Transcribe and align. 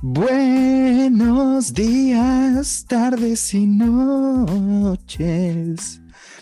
Buenos 0.00 1.74
días, 1.74 2.86
tardes 2.88 3.52
y 3.52 3.66
noches. 3.66 5.20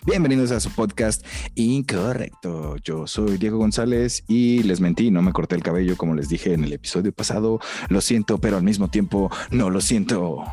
Bienvenidos 0.05 0.51
a 0.51 0.61
su 0.61 0.71
podcast 0.71 1.25
Incorrecto. 1.55 2.77
Yo 2.85 3.07
soy 3.07 3.39
Diego 3.39 3.57
González 3.57 4.25
y 4.29 4.63
les 4.65 4.83
mentí, 4.83 5.11
no 5.11 5.23
me 5.23 5.33
corté 5.33 5.55
el 5.55 5.63
cabello 5.63 5.97
como 5.97 6.15
les 6.15 6.29
dije 6.29 6.53
en 6.53 6.65
el 6.65 6.75
episodio 6.75 7.13
pasado. 7.13 7.59
Lo 7.89 8.03
siento, 8.03 8.37
pero 8.37 8.59
al 8.59 8.63
mismo 8.63 8.89
tiempo 8.89 9.31
no 9.51 9.71
lo 9.71 9.81
siento. 9.81 10.45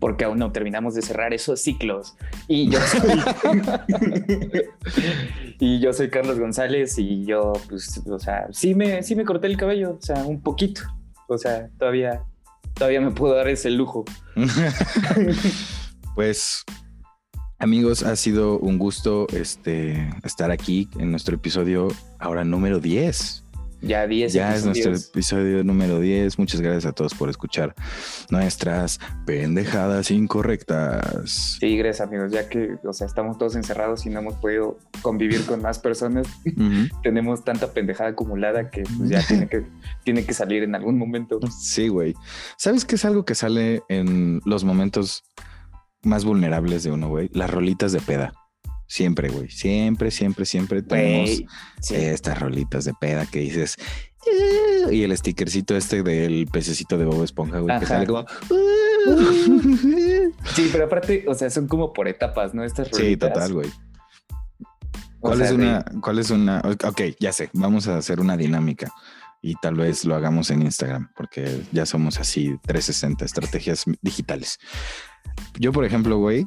Porque 0.00 0.24
aún 0.24 0.40
no 0.40 0.50
terminamos 0.50 0.96
de 0.96 1.02
cerrar 1.02 1.32
esos 1.32 1.60
ciclos. 1.60 2.16
Y 2.48 2.68
yo 2.68 2.80
soy, 2.86 3.22
y 5.60 5.78
yo 5.78 5.92
soy 5.92 6.10
Carlos 6.10 6.40
González 6.40 6.98
y 6.98 7.24
yo, 7.24 7.52
pues, 7.68 8.02
o 8.08 8.18
sea, 8.18 8.48
sí 8.50 8.74
me, 8.74 9.04
sí 9.04 9.14
me 9.14 9.24
corté 9.24 9.46
el 9.46 9.56
cabello, 9.56 9.98
o 10.00 10.02
sea, 10.02 10.24
un 10.24 10.40
poquito. 10.40 10.82
O 11.28 11.38
sea, 11.38 11.68
todavía, 11.78 12.24
todavía 12.74 13.00
me 13.00 13.12
puedo 13.12 13.34
dar 13.34 13.48
ese 13.48 13.70
lujo. 13.70 14.04
pues 16.14 16.64
Amigos, 17.60 18.04
ha 18.04 18.14
sido 18.14 18.56
un 18.60 18.78
gusto 18.78 19.26
este, 19.32 20.08
estar 20.22 20.52
aquí 20.52 20.88
en 21.00 21.10
nuestro 21.10 21.34
episodio 21.34 21.88
ahora 22.20 22.44
número 22.44 22.78
10. 22.78 23.42
Ya 23.80 24.06
10. 24.06 24.32
Ya 24.32 24.54
es 24.54 24.64
nuestro 24.64 24.94
episodio 24.94 25.62
número 25.62 26.00
10. 26.00 26.38
Muchas 26.38 26.60
gracias 26.60 26.86
a 26.86 26.92
todos 26.92 27.14
por 27.14 27.30
escuchar 27.30 27.74
nuestras 28.30 28.98
pendejadas 29.26 30.10
incorrectas. 30.10 31.58
Sí, 31.60 31.76
gracias 31.76 32.06
amigos, 32.08 32.32
ya 32.32 32.48
que, 32.48 32.76
o 32.84 32.92
sea, 32.92 33.06
estamos 33.06 33.38
todos 33.38 33.54
encerrados 33.56 34.04
y 34.06 34.10
no 34.10 34.20
hemos 34.20 34.34
podido 34.34 34.78
convivir 35.02 35.44
con 35.46 35.62
más 35.62 35.78
personas. 35.78 36.26
Tenemos 37.02 37.44
tanta 37.44 37.72
pendejada 37.72 38.10
acumulada 38.10 38.70
que 38.70 38.82
pues, 38.82 39.10
ya 39.10 39.24
tiene 39.26 39.48
que, 39.48 39.64
tiene 40.04 40.24
que 40.24 40.34
salir 40.34 40.62
en 40.62 40.74
algún 40.74 40.98
momento. 40.98 41.38
Sí, 41.60 41.88
güey. 41.88 42.14
¿Sabes 42.56 42.84
qué 42.84 42.96
es 42.96 43.04
algo 43.04 43.24
que 43.24 43.34
sale 43.34 43.82
en 43.88 44.40
los 44.44 44.64
momentos 44.64 45.24
más 46.02 46.24
vulnerables 46.24 46.82
de 46.82 46.92
uno, 46.92 47.08
güey. 47.08 47.28
Las 47.32 47.50
rolitas 47.50 47.92
de 47.92 48.00
peda. 48.00 48.32
Siempre, 48.88 49.28
güey. 49.28 49.50
Siempre, 49.50 50.10
siempre, 50.10 50.46
siempre 50.46 50.82
tenemos 50.82 51.42
estas 51.90 52.40
rolitas 52.40 52.86
de 52.86 52.94
peda 52.94 53.26
que 53.26 53.40
dices. 53.40 53.76
Eh", 54.26 54.94
y 54.94 55.02
el 55.02 55.16
stickercito 55.16 55.76
este 55.76 56.02
del 56.02 56.48
pececito 56.50 56.96
de 56.96 57.04
Bob 57.04 57.22
Esponja, 57.22 57.60
güey, 57.60 57.78
que 57.78 57.86
sale 57.86 58.06
como. 58.06 58.24
sí, 60.54 60.68
pero 60.72 60.86
aparte, 60.86 61.24
o 61.28 61.34
sea, 61.34 61.50
son 61.50 61.68
como 61.68 61.92
por 61.92 62.08
etapas, 62.08 62.54
¿no? 62.54 62.64
Estas 62.64 62.90
rolitas. 62.90 63.06
Sí, 63.06 63.16
total, 63.16 63.52
güey. 63.52 63.70
¿Cuál 65.20 65.42
es 65.42 65.52
una? 65.52 65.84
¿Cuál 66.00 66.18
es 66.18 66.30
una? 66.30 66.62
Ok, 66.84 67.02
ya 67.20 67.32
sé. 67.32 67.50
Vamos 67.52 67.88
a 67.88 67.98
hacer 67.98 68.20
una 68.20 68.38
dinámica 68.38 68.90
y 69.40 69.54
tal 69.56 69.74
vez 69.74 70.04
lo 70.04 70.14
hagamos 70.14 70.50
en 70.50 70.62
Instagram, 70.62 71.10
porque 71.16 71.62
ya 71.72 71.86
somos 71.86 72.18
así 72.18 72.56
360 72.66 73.24
estrategias 73.24 73.84
digitales. 74.02 74.58
Yo, 75.58 75.72
por 75.72 75.84
ejemplo, 75.84 76.18
güey, 76.18 76.46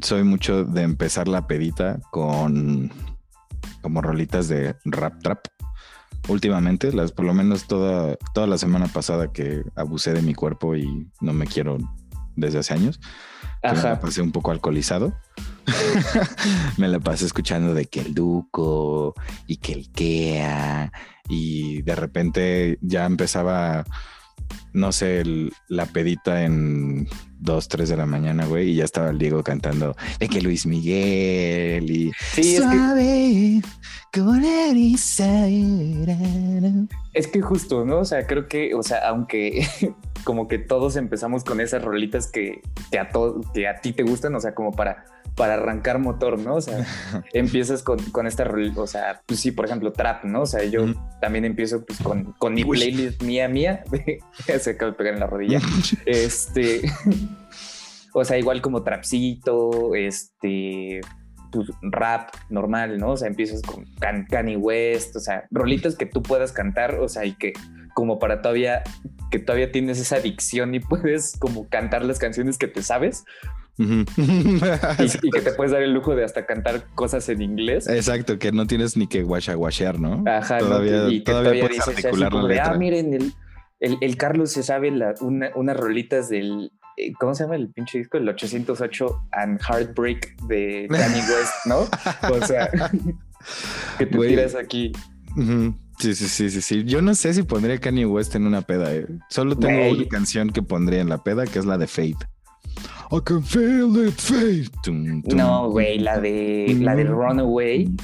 soy 0.00 0.24
mucho 0.24 0.64
de 0.64 0.82
empezar 0.82 1.28
la 1.28 1.46
pedita 1.46 2.00
con 2.10 2.90
como 3.82 4.00
rolitas 4.00 4.48
de 4.48 4.76
rap 4.84 5.20
trap. 5.22 5.46
Últimamente, 6.28 6.92
las, 6.92 7.10
por 7.10 7.24
lo 7.24 7.34
menos 7.34 7.66
toda, 7.66 8.16
toda 8.32 8.46
la 8.46 8.56
semana 8.56 8.86
pasada 8.86 9.32
que 9.32 9.64
abusé 9.74 10.12
de 10.12 10.22
mi 10.22 10.34
cuerpo 10.34 10.76
y 10.76 11.08
no 11.20 11.32
me 11.32 11.46
quiero 11.46 11.78
desde 12.36 12.60
hace 12.60 12.74
años, 12.74 13.00
me 13.62 13.74
la 13.74 14.00
pasé 14.00 14.22
un 14.22 14.32
poco 14.32 14.52
alcoholizado. 14.52 15.12
me 16.76 16.88
la 16.88 16.98
pasé 16.98 17.26
escuchando 17.26 17.74
de 17.74 17.86
que 17.86 18.00
el 18.00 18.14
Duco 18.14 19.14
y 19.46 19.56
que 19.58 19.72
el 19.72 19.90
Kea 19.90 20.92
y 21.28 21.82
de 21.82 21.94
repente 21.94 22.78
ya 22.80 23.04
empezaba 23.06 23.84
no 24.72 24.92
sé, 24.92 25.22
la 25.68 25.86
pedita 25.86 26.44
en 26.44 27.08
2, 27.40 27.68
3 27.68 27.88
de 27.88 27.96
la 27.96 28.06
mañana, 28.06 28.46
güey, 28.46 28.70
y 28.70 28.74
ya 28.76 28.84
estaba 28.84 29.10
el 29.10 29.18
Diego 29.18 29.42
cantando 29.42 29.96
de 30.18 30.28
que 30.28 30.40
Luis 30.40 30.66
Miguel 30.66 31.90
y 31.90 32.12
sí, 32.32 32.56
suave 32.56 33.56
es 33.56 33.64
que... 34.12 34.20
con 34.20 34.44
Es 37.12 37.26
que 37.26 37.40
justo, 37.40 37.84
¿no? 37.84 37.98
O 37.98 38.04
sea, 38.04 38.26
creo 38.26 38.46
que, 38.48 38.74
o 38.74 38.82
sea, 38.82 39.08
aunque 39.08 39.66
como 40.24 40.48
que 40.48 40.58
todos 40.58 40.96
empezamos 40.96 41.44
con 41.44 41.60
esas 41.60 41.82
rolitas 41.82 42.30
que, 42.30 42.62
que 42.90 42.98
a, 42.98 43.08
que 43.54 43.68
a 43.68 43.80
ti 43.80 43.92
te 43.92 44.02
gustan, 44.02 44.34
o 44.34 44.40
sea, 44.40 44.54
como 44.54 44.72
para 44.72 45.04
para 45.34 45.54
arrancar 45.54 45.98
motor, 45.98 46.38
¿no? 46.38 46.56
O 46.56 46.60
sea, 46.60 46.86
empiezas 47.32 47.82
con, 47.82 47.98
con 48.10 48.26
esta, 48.26 48.50
o 48.76 48.86
sea, 48.86 49.22
pues 49.26 49.40
sí, 49.40 49.50
por 49.50 49.64
ejemplo, 49.66 49.92
trap, 49.92 50.24
¿no? 50.24 50.42
O 50.42 50.46
sea, 50.46 50.64
yo 50.64 50.84
también 51.20 51.44
empiezo 51.44 51.84
pues 51.84 52.00
con, 52.00 52.32
con 52.32 52.54
mi 52.54 52.64
playlist 52.64 53.22
mía, 53.22 53.48
mía, 53.48 53.82
se 54.60 54.70
acaba 54.70 54.90
de 54.90 54.96
pegar 54.96 55.14
en 55.14 55.20
la 55.20 55.26
rodilla, 55.26 55.60
este, 56.06 56.82
o 58.12 58.24
sea, 58.24 58.38
igual 58.38 58.60
como 58.60 58.82
trapcito, 58.82 59.94
este, 59.94 61.00
pues 61.50 61.68
rap 61.82 62.34
normal, 62.50 62.98
¿no? 62.98 63.12
O 63.12 63.16
sea, 63.16 63.28
empiezas 63.28 63.62
con 63.62 63.86
Kanye 64.28 64.56
West, 64.56 65.16
o 65.16 65.20
sea, 65.20 65.46
rolitas 65.50 65.96
que 65.96 66.06
tú 66.06 66.22
puedas 66.22 66.52
cantar, 66.52 66.98
o 66.98 67.08
sea, 67.08 67.24
y 67.24 67.34
que 67.34 67.52
como 67.94 68.18
para 68.18 68.42
todavía, 68.42 68.82
que 69.30 69.38
todavía 69.38 69.72
tienes 69.72 69.98
esa 70.00 70.16
adicción 70.16 70.74
y 70.74 70.80
puedes 70.80 71.36
como 71.38 71.68
cantar 71.68 72.04
las 72.04 72.18
canciones 72.18 72.58
que 72.58 72.68
te 72.68 72.82
sabes, 72.82 73.24
y, 73.78 75.30
que 75.30 75.40
te 75.40 75.52
puedes 75.52 75.72
dar 75.72 75.82
el 75.82 75.92
lujo 75.92 76.14
de 76.14 76.24
hasta 76.24 76.44
cantar 76.44 76.84
cosas 76.94 77.28
en 77.28 77.40
inglés. 77.40 77.88
Exacto, 77.88 78.38
que 78.38 78.52
no 78.52 78.66
tienes 78.66 78.96
ni 78.96 79.06
que 79.06 79.22
guachaguachear, 79.22 79.98
¿no? 79.98 80.22
Ajá, 80.26 80.58
todavía, 80.58 81.08
y 81.08 81.24
que 81.24 81.32
todavía, 81.32 81.66
puedes 81.66 81.88
articular 81.88 82.32
la 82.32 82.42
letra. 82.42 82.70
ah, 82.70 82.74
miren, 82.76 83.14
el, 83.14 83.32
el, 83.80 83.98
el, 84.00 84.16
Carlos 84.16 84.52
se 84.52 84.62
sabe 84.62 84.90
la, 84.90 85.14
una, 85.20 85.50
unas 85.54 85.76
rolitas 85.76 86.28
del. 86.28 86.70
Eh, 86.98 87.12
¿Cómo 87.18 87.34
se 87.34 87.44
llama 87.44 87.56
el 87.56 87.72
pinche 87.72 87.98
disco? 87.98 88.18
El 88.18 88.28
808 88.28 89.28
and 89.32 89.58
Heartbreak 89.60 90.36
de 90.42 90.86
Kanye 90.90 91.20
West, 91.20 91.66
¿no? 91.66 91.88
O 92.30 92.46
sea, 92.46 92.68
que 93.98 94.06
te 94.06 94.18
tiras 94.18 94.54
aquí. 94.54 94.92
Sí, 95.98 96.14
sí, 96.14 96.28
sí, 96.28 96.50
sí, 96.50 96.60
sí. 96.60 96.84
Yo 96.84 97.02
no 97.02 97.14
sé 97.14 97.34
si 97.34 97.42
pondría 97.42 97.78
Kanye 97.78 98.06
West 98.06 98.34
en 98.34 98.46
una 98.46 98.62
peda. 98.62 98.94
Eh. 98.94 99.06
Solo 99.28 99.56
tengo 99.56 99.92
una 99.92 100.08
canción 100.08 100.50
que 100.50 100.62
pondría 100.62 101.00
en 101.00 101.08
la 101.08 101.22
peda, 101.22 101.46
que 101.46 101.58
es 101.58 101.64
la 101.64 101.78
de 101.78 101.86
Fate. 101.86 102.26
I 103.12 103.20
can 103.20 103.42
feel 103.42 103.94
it 104.06 104.14
fade. 104.18 104.70
No, 105.34 105.68
güey, 105.68 105.98
la 105.98 106.18
de 106.18 106.74
la 106.80 106.96
de 106.96 107.04
Runaway. 107.04 107.94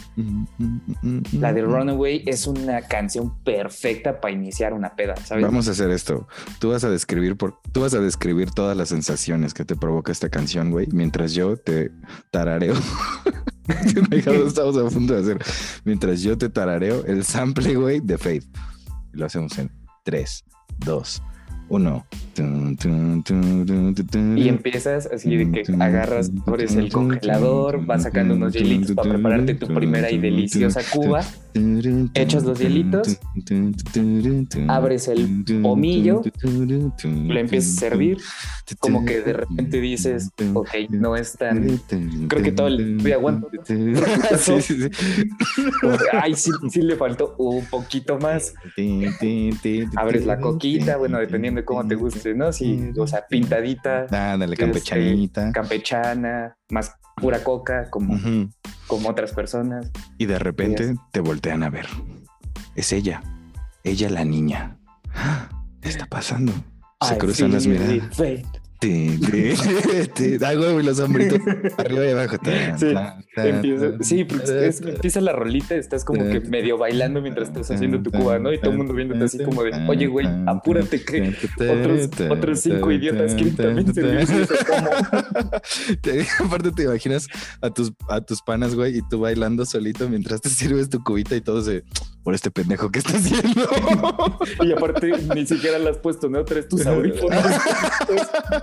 La 1.32 1.54
de 1.54 1.62
Runaway 1.62 2.24
es 2.26 2.46
una 2.46 2.82
canción 2.82 3.42
perfecta 3.42 4.20
para 4.20 4.34
iniciar 4.34 4.74
una 4.74 4.94
peda, 4.94 5.16
¿sabes? 5.16 5.44
Vamos 5.44 5.66
a 5.68 5.70
hacer 5.70 5.90
esto. 5.90 6.28
Tú 6.58 6.72
vas 6.72 6.84
a 6.84 6.90
describir 6.90 7.38
por, 7.38 7.58
tú 7.72 7.80
vas 7.80 7.94
a 7.94 8.00
describir 8.00 8.50
todas 8.50 8.76
las 8.76 8.90
sensaciones 8.90 9.54
que 9.54 9.64
te 9.64 9.76
provoca 9.76 10.12
esta 10.12 10.28
canción, 10.28 10.70
güey, 10.70 10.88
mientras 10.92 11.32
yo 11.32 11.56
te 11.56 11.90
tarareo. 12.30 12.74
estamos 14.46 14.76
a 14.76 14.88
punto 14.88 15.14
de 15.14 15.20
hacer. 15.20 15.38
Mientras 15.84 16.22
yo 16.22 16.36
te 16.38 16.48
tarareo 16.48 17.04
el 17.04 17.24
sample, 17.24 17.74
güey, 17.74 18.00
de 18.00 18.18
Faith. 18.18 18.44
Lo 19.12 19.26
hacemos 19.26 19.58
en 19.58 19.70
3, 20.04 20.44
2, 20.78 21.22
uno. 21.68 22.06
Y 24.36 24.48
empiezas 24.48 25.06
así 25.06 25.36
de 25.36 25.50
que 25.50 25.64
agarras, 25.80 26.30
abres 26.46 26.76
el 26.76 26.90
congelador, 26.90 27.84
vas 27.84 28.04
sacando 28.04 28.34
unos 28.34 28.54
hielitos 28.54 28.94
para 28.94 29.10
prepararte 29.10 29.54
tu 29.54 29.66
primera 29.66 30.10
y 30.10 30.18
deliciosa 30.18 30.80
cuba 30.92 31.24
echas 32.14 32.44
los 32.44 32.58
hielitos, 32.58 33.18
abres 34.68 35.08
el 35.08 35.44
pomillo, 35.62 36.22
lo 36.42 37.38
empiezas 37.38 37.76
a 37.76 37.80
servir, 37.80 38.18
como 38.78 39.04
que 39.04 39.20
de 39.20 39.32
repente 39.32 39.80
dices, 39.80 40.30
ok, 40.54 40.68
no 40.90 41.16
es 41.16 41.32
tan... 41.34 41.78
Creo 42.28 42.42
que 42.42 42.52
todo 42.52 42.68
el... 42.68 42.98
Voy 42.98 43.12
aguanto. 43.12 43.48
sí, 43.64 44.60
sí, 44.60 44.82
sí. 44.82 44.90
Ay, 46.12 46.34
sí, 46.34 46.50
sí 46.70 46.82
le 46.82 46.96
faltó 46.96 47.34
un 47.38 47.64
poquito 47.66 48.18
más. 48.18 48.54
Abres 49.96 50.26
la 50.26 50.40
coquita, 50.40 50.96
bueno, 50.96 51.18
dependiendo 51.18 51.60
de 51.60 51.64
cómo 51.64 51.86
te 51.86 51.94
guste, 51.94 52.34
¿no? 52.34 52.52
Si, 52.52 52.92
o 52.96 53.06
sea, 53.06 53.26
pintadita. 53.26 54.06
Ándale, 54.10 54.56
campechanita. 54.56 55.42
Este, 55.42 55.52
campechana, 55.52 56.56
más 56.70 56.94
pura 57.20 57.44
coca, 57.44 57.90
como, 57.90 58.18
como 58.86 59.08
otras 59.08 59.32
personas. 59.32 59.90
Y 60.18 60.26
de 60.26 60.38
repente 60.38 60.96
te 61.12 61.20
voltean 61.20 61.62
a 61.62 61.70
ver. 61.70 61.86
Es 62.74 62.92
ella, 62.92 63.22
ella 63.84 64.10
la 64.10 64.24
niña. 64.24 64.78
¿Qué 65.80 65.88
está 65.88 66.06
pasando? 66.06 66.52
Se 67.06 67.16
cruzan 67.18 67.52
las 67.52 67.66
miradas. 67.66 68.16
Ay, 68.80 70.56
güey, 70.56 70.82
los 70.84 71.00
hombritos 71.00 71.40
arriba 71.76 72.06
y 72.06 72.10
abajo. 72.10 72.36
Sí, 72.76 72.94
empieza, 73.36 73.86
sí 74.00 74.26
es, 74.44 74.80
empieza 74.80 75.20
la 75.20 75.32
rolita, 75.32 75.74
estás 75.74 76.04
como 76.04 76.24
que 76.24 76.40
medio 76.40 76.78
bailando 76.78 77.20
mientras 77.20 77.48
estás 77.48 77.70
haciendo 77.72 78.00
tu 78.02 78.12
cuba, 78.12 78.38
¿no? 78.38 78.52
Y 78.52 78.58
todo 78.58 78.70
el 78.70 78.76
mundo 78.76 78.94
viéndote 78.94 79.24
así 79.24 79.42
como 79.42 79.64
de, 79.64 79.72
oye, 79.88 80.06
güey, 80.06 80.28
apúrate 80.46 81.04
que 81.04 81.34
otros, 81.58 82.10
otros 82.30 82.60
cinco 82.60 82.92
idiotas 82.92 83.34
quieren 83.34 83.56
también 83.56 83.92
servirse 83.92 84.46
Aparte 86.44 86.70
te 86.72 86.82
imaginas 86.84 87.26
a 87.60 87.70
tus, 87.70 87.92
a 88.08 88.20
tus 88.20 88.42
panas, 88.42 88.74
güey, 88.74 88.98
y 88.98 89.02
tú 89.08 89.20
bailando 89.20 89.64
solito 89.66 90.08
mientras 90.08 90.40
te 90.40 90.50
sirves 90.50 90.88
tu 90.88 91.02
cubita 91.02 91.34
y 91.34 91.40
todo 91.40 91.62
se 91.62 91.82
por 92.28 92.34
este 92.34 92.50
pendejo 92.50 92.90
que 92.90 92.98
está 92.98 93.16
haciendo. 93.16 93.66
y 94.62 94.72
aparte 94.72 95.12
ni 95.34 95.46
siquiera 95.46 95.78
la 95.78 95.90
has 95.90 95.96
puesto, 95.96 96.28
¿no? 96.28 96.44
Traes 96.44 96.68
tus 96.68 96.84
audífonos. 96.86 97.42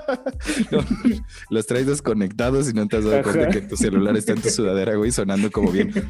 los 1.49 1.67
traes 1.67 1.87
desconectados 1.87 2.69
y 2.69 2.73
no 2.73 2.87
te 2.87 2.97
has 2.97 3.05
dado 3.05 3.23
cuenta 3.23 3.49
que 3.49 3.61
tu 3.61 3.77
celular 3.77 4.15
está 4.15 4.33
en 4.33 4.41
tu 4.41 4.49
sudadera, 4.49 4.95
güey, 4.95 5.11
sonando 5.11 5.51
como 5.51 5.71
bien. 5.71 5.91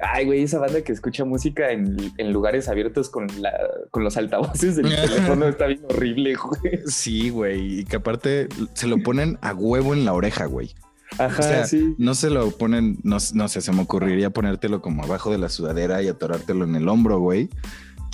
Ay, 0.00 0.26
güey, 0.26 0.42
esa 0.42 0.58
banda 0.58 0.82
que 0.82 0.92
escucha 0.92 1.24
música 1.24 1.70
en, 1.70 1.96
lugares 2.32 2.68
abiertos 2.68 3.08
con, 3.10 3.26
la, 3.40 3.52
con 3.90 4.04
los 4.04 4.16
altavoces 4.16 4.76
del 4.76 4.94
teléfono 4.94 5.48
está 5.48 5.66
bien 5.66 5.80
horrible, 5.88 6.36
güey. 6.36 6.80
Sí, 6.86 7.30
güey, 7.30 7.80
y 7.80 7.84
que 7.84 7.96
aparte 7.96 8.48
se 8.74 8.86
lo 8.86 8.98
ponen 8.98 9.38
a 9.40 9.54
huevo 9.54 9.94
en 9.94 10.04
la 10.04 10.12
oreja, 10.12 10.46
güey. 10.46 10.74
Ajá, 11.18 11.66
sí. 11.66 11.94
No 11.98 12.14
se 12.14 12.30
lo 12.30 12.50
ponen, 12.52 12.98
no, 13.02 13.18
no 13.34 13.48
sé, 13.48 13.60
se 13.60 13.72
me 13.72 13.82
ocurriría 13.82 14.30
ponértelo 14.30 14.80
como 14.80 15.04
abajo 15.04 15.30
de 15.30 15.38
la 15.38 15.48
sudadera 15.48 16.02
y 16.02 16.08
atorártelo 16.08 16.64
en 16.64 16.76
el 16.76 16.88
hombro, 16.88 17.18
güey. 17.18 17.50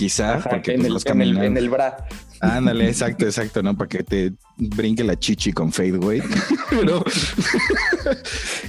Quizá, 0.01 0.41
porque 0.49 0.73
en, 0.73 0.81
pues, 0.81 1.05
el, 1.05 1.13
en, 1.13 1.21
el, 1.21 1.39
en 1.45 1.57
el 1.59 1.69
bra. 1.69 2.09
Ándale, 2.41 2.89
exacto, 2.89 3.27
exacto, 3.27 3.63
¿no? 3.63 3.77
Para 3.77 3.87
que 3.87 4.03
te 4.03 4.33
brinque 4.57 5.05
la 5.05 5.15
chichi 5.15 5.53
con 5.53 5.71
fade, 5.71 5.99
güey. 5.99 6.23
pero, 6.71 7.05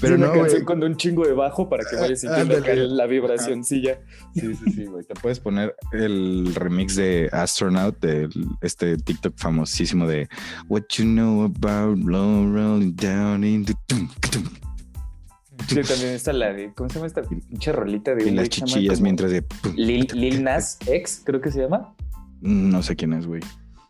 pero 0.02 0.18
no, 0.18 0.34
canción 0.34 0.66
con 0.66 0.84
un 0.84 0.98
chingo 0.98 1.26
de 1.26 1.32
bajo 1.32 1.70
para 1.70 1.86
que 1.90 1.96
vayas 1.96 2.20
sintiendo 2.20 2.60
la 2.60 3.06
vibración, 3.06 3.64
sí, 3.64 3.82
ya. 3.82 4.02
Sí, 4.36 4.54
sí, 4.56 4.72
sí, 4.74 4.86
güey. 4.88 5.06
Te 5.06 5.14
puedes 5.14 5.40
poner 5.40 5.74
el 5.94 6.54
remix 6.54 6.98
de 6.98 7.30
Astronaut, 7.32 7.98
de 8.02 8.28
este 8.60 8.98
TikTok 8.98 9.34
famosísimo 9.38 10.06
de 10.08 10.28
What 10.68 10.84
You 10.98 11.06
Know 11.06 11.44
About 11.46 11.98
Low 11.98 12.54
Rolling 12.54 12.94
Down 12.98 13.46
in 13.46 13.64
the... 13.64 13.74
Sí, 15.68 15.82
también 15.82 16.14
está 16.14 16.34
la 16.34 16.54
de, 16.54 16.74
¿cómo 16.74 16.90
se 16.90 16.96
llama 16.96 17.08
esta 17.08 17.22
pinche 17.24 17.72
rolita 17.72 18.16
de... 18.16 18.28
Y 18.28 18.32
las 18.32 18.50
chichillas 18.50 19.02
mientras 19.02 19.32
de... 19.32 19.46
Lil, 19.76 20.08
Lil 20.14 20.44
Nas 20.44 20.78
X, 20.86 21.22
creo 21.26 21.42
que 21.42 21.52
se 21.52 21.62
llama. 21.62 21.96
No 22.42 22.82
sé 22.82 22.96
quién 22.96 23.14
es, 23.14 23.28
güey 23.28 23.42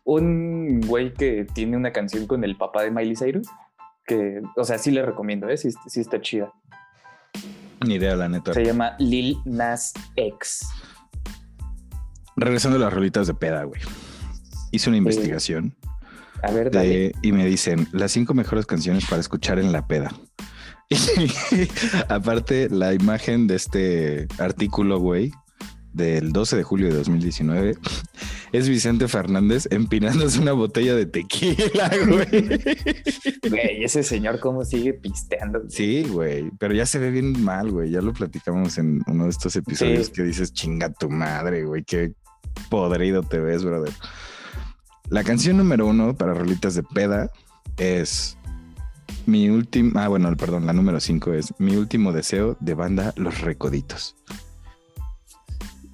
un 0.04 0.82
güey 0.82 1.14
que 1.14 1.46
tiene 1.54 1.78
una 1.78 1.92
canción 1.92 2.28
con 2.28 2.44
el 2.44 2.58
papá 2.58 2.84
de 2.84 2.92
Miley 2.92 3.16
Cyrus, 3.16 3.48
que, 4.06 4.42
o 4.56 4.64
sea, 4.64 4.78
sí 4.78 4.92
le 4.92 5.06
recomiendo, 5.06 5.48
¿eh? 5.50 5.58
Sí, 5.58 5.70
está 5.96 6.22
chida. 6.22 6.52
Ni 7.86 7.96
idea, 7.96 8.16
la 8.16 8.30
neta. 8.30 8.54
Se 8.54 8.64
llama 8.64 8.96
Lil 9.00 9.38
Nas 9.46 9.94
X. 10.16 10.68
Regresando 12.36 12.78
a 12.78 12.82
las 12.82 12.94
rolitas 12.94 13.28
de 13.28 13.34
peda, 13.34 13.64
güey. 13.64 13.82
Hice 14.72 14.90
una 14.90 14.98
investigación. 14.98 15.76
a 16.44 16.52
ver, 16.52 16.72
dale. 16.72 17.12
y 17.22 17.32
me 17.32 17.46
dicen 17.46 17.88
las 17.92 18.12
cinco 18.12 18.34
mejores 18.34 18.66
canciones 18.66 19.06
para 19.06 19.20
escuchar 19.20 19.60
en 19.60 19.72
la 19.72 19.88
peda. 19.88 20.12
Y 21.52 21.68
aparte, 22.10 22.70
la 22.70 22.94
imagen 22.94 23.48
de 23.48 23.56
este 23.56 24.28
artículo, 24.38 25.00
güey, 25.00 25.32
del 25.94 26.32
12 26.32 26.58
de 26.58 26.64
julio 26.64 26.88
de 26.88 26.96
2019 26.96 27.78
es 28.54 28.68
Vicente 28.68 29.08
Fernández 29.08 29.68
empinándose 29.72 30.40
una 30.40 30.54
botella 30.54 30.96
de 30.96 31.06
tequila, 31.06 31.90
güey. 32.08 32.60
Güey, 33.50 33.84
ese 33.84 34.04
señor 34.04 34.40
cómo 34.40 34.66
sigue 34.66 34.94
pisteando. 34.94 35.62
Sí, 35.70 36.04
güey, 36.04 36.52
pero 36.60 36.74
ya 36.74 36.86
se 36.86 37.00
ve 37.00 37.12
bien 37.12 37.42
mal, 37.44 37.72
güey. 37.72 37.92
Ya 37.92 38.02
lo 38.02 38.14
platicamos 38.14 38.78
en 38.78 39.02
uno 39.08 39.26
de 39.26 39.30
estos 39.30 39.56
episodios 39.56 40.10
que 40.10 40.24
dices, 40.24 40.54
chinga 40.54 40.92
tu 40.92 41.10
madre, 41.10 41.64
güey, 41.64 41.84
qué 41.84 42.14
podrido 42.70 43.24
te 43.24 43.40
ves, 43.40 43.64
brother. 43.64 43.94
La 45.10 45.24
canción 45.24 45.58
número 45.58 45.88
uno 45.88 46.16
para 46.16 46.34
rolitas 46.34 46.76
de 46.76 46.84
peda 46.84 47.30
es 47.78 48.38
mi 49.26 49.50
última, 49.50 50.06
ah, 50.06 50.08
bueno, 50.08 50.36
perdón, 50.36 50.66
la 50.66 50.74
número 50.74 51.00
cinco 51.00 51.34
es 51.34 51.54
mi 51.60 51.76
último 51.76 52.12
deseo 52.12 52.58
de 52.60 52.74
banda 52.74 53.14
Los 53.16 53.42
Recoditos 53.42 54.16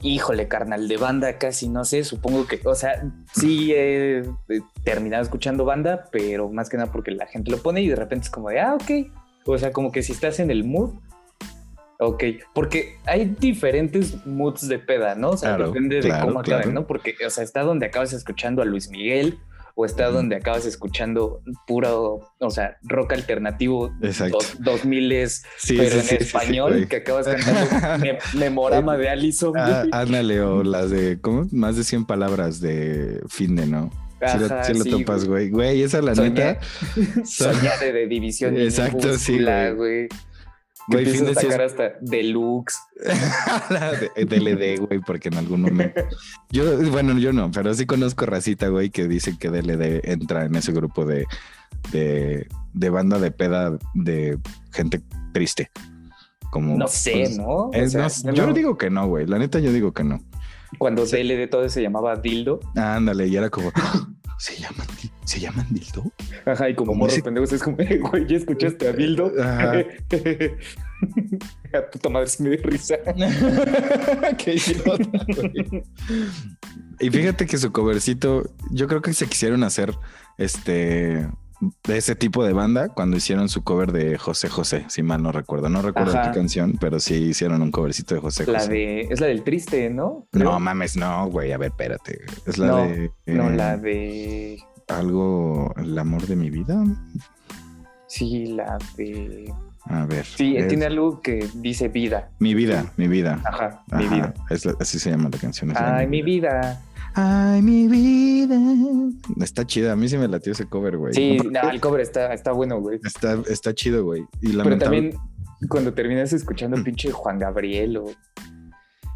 híjole, 0.01 0.47
carnal, 0.47 0.87
de 0.87 0.97
banda 0.97 1.37
casi 1.37 1.69
no 1.69 1.85
sé, 1.85 2.03
supongo 2.03 2.47
que, 2.47 2.59
o 2.63 2.75
sea, 2.75 3.03
sí 3.33 3.73
he, 3.73 4.23
terminado 4.83 5.23
escuchando 5.23 5.65
banda, 5.65 6.05
pero 6.11 6.49
más 6.49 6.69
que 6.69 6.77
nada 6.77 6.91
porque 6.91 7.11
la 7.11 7.27
gente 7.27 7.51
lo 7.51 7.57
pone 7.57 7.81
y 7.81 7.87
de 7.87 7.95
repente 7.95 8.25
es 8.25 8.29
como 8.31 8.49
de, 8.49 8.59
ah, 8.59 8.75
ok. 8.75 9.11
O 9.45 9.57
sea, 9.57 9.71
como 9.71 9.91
que 9.91 10.03
si 10.03 10.11
estás 10.11 10.39
en 10.39 10.51
el 10.51 10.65
mood, 10.65 10.91
ok, 11.99 12.23
porque 12.53 12.97
hay 13.05 13.35
diferentes 13.39 14.25
moods 14.25 14.67
de 14.67 14.77
peda, 14.77 15.15
¿no? 15.15 15.31
O 15.31 15.37
sea, 15.37 15.57
depende 15.57 16.01
de 16.01 16.19
cómo 16.19 16.39
acaben, 16.39 16.73
¿no? 16.73 16.85
Porque, 16.85 17.15
o 17.25 17.29
sea, 17.29 17.43
está 17.43 17.63
donde 17.63 17.85
acabas 17.85 18.13
escuchando 18.13 18.61
a 18.61 18.65
Luis 18.65 18.89
Miguel, 18.89 19.39
o 19.79 19.85
está 19.85 20.09
donde 20.09 20.35
acabas 20.35 20.65
escuchando 20.65 21.43
puro, 21.67 22.33
o 22.39 22.49
sea, 22.49 22.77
rock 22.81 23.13
alternativo 23.13 23.91
dos, 24.59 24.85
miles, 24.85 25.43
pero 25.67 25.99
en 25.99 26.15
español, 26.19 26.87
que 26.89 26.95
acabas 26.95 27.27
cantando 27.27 28.17
Memorama 28.33 28.97
de 28.97 29.07
Alison. 29.07 29.53
Ah, 29.55 29.85
ándale, 29.91 30.41
o 30.41 30.63
las 30.63 30.89
de, 30.89 31.21
¿cómo? 31.21 31.47
Más 31.51 31.75
de 31.75 31.83
100 31.83 32.05
palabras 32.05 32.59
de 32.59 33.21
fin 33.29 33.55
de, 33.55 33.67
¿no? 33.67 33.91
Si 34.63 34.73
lo, 34.73 34.83
topas, 34.97 35.25
güey. 35.25 35.51
Güey, 35.51 35.83
esa 35.83 36.01
la 36.01 36.15
neta. 36.15 36.59
Soñade 37.23 37.93
de 37.93 38.07
división. 38.07 38.57
Exacto, 38.57 39.15
sí, 39.15 39.37
güey. 39.75 40.07
Güey, 40.87 41.05
fin 41.05 41.25
de 41.25 41.35
sacar 41.35 41.61
hasta 41.61 41.93
deluxe. 41.99 42.77
DLD, 44.15 44.79
güey, 44.79 45.01
porque 45.05 45.27
en 45.27 45.35
algún 45.35 45.63
momento. 45.63 46.01
Yo, 46.49 46.77
bueno, 46.91 47.17
yo 47.17 47.33
no, 47.33 47.51
pero 47.51 47.73
sí 47.73 47.85
conozco 47.85 48.25
racita, 48.25 48.69
güey, 48.69 48.89
que 48.89 49.07
dice 49.07 49.37
que 49.37 49.49
DLD 49.49 50.09
entra 50.09 50.45
en 50.45 50.55
ese 50.55 50.71
grupo 50.71 51.05
de, 51.05 51.25
de, 51.91 52.47
de 52.73 52.89
banda 52.89 53.19
de 53.19 53.31
peda 53.31 53.77
de 53.93 54.37
gente 54.71 55.01
triste. 55.33 55.69
Como, 56.51 56.77
no 56.77 56.87
sé, 56.87 57.11
pues, 57.11 57.37
¿no? 57.37 58.33
yo 58.33 58.47
no 58.47 58.53
digo 58.53 58.77
que 58.77 58.89
no, 58.89 59.07
güey. 59.07 59.25
La 59.25 59.37
neta, 59.37 59.59
yo 59.59 59.73
digo 59.73 59.93
que 59.93 60.05
no. 60.05 60.21
Cuando 60.77 61.05
DLD 61.05 61.49
todo 61.49 61.67
se 61.69 61.81
llamaba 61.81 62.15
Dildo. 62.15 62.59
Ándale, 62.75 63.27
y 63.27 63.35
era 63.35 63.49
como, 63.49 63.71
¿Se 64.37 64.55
llaman, 64.55 64.87
¿Se 65.25 65.39
llaman 65.39 65.65
dildo? 65.71 66.11
Ajá, 66.45 66.69
y 66.69 66.75
como 66.75 66.93
morros 66.93 67.19
pendejos 67.21 67.53
es 67.53 67.63
como, 67.63 67.77
güey, 68.11 68.27
¿ya 68.27 68.37
escuchaste 68.37 68.87
a 68.87 68.93
dildo? 68.93 69.31
Ajá. 69.39 69.79
a 71.73 71.91
puta 71.91 72.09
madre 72.09 72.27
se 72.27 72.43
me 72.43 72.51
dio 72.51 72.59
risa. 72.63 72.97
Qué 74.37 74.55
idiota, 74.55 75.25
güey. 75.35 75.83
Y 76.99 77.09
fíjate 77.09 77.45
que 77.45 77.57
su 77.57 77.71
covercito, 77.71 78.43
yo 78.71 78.87
creo 78.87 79.01
que 79.01 79.13
se 79.13 79.27
quisieron 79.27 79.63
hacer 79.63 79.93
este 80.37 81.27
de 81.59 81.97
ese 81.97 82.15
tipo 82.15 82.45
de 82.45 82.53
banda 82.53 82.89
cuando 82.89 83.17
hicieron 83.17 83.49
su 83.49 83.63
cover 83.63 83.91
de 83.91 84.17
José 84.17 84.49
José, 84.49 84.85
si 84.89 85.01
mal 85.03 85.23
no 85.23 85.31
recuerdo. 85.31 85.69
No 85.69 85.81
recuerdo 85.81 86.13
qué 86.13 86.31
canción, 86.31 86.77
pero 86.79 86.99
sí 86.99 87.15
hicieron 87.15 87.61
un 87.61 87.71
covercito 87.71 88.15
de 88.15 88.21
José 88.21 88.45
la 88.45 88.59
José. 88.59 88.71
De, 88.71 89.01
es 89.01 89.19
la 89.19 89.27
del 89.27 89.43
triste, 89.43 89.89
¿no? 89.89 90.27
No 90.31 90.59
mames, 90.59 90.95
no, 90.95 91.27
güey. 91.29 91.51
A 91.51 91.57
ver, 91.57 91.71
espérate. 91.71 92.19
Es 92.45 92.57
la 92.57 92.85
de. 92.85 93.11
no, 93.25 93.49
la 93.49 93.73
eh, 93.75 93.77
de. 93.77 94.57
Algo. 94.87 95.73
El 95.77 95.97
amor 95.97 96.27
de 96.27 96.35
mi 96.35 96.49
vida. 96.49 96.83
Sí, 98.07 98.47
la 98.47 98.77
de. 98.95 99.51
A 99.85 100.05
ver. 100.05 100.25
Sí, 100.25 100.57
tiene 100.67 100.85
algo 100.85 101.21
que 101.21 101.47
dice 101.55 101.87
vida. 101.87 102.29
Mi 102.39 102.53
vida, 102.53 102.91
mi 102.97 103.07
vida. 103.07 103.41
Ajá, 103.45 103.83
mi 103.91 104.07
vida. 104.07 104.33
así 104.79 104.99
se 104.99 105.09
llama 105.09 105.29
la 105.31 105.37
canción. 105.37 105.71
Ay, 105.75 106.07
mi 106.07 106.21
vida. 106.21 106.81
Ay, 107.19 107.63
mi 107.63 107.87
vida. 107.87 108.59
Está 109.41 109.65
chida. 109.65 109.93
A 109.93 109.95
mí 109.95 110.07
sí 110.07 110.19
me 110.19 110.27
latió 110.27 110.51
ese 110.51 110.67
cover, 110.67 110.97
güey. 110.97 111.15
Sí, 111.15 111.39
el 111.71 111.81
cover 111.81 112.01
está, 112.01 112.31
está 112.31 112.51
bueno, 112.51 112.79
güey. 112.79 112.99
Está, 113.03 113.41
está 113.49 113.73
chido, 113.73 114.03
güey. 114.03 114.25
Pero 114.39 114.77
también 114.77 115.17
cuando 115.67 115.95
terminas 115.95 116.31
escuchando 116.31 116.77
mm. 116.77 116.83
pinche 116.83 117.11
Juan 117.11 117.39
Gabriel 117.39 117.97
o. 117.97 118.05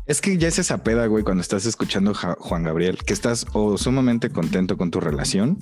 Es 0.08 0.20
que 0.20 0.40
ya 0.40 0.48
es 0.48 0.58
esa 0.58 0.84
peda, 0.84 1.06
güey, 1.06 1.24
cuando 1.24 1.42
estás 1.42 1.68
escuchando 1.68 2.16
Juan 2.16 2.64
Gabriel, 2.64 2.98
que 3.06 3.14
estás 3.14 3.46
o 3.54 3.78
sumamente 3.78 4.32
contento 4.32 4.78
con 4.78 4.90
tu 4.90 5.00
relación 5.00 5.60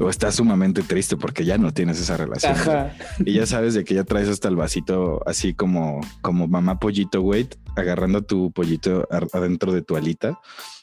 o 0.00 0.10
estás 0.10 0.34
sumamente 0.34 0.82
triste 0.82 1.16
porque 1.16 1.44
ya 1.44 1.58
no 1.58 1.72
tienes 1.72 2.00
esa 2.00 2.16
relación. 2.16 2.54
Ajá. 2.54 2.92
Y 3.24 3.34
ya 3.34 3.46
sabes 3.46 3.74
de 3.74 3.84
que 3.84 3.94
ya 3.94 4.02
traes 4.02 4.28
hasta 4.28 4.48
el 4.48 4.56
vasito 4.56 5.22
así 5.26 5.54
como, 5.54 6.00
como 6.22 6.48
mamá 6.48 6.80
pollito, 6.80 7.20
güey, 7.22 7.48
agarrando 7.76 8.22
tu 8.22 8.50
pollito 8.50 9.06
adentro 9.32 9.72
de 9.72 9.82
tu 9.82 9.96
alita 9.96 10.38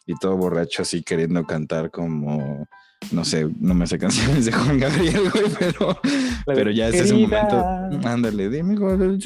y 0.06 0.16
todo 0.16 0.38
borracho 0.38 0.82
así 0.82 1.04
queriendo 1.04 1.46
cantar 1.46 1.92
como 1.92 2.68
no 3.12 3.26
sé, 3.26 3.48
no 3.60 3.74
me 3.74 3.88
sé 3.88 3.98
canciones 4.00 4.46
de 4.46 4.52
Juan 4.52 4.80
Gabriel, 4.80 5.30
güey, 5.32 5.46
pero, 5.60 6.00
pero 6.46 6.72
ya 6.72 6.88
es 6.90 6.96
ese 6.96 7.14
momento. 7.14 7.64
Ándale, 8.08 8.50
dime 8.50 8.78
cuál 8.78 9.20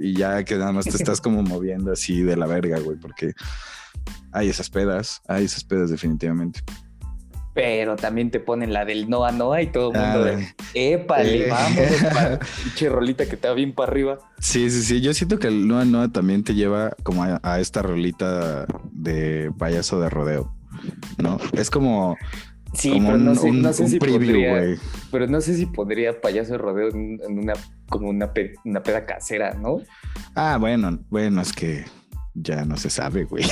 Y 0.00 0.14
ya 0.14 0.44
que 0.44 0.56
nada 0.56 0.72
más 0.72 0.84
te 0.84 0.96
estás 0.96 1.20
como 1.20 1.42
moviendo 1.42 1.92
así 1.92 2.22
de 2.22 2.36
la 2.36 2.46
verga, 2.46 2.78
güey, 2.78 2.98
porque 2.98 3.32
Hay 4.32 4.48
esas 4.48 4.68
pedas, 4.68 5.22
hay 5.28 5.44
esas 5.44 5.64
pedas 5.64 5.90
definitivamente. 5.90 6.60
Pero 7.56 7.96
también 7.96 8.30
te 8.30 8.38
ponen 8.38 8.74
la 8.74 8.84
del 8.84 9.08
Noa 9.08 9.32
Noa 9.32 9.62
y 9.62 9.68
todo 9.68 9.90
el 9.90 9.98
mundo 9.98 10.24
de 10.24 10.46
épale, 10.74 11.46
eh. 11.46 11.50
vamos, 11.50 12.38
pinche 12.64 12.90
rolita 12.90 13.24
que 13.24 13.38
te 13.38 13.48
va 13.48 13.54
bien 13.54 13.72
para 13.72 13.90
arriba. 13.90 14.18
Sí, 14.38 14.68
sí, 14.68 14.82
sí. 14.82 15.00
Yo 15.00 15.14
siento 15.14 15.38
que 15.38 15.46
el 15.46 15.66
Noa 15.66 15.86
Noa 15.86 16.08
también 16.08 16.44
te 16.44 16.54
lleva 16.54 16.90
como 17.02 17.24
a, 17.24 17.58
esta 17.58 17.80
rolita 17.80 18.66
de 18.92 19.50
payaso 19.56 19.98
de 19.98 20.10
rodeo. 20.10 20.54
¿No? 21.16 21.38
Es 21.54 21.70
como. 21.70 22.18
Sí, 22.74 23.00
pero 23.02 23.16
no 23.16 23.34
sé, 23.34 23.50
no 23.50 23.72
sé 23.72 23.88
si 23.88 23.98
podría, 23.98 24.76
pero 25.10 25.26
no 25.26 25.40
sé 25.40 25.56
si 25.56 25.64
pondría 25.64 26.20
payaso 26.20 26.52
de 26.52 26.58
rodeo 26.58 26.90
en, 26.90 27.18
una 27.26 27.54
como 27.88 28.10
una, 28.10 28.30
una 28.66 28.82
peda 28.82 29.06
casera, 29.06 29.54
¿no? 29.54 29.78
Ah, 30.34 30.58
bueno, 30.60 30.98
bueno, 31.08 31.40
es 31.40 31.54
que 31.54 31.86
ya 32.42 32.64
no 32.64 32.76
se 32.76 32.90
sabe, 32.90 33.24
güey. 33.24 33.44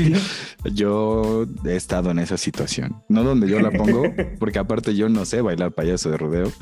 yo 0.72 1.44
he 1.64 1.76
estado 1.76 2.10
en 2.10 2.18
esa 2.20 2.36
situación. 2.36 3.02
No 3.08 3.24
donde 3.24 3.48
yo 3.48 3.60
la 3.60 3.70
pongo, 3.70 4.04
porque 4.38 4.58
aparte 4.58 4.94
yo 4.94 5.08
no 5.08 5.24
sé 5.24 5.40
bailar 5.40 5.72
payaso 5.72 6.10
de 6.10 6.18
rodeo. 6.18 6.52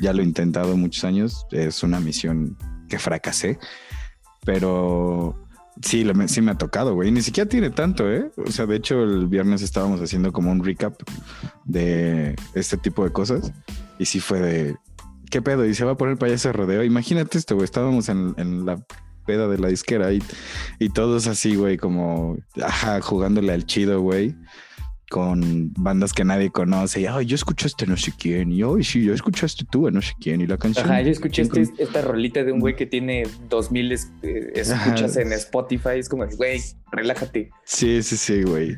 Ya 0.00 0.12
lo 0.12 0.22
he 0.22 0.24
intentado 0.24 0.76
muchos 0.76 1.04
años. 1.04 1.46
Es 1.50 1.82
una 1.82 2.00
misión 2.00 2.56
que 2.88 2.98
fracasé. 2.98 3.58
Pero 4.44 5.36
sí, 5.82 6.06
sí 6.26 6.42
me 6.42 6.52
ha 6.52 6.58
tocado, 6.58 6.94
güey. 6.94 7.10
Ni 7.10 7.22
siquiera 7.22 7.48
tiene 7.48 7.70
tanto, 7.70 8.10
¿eh? 8.10 8.30
O 8.46 8.50
sea, 8.50 8.66
de 8.66 8.76
hecho, 8.76 9.02
el 9.02 9.26
viernes 9.26 9.62
estábamos 9.62 10.00
haciendo 10.00 10.32
como 10.32 10.52
un 10.52 10.64
recap 10.64 10.94
de 11.64 12.36
este 12.54 12.76
tipo 12.76 13.04
de 13.04 13.10
cosas. 13.10 13.52
Y 13.98 14.06
sí 14.06 14.20
fue 14.20 14.40
de, 14.40 14.76
¿qué 15.30 15.42
pedo? 15.42 15.66
Y 15.66 15.74
se 15.74 15.84
va 15.84 15.92
a 15.92 15.96
poner 15.96 16.16
payaso 16.16 16.48
de 16.48 16.52
rodeo. 16.52 16.84
Imagínate 16.84 17.36
esto, 17.36 17.56
güey. 17.56 17.64
Estábamos 17.64 18.08
en, 18.08 18.34
en 18.38 18.64
la 18.64 18.80
peda 19.30 19.46
de 19.46 19.58
la 19.58 19.68
disquera 19.68 20.12
y, 20.12 20.20
y 20.80 20.88
todos 20.88 21.28
así, 21.28 21.54
güey, 21.54 21.76
como, 21.76 22.36
ajá, 22.60 23.00
jugándole 23.00 23.52
al 23.52 23.64
chido, 23.64 24.00
güey 24.00 24.34
con 25.10 25.72
bandas 25.74 26.12
que 26.12 26.24
nadie 26.24 26.50
conoce. 26.50 27.00
Y, 27.00 27.06
ay, 27.06 27.26
yo 27.26 27.34
escuchaste 27.34 27.84
no 27.84 27.96
sé 27.96 28.12
quién. 28.16 28.52
Y, 28.52 28.62
hoy 28.62 28.84
sí, 28.84 29.02
yo 29.02 29.12
escuchaste 29.12 29.64
tú 29.68 29.88
a 29.88 29.90
no 29.90 30.00
sé 30.00 30.12
quién. 30.20 30.40
Y 30.40 30.46
la 30.46 30.56
canción. 30.56 30.86
Ajá, 30.86 31.02
yo 31.02 31.10
escuché 31.10 31.42
este, 31.42 31.62
esta 31.78 32.00
rolita 32.00 32.44
de 32.44 32.52
un 32.52 32.60
güey 32.60 32.76
que 32.76 32.86
tiene 32.86 33.24
dos 33.48 33.72
mil 33.72 33.90
eh, 33.90 33.98
escuchas 34.54 35.16
en 35.16 35.32
Spotify. 35.32 35.98
Es 35.98 36.08
como, 36.08 36.24
güey, 36.36 36.60
relájate. 36.92 37.50
Sí, 37.64 38.04
sí, 38.04 38.16
sí, 38.16 38.44
güey. 38.44 38.76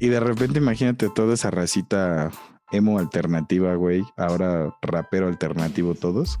Y 0.00 0.08
de 0.08 0.18
repente 0.18 0.58
imagínate 0.58 1.08
toda 1.14 1.34
esa 1.34 1.52
racita 1.52 2.32
emo 2.72 2.98
alternativa, 2.98 3.74
güey. 3.74 4.02
Ahora 4.16 4.74
rapero 4.82 5.28
alternativo 5.28 5.94
todos. 5.94 6.38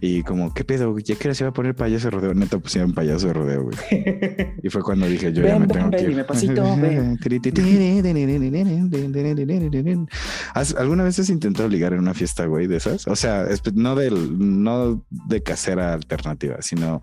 Y 0.00 0.22
como, 0.22 0.52
¿qué 0.52 0.64
pedo? 0.64 0.98
Ya 0.98 1.14
que 1.14 1.34
se 1.34 1.44
iba 1.44 1.50
a 1.50 1.52
poner 1.52 1.74
payaso 1.74 2.08
de 2.08 2.10
rodeo. 2.10 2.34
Neta 2.34 2.58
pusieron 2.58 2.92
payaso 2.92 3.28
de 3.28 3.32
rodeo, 3.32 3.62
güey. 3.64 3.76
Y 4.62 4.68
fue 4.68 4.82
cuando 4.82 5.06
dije, 5.06 5.32
yo 5.32 5.44
ya 5.44 5.58
me 5.58 5.66
tengo 5.66 5.90
que 5.90 6.02
ir. 6.02 6.26
¿Alguna 10.76 11.04
vez 11.04 11.18
has 11.18 11.28
intentado 11.30 11.68
ligar 11.68 11.92
en 11.92 12.00
una 12.00 12.14
fiesta, 12.14 12.46
güey, 12.46 12.66
de 12.66 12.76
esas? 12.76 13.06
O 13.06 13.16
sea, 13.16 13.46
no, 13.74 13.94
del, 13.94 14.62
no 14.62 15.04
de 15.10 15.42
casera 15.42 15.94
alternativa, 15.94 16.56
sino 16.60 17.02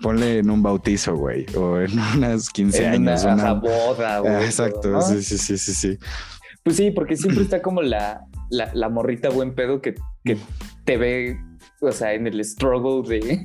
ponle 0.00 0.38
en 0.38 0.50
un 0.50 0.62
bautizo, 0.62 1.14
güey, 1.16 1.46
o 1.56 1.80
en 1.80 1.98
unas 2.16 2.50
15 2.50 2.86
años. 2.86 3.24
Una, 3.24 3.52
boda, 3.54 4.20
güey. 4.20 4.44
Exacto, 4.44 5.00
sí, 5.02 5.22
sí, 5.22 5.38
sí, 5.38 5.58
sí, 5.58 5.74
sí. 5.74 5.98
Pues 6.62 6.76
sí, 6.76 6.90
porque 6.90 7.16
siempre 7.16 7.42
está 7.44 7.62
como 7.62 7.82
la, 7.82 8.26
la, 8.50 8.88
morrita 8.88 9.28
buen 9.30 9.54
pedo 9.54 9.80
que, 9.80 9.94
que 10.24 10.36
te 10.84 10.96
ve 10.96 11.36
o 11.80 11.90
sea, 11.90 12.14
en 12.14 12.28
el 12.28 12.44
struggle 12.44 13.08
de, 13.08 13.44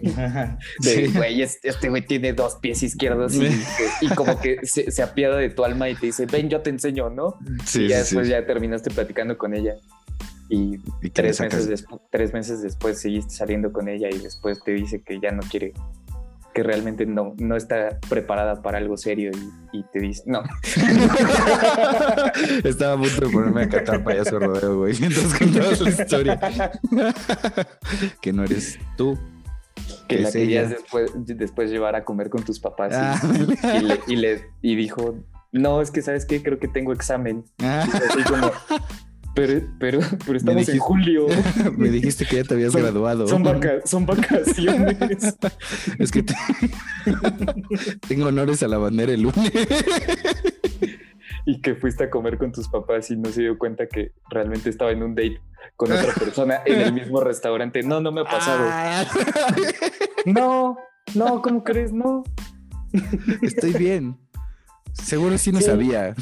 güey, 1.16 1.42
este 1.42 1.90
güey 1.90 2.06
tiene 2.06 2.34
dos 2.34 2.56
pies 2.62 2.84
izquierdos 2.84 3.34
y, 3.36 4.08
como 4.10 4.40
que 4.40 4.60
se, 4.64 4.92
se, 4.92 5.02
apiada 5.02 5.38
de 5.38 5.50
tu 5.50 5.64
alma 5.64 5.90
y 5.90 5.96
te 5.96 6.08
dice, 6.08 6.28
ven, 6.28 6.48
yo 6.48 6.62
te 6.62 6.70
enseño, 6.70 7.10
¿no? 7.10 7.40
Sí, 7.66 7.84
y 7.84 7.88
ya 7.88 7.98
después 7.98 8.28
ya 8.28 8.46
terminaste 8.46 8.92
platicando 8.92 9.38
con 9.38 9.56
ella. 9.56 9.76
Y, 10.50 10.78
tres, 11.10 11.42
meses 11.42 11.86
tres 12.10 12.34
meses 12.34 12.62
después 12.62 13.02
seguiste 13.02 13.34
saliendo 13.34 13.74
con 13.74 13.90
ella 13.90 14.08
y 14.10 14.18
después 14.20 14.64
te 14.64 14.72
dice 14.72 15.02
que 15.02 15.20
ya 15.20 15.32
no 15.32 15.42
quiere 15.42 15.74
que 16.58 16.64
realmente 16.64 17.06
no, 17.06 17.36
no 17.38 17.56
está 17.56 18.00
preparada 18.10 18.64
para 18.64 18.80
algo 18.80 18.98
serio 18.98 19.30
y, 19.72 19.84
te 19.94 20.00
dice, 20.00 20.24
no. 20.26 20.42
Estaba 22.64 22.94
a 22.94 22.98
punto 22.98 23.28
de 23.28 23.32
ponerme 23.32 23.62
a 23.62 23.70
catar 23.70 24.04
payaso 24.04 24.40
rodeo, 24.40 24.80
güey, 24.80 24.96
mientras 25.00 25.36
contabas 25.36 25.82
la 25.82 25.90
historia. 25.92 26.40
que 28.22 28.34
no 28.34 28.44
eres 28.44 28.80
tú. 28.96 29.20
Que, 30.08 30.18
la 30.18 30.32
querías 30.32 30.72
después, 30.72 31.12
después 31.14 31.70
llevar 31.70 31.96
a 31.96 32.04
comer 32.04 32.32
con 32.32 32.42
tus 32.42 32.60
papás 32.60 32.94
ah, 32.96 33.22
y, 34.08 34.16
le, 34.16 34.50
y, 34.64 34.76
dijo, 34.76 35.14
no, 35.52 35.80
es 35.80 35.92
que 35.92 36.02
sabes 36.02 36.26
qué, 36.26 36.42
creo 36.42 36.58
que 36.58 36.68
tengo 36.68 36.92
examen. 36.92 37.46
Ah. 37.60 37.88
así 37.94 38.24
como, 38.24 38.52
pero, 39.38 39.62
pero, 39.78 40.00
pero 40.26 40.38
estamos 40.38 40.68
en 40.68 40.80
julio. 40.80 41.28
Me 41.78 41.90
dijiste 41.90 42.26
que 42.26 42.38
ya 42.38 42.44
te 42.44 42.56
habías 42.56 42.76
graduado. 42.76 43.28
Son, 43.28 43.44
vacaciones. 43.44 44.98
es 46.00 46.12
que 46.12 46.24
tengo 48.08 48.26
honores 48.26 48.64
a 48.64 48.68
la 48.68 48.80
bandera 48.80 49.14
el 49.14 49.22
lunes. 49.22 49.52
y 51.46 51.62
que 51.62 51.76
fuiste 51.76 52.06
a 52.06 52.10
comer 52.10 52.40
con 52.40 52.52
tus 52.52 52.68
papás 52.68 53.12
y 53.12 53.16
no 53.16 53.30
se 53.30 53.42
dio 53.42 53.60
cuenta 53.60 53.86
que 53.86 54.14
realmente 54.32 54.72
estaba 54.72 54.90
en 54.90 55.04
un 55.04 55.14
date 55.14 55.40
con 55.76 55.92
otra 55.92 56.16
persona 56.16 56.62
en 56.66 56.82
el 56.82 56.94
mismo 56.94 57.22
restaurante. 57.22 57.84
No, 57.84 58.02
no 58.02 58.12
me 58.12 58.22
ha 58.22 58.26
pasado. 58.26 58.68
Ah. 58.68 59.06
no, 60.26 60.80
no, 61.14 61.44
¿cómo 61.44 61.64
crees? 61.64 61.94
No. 61.94 62.24
Estoy 63.44 63.74
bien. 63.74 64.18
Seguro 65.04 65.38
sí 65.38 65.52
no 65.52 65.62
sabía. 65.62 66.16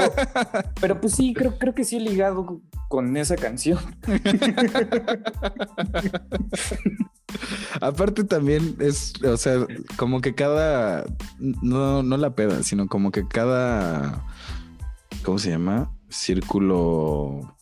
Pero, 0.80 1.00
pues 1.00 1.14
sí, 1.14 1.34
creo, 1.34 1.58
creo 1.58 1.74
que 1.74 1.84
sí 1.84 1.96
he 1.96 2.00
ligado 2.00 2.60
con 2.88 3.16
esa 3.16 3.36
canción. 3.36 3.78
Aparte 7.80 8.24
también 8.24 8.76
es, 8.78 9.12
o 9.24 9.36
sea, 9.36 9.66
como 9.96 10.20
que 10.20 10.34
cada, 10.34 11.04
no, 11.38 12.02
no 12.02 12.16
la 12.16 12.34
peda, 12.34 12.62
sino 12.62 12.86
como 12.86 13.10
que 13.10 13.26
cada, 13.26 14.24
¿cómo 15.24 15.38
se 15.38 15.50
llama? 15.50 15.92
Círculo 16.08 17.56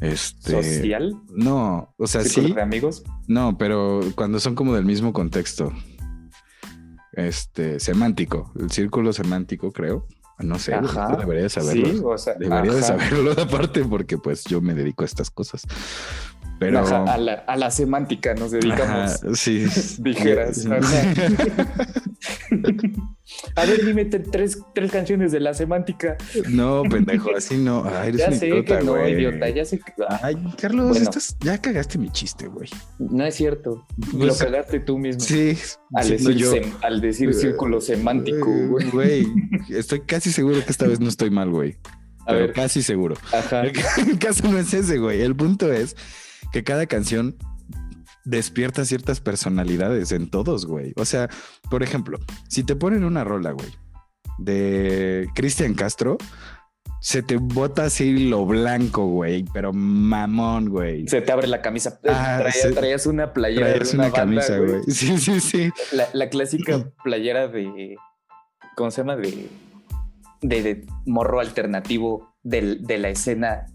este, 0.00 0.62
social. 0.62 1.16
No, 1.30 1.94
o 1.96 2.06
sea, 2.08 2.22
sí. 2.22 2.52
de 2.52 2.60
amigos? 2.60 3.04
No, 3.28 3.56
pero 3.56 4.00
cuando 4.16 4.40
son 4.40 4.56
como 4.56 4.74
del 4.74 4.84
mismo 4.84 5.12
contexto 5.12 5.72
este, 7.12 7.80
semántico, 7.80 8.52
el 8.58 8.70
círculo 8.70 9.12
semántico, 9.12 9.72
creo. 9.72 10.06
No 10.38 10.58
sé, 10.58 10.72
debería 11.18 11.48
saberlo. 11.48 12.16
debería 12.38 12.72
de 12.72 12.82
saberlo 12.82 13.32
aparte 13.40 13.84
porque 13.84 14.18
pues 14.18 14.44
yo 14.44 14.60
me 14.60 14.74
dedico 14.74 15.04
a 15.04 15.06
estas 15.06 15.30
cosas. 15.30 15.62
Pero... 16.62 16.86
a, 16.86 17.56
la, 17.56 17.70
semántica 17.70 18.34
nos 18.34 18.50
dedicamos. 18.52 19.20
sí. 19.34 19.66
Dijeras. 19.98 20.66
A 23.56 23.64
ver, 23.64 23.84
dime 23.84 24.04
tres, 24.04 24.58
tres 24.74 24.90
canciones 24.90 25.32
de 25.32 25.40
la 25.40 25.54
semántica. 25.54 26.16
No, 26.48 26.82
pendejo, 26.88 27.34
así 27.36 27.56
no. 27.56 27.84
Ay, 27.84 28.16
ya 28.16 28.30
sé 28.30 28.64
que 28.64 28.82
no, 28.82 29.08
idiota, 29.08 29.48
ya 29.48 29.64
sé 29.64 29.78
que... 29.78 29.92
Ay, 30.22 30.36
Carlos, 30.60 30.98
ya 31.40 31.60
cagaste 31.60 31.98
mi 31.98 32.10
chiste, 32.10 32.46
güey. 32.46 32.68
No 32.98 33.24
es 33.24 33.34
cierto. 33.34 33.86
Lo 34.12 34.18
pues, 34.18 34.38
cagaste 34.38 34.80
tú 34.80 34.98
mismo. 34.98 35.20
Sí. 35.20 35.56
Al 35.94 36.08
decir, 36.08 36.62
al 36.82 37.00
decir 37.00 37.30
eh, 37.30 37.34
círculo 37.34 37.80
semántico, 37.80 38.50
eh, 38.50 38.66
güey. 38.66 38.90
Güey, 38.90 39.26
estoy 39.70 40.00
casi 40.00 40.30
seguro 40.30 40.62
que 40.64 40.70
esta 40.70 40.86
vez 40.86 41.00
no 41.00 41.08
estoy 41.08 41.30
mal, 41.30 41.50
güey. 41.50 41.76
A 42.26 42.34
ver. 42.34 42.52
Casi 42.52 42.82
seguro. 42.82 43.16
Ajá. 43.32 43.62
El 44.06 44.18
caso 44.18 44.48
no 44.48 44.58
es 44.58 44.72
ese, 44.72 44.98
güey. 44.98 45.22
El 45.22 45.34
punto 45.34 45.72
es 45.72 45.96
que 46.52 46.64
cada 46.64 46.86
canción 46.86 47.36
despierta 48.24 48.84
ciertas 48.84 49.20
personalidades 49.20 50.12
en 50.12 50.30
todos, 50.30 50.66
güey. 50.66 50.92
O 50.96 51.04
sea, 51.04 51.28
por 51.70 51.82
ejemplo, 51.82 52.18
si 52.48 52.62
te 52.62 52.76
ponen 52.76 53.04
una 53.04 53.24
rola, 53.24 53.52
güey, 53.52 53.70
de 54.38 55.28
Cristian 55.34 55.74
Castro, 55.74 56.18
se 57.00 57.22
te 57.22 57.36
bota 57.36 57.84
así 57.84 58.28
lo 58.28 58.46
blanco, 58.46 59.06
güey, 59.06 59.44
pero 59.52 59.72
mamón, 59.72 60.68
güey. 60.68 61.08
Se 61.08 61.20
te 61.20 61.32
abre 61.32 61.48
la 61.48 61.60
camisa. 61.60 61.98
Ah, 62.08 62.44
traías, 62.74 63.06
una 63.06 63.32
playera. 63.32 63.66
Traías 63.66 63.94
una, 63.94 64.12
camisa, 64.12 64.58
güey. 64.58 64.82
Sí, 64.88 65.18
sí, 65.18 65.40
sí. 65.40 65.70
La, 66.12 66.28
clásica 66.28 66.92
playera 67.04 67.48
de. 67.48 67.96
¿Cómo 68.76 68.90
se 68.90 69.00
llama? 69.00 69.16
De. 69.16 69.48
De, 70.42 70.86
morro 71.06 71.40
alternativo 71.40 72.34
de 72.42 72.98
la 72.98 73.08
escena 73.08 73.66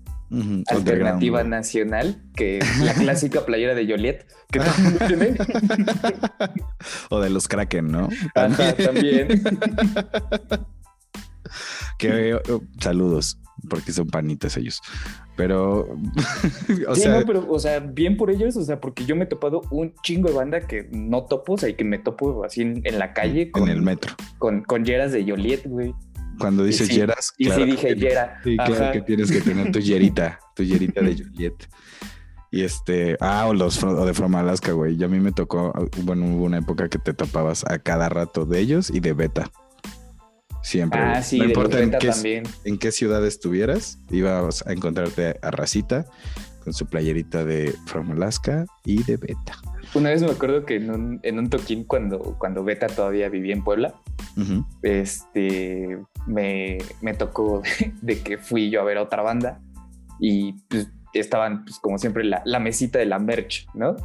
alternativa 0.68 1.44
nacional, 1.44 2.22
que 2.36 2.60
la 2.84 2.94
clásica 2.94 3.46
playera 3.46 3.76
de 3.76 3.88
Joliet, 3.88 4.26
que 4.52 4.62
tiene. 5.08 5.36
o 7.10 7.20
de 7.20 7.30
los 7.30 7.48
Kraken, 7.48 7.88
¿no? 7.88 8.10
también. 8.34 9.28
que, 11.98 12.36
oh, 12.36 12.62
saludos. 12.80 13.40
porque 13.70 13.92
son 13.92 14.08
panitas 14.08 14.58
ellos. 14.58 14.82
Pero, 15.36 15.82
o 16.88 16.96
sí, 16.96 17.02
sea, 17.02 17.20
no, 17.20 17.26
pero, 17.26 17.46
o 17.50 17.60
sea, 17.60 17.80
bien 17.80 18.18
por 18.18 18.32
ellos, 18.32 18.58
o 18.58 18.64
sea, 18.64 18.82
porque 18.82 19.06
yo 19.06 19.16
me 19.16 19.26
he 19.26 19.28
topado 19.28 19.62
un 19.70 19.94
chingo 20.02 20.30
de 20.30 20.36
banda 20.36 20.62
que 20.62 20.90
no 20.92 21.26
topo, 21.26 21.54
o 21.54 21.58
sea, 21.58 21.70
y 21.70 21.76
que 21.76 21.84
me 21.84 22.00
topo 22.00 22.44
así 22.44 22.62
en, 22.62 23.00
la 23.00 23.14
calle. 23.14 23.52
Con, 23.52 23.64
en 23.64 23.70
el 23.70 23.82
metro. 23.82 24.16
Con, 24.40 24.64
con 24.64 24.84
yeras 24.84 25.12
de 25.12 25.24
Joliet, 25.24 25.66
güey. 25.66 25.94
Cuando 26.40 26.64
dices 26.64 26.90
yeras. 26.90 27.34
Y 27.38 27.50
sí 27.50 27.64
dije 27.64 27.96
yera. 27.96 28.40
Sí, 28.44 28.58
claro 28.58 28.92
que 28.92 29.02
tienes 29.02 29.32
que 29.32 29.42
tener 29.42 29.72
tu 29.72 29.80
yerita, 29.80 30.40
tu 30.56 30.64
yerita 30.64 31.02
de 31.02 31.16
Joliet. 31.16 31.68
Y 32.52 32.64
este, 32.64 33.18
ah, 33.20 33.46
o 33.48 33.54
los 33.54 33.84
o 33.84 34.06
de 34.06 34.14
From 34.14 34.36
Alaska, 34.36 34.72
güey. 34.72 34.96
Y 34.96 35.04
a 35.04 35.08
mí 35.08 35.20
me 35.20 35.32
tocó, 35.32 35.74
bueno, 36.04 36.26
hubo 36.26 36.46
una 36.46 36.60
época 36.60 36.88
que 36.90 36.98
te 36.98 37.14
topabas 37.14 37.66
a 37.68 37.80
cada 37.80 38.10
rato 38.10 38.46
de 38.46 38.60
ellos 38.60 38.90
y 38.90 39.00
de 39.00 39.14
Beta. 39.14 39.52
Siempre. 40.64 41.00
Ah, 41.00 41.22
sí, 41.22 41.40
no 41.40 41.46
importa 41.46 41.80
en 41.80 41.92
qué, 41.92 42.10
también. 42.10 42.44
en 42.66 42.78
qué 42.78 42.92
ciudad 42.92 43.26
estuvieras, 43.26 44.00
ibas 44.10 44.66
a 44.66 44.74
encontrarte 44.74 45.40
a 45.42 45.52
Racita 45.52 46.06
con 46.64 46.74
su 46.74 46.86
playerita 46.88 47.46
de 47.46 47.74
From 47.86 48.12
Alaska 48.12 48.66
y 48.84 49.04
de 49.04 49.18
Beta. 49.18 49.62
Una 49.98 50.12
vez 50.12 50.22
me 50.22 50.30
acuerdo 50.30 50.64
que 50.64 50.76
en 50.76 50.92
un, 50.92 51.20
en 51.24 51.40
un 51.40 51.50
toquín, 51.50 51.84
cuando, 51.84 52.20
cuando 52.38 52.64
Beta 52.64 52.86
todavía 52.86 53.30
vivía 53.30 53.54
en 53.54 53.64
Puebla, 53.64 53.96
este, 54.84 55.98
me, 56.28 56.78
me 57.02 57.16
tocó 57.16 57.64
de 58.04 58.20
que 58.20 58.38
fui 58.38 58.70
yo 58.70 58.82
a 58.82 58.84
ver 58.84 59.00
a 59.00 59.02
otra 59.02 59.24
banda 59.24 59.60
y 60.20 60.54
pues 60.68 60.88
estaban, 61.14 61.66
pues, 61.66 61.80
como 61.80 61.98
siempre, 61.98 62.24
la, 62.24 62.44
la, 62.46 62.60
mesita 62.60 63.00
de 63.00 63.08
la 63.08 63.18
merch, 63.18 63.66
¿no? 63.74 63.96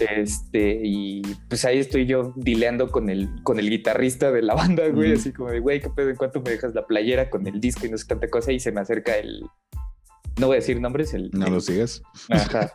Este, 0.00 0.80
y 0.82 1.20
pues 1.48 1.66
ahí 1.66 1.78
estoy 1.78 2.06
yo 2.06 2.32
dileando 2.36 2.90
con 2.90 3.10
el, 3.10 3.28
con 3.42 3.58
el 3.58 3.68
guitarrista 3.68 4.30
de 4.32 4.40
la 4.40 4.54
banda, 4.54 4.88
güey, 4.88 5.12
así 5.12 5.32
como 5.32 5.50
de, 5.50 5.60
güey, 5.60 5.82
¿qué 5.82 5.90
pedo? 5.90 6.08
¿En 6.08 6.16
cuánto 6.16 6.40
me 6.40 6.52
dejas 6.52 6.74
la 6.74 6.86
playera 6.86 7.28
con 7.28 7.46
el 7.46 7.60
disco 7.60 7.86
y 7.86 7.90
no 7.90 7.98
sé 7.98 8.06
tanta 8.06 8.28
cosa? 8.28 8.50
Y 8.50 8.60
se 8.60 8.72
me 8.72 8.80
acerca 8.80 9.14
el, 9.18 9.42
no 10.38 10.46
voy 10.46 10.54
a 10.54 10.60
decir 10.60 10.80
nombres, 10.80 11.12
el... 11.12 11.30
No 11.32 11.48
lo 11.48 11.60
sigas. 11.60 12.02
Ajá. 12.30 12.72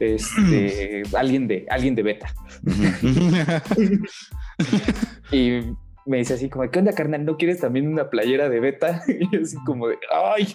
Este, 0.00 1.02
alguien 1.16 1.48
de, 1.48 1.66
alguien 1.70 1.94
de 1.94 2.02
beta. 2.02 2.34
y 5.32 5.60
me 6.06 6.18
dice 6.18 6.34
así 6.34 6.48
como, 6.48 6.70
¿qué 6.70 6.78
onda, 6.78 6.92
carnal? 6.92 7.24
¿No 7.24 7.36
quieres 7.36 7.60
también 7.60 7.88
una 7.88 8.10
playera 8.10 8.48
de 8.48 8.60
beta? 8.60 9.02
Y 9.08 9.36
así 9.36 9.56
como 9.64 9.88
de, 9.88 9.98
¡ay! 10.12 10.54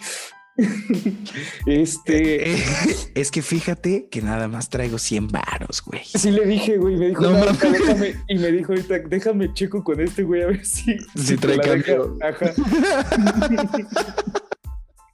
este. 1.66 2.54
Es 3.14 3.30
que 3.30 3.42
fíjate 3.42 4.08
que 4.10 4.20
nada 4.20 4.48
más 4.48 4.68
traigo 4.68 4.98
100 4.98 5.28
varos, 5.28 5.82
güey. 5.84 6.02
Sí 6.04 6.30
le 6.30 6.44
dije, 6.44 6.76
güey. 6.76 6.96
Me 6.96 7.08
dijo, 7.08 7.22
no, 7.22 7.46
déjame. 7.46 8.14
Y 8.28 8.38
me 8.38 8.52
dijo 8.52 8.72
ahorita, 8.72 8.98
déjame 9.08 9.52
checo 9.54 9.82
con 9.82 10.00
este, 10.00 10.22
güey, 10.22 10.42
a 10.42 10.46
ver 10.46 10.64
si. 10.64 10.96
Si, 11.16 11.36
trae 11.36 11.58
cambio. 11.58 12.18
Ajá. 12.20 12.52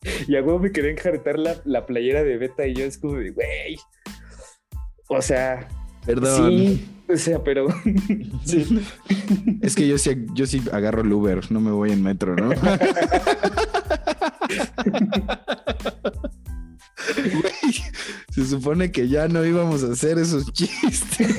y 0.29 0.37
a 0.37 0.43
huevo 0.43 0.59
me 0.59 0.73
quería 0.73 0.91
enjaretar 0.91 1.39
la, 1.39 1.57
la 1.65 1.87
playera 1.87 2.23
de 2.23 2.37
beta 2.37 2.67
y 2.67 2.75
yo 2.75 2.85
es 2.85 2.99
como 2.99 3.15
de, 3.15 3.31
güey. 3.31 3.79
O 5.09 5.23
sea. 5.23 5.69
Perdón. 6.05 6.51
Sí, 6.51 6.87
o 7.09 7.17
sea, 7.17 7.43
pero. 7.43 7.69
sí. 8.45 8.85
Es 9.63 9.75
que 9.75 9.89
yo 9.89 9.97
sí, 9.99 10.27
yo 10.35 10.47
sí 10.47 10.63
agarro 10.73 11.03
el 11.03 11.13
Uber, 11.13 11.51
no 11.51 11.61
me 11.61 11.71
voy 11.71 11.93
en 11.93 12.03
metro, 12.03 12.35
¿no? 12.37 12.51
se 18.31 18.45
supone 18.47 18.91
que 18.93 19.09
ya 19.09 19.29
no 19.29 19.45
íbamos 19.45 19.83
a 19.85 19.93
hacer 19.93 20.19
esos 20.19 20.53
chistes. 20.53 21.37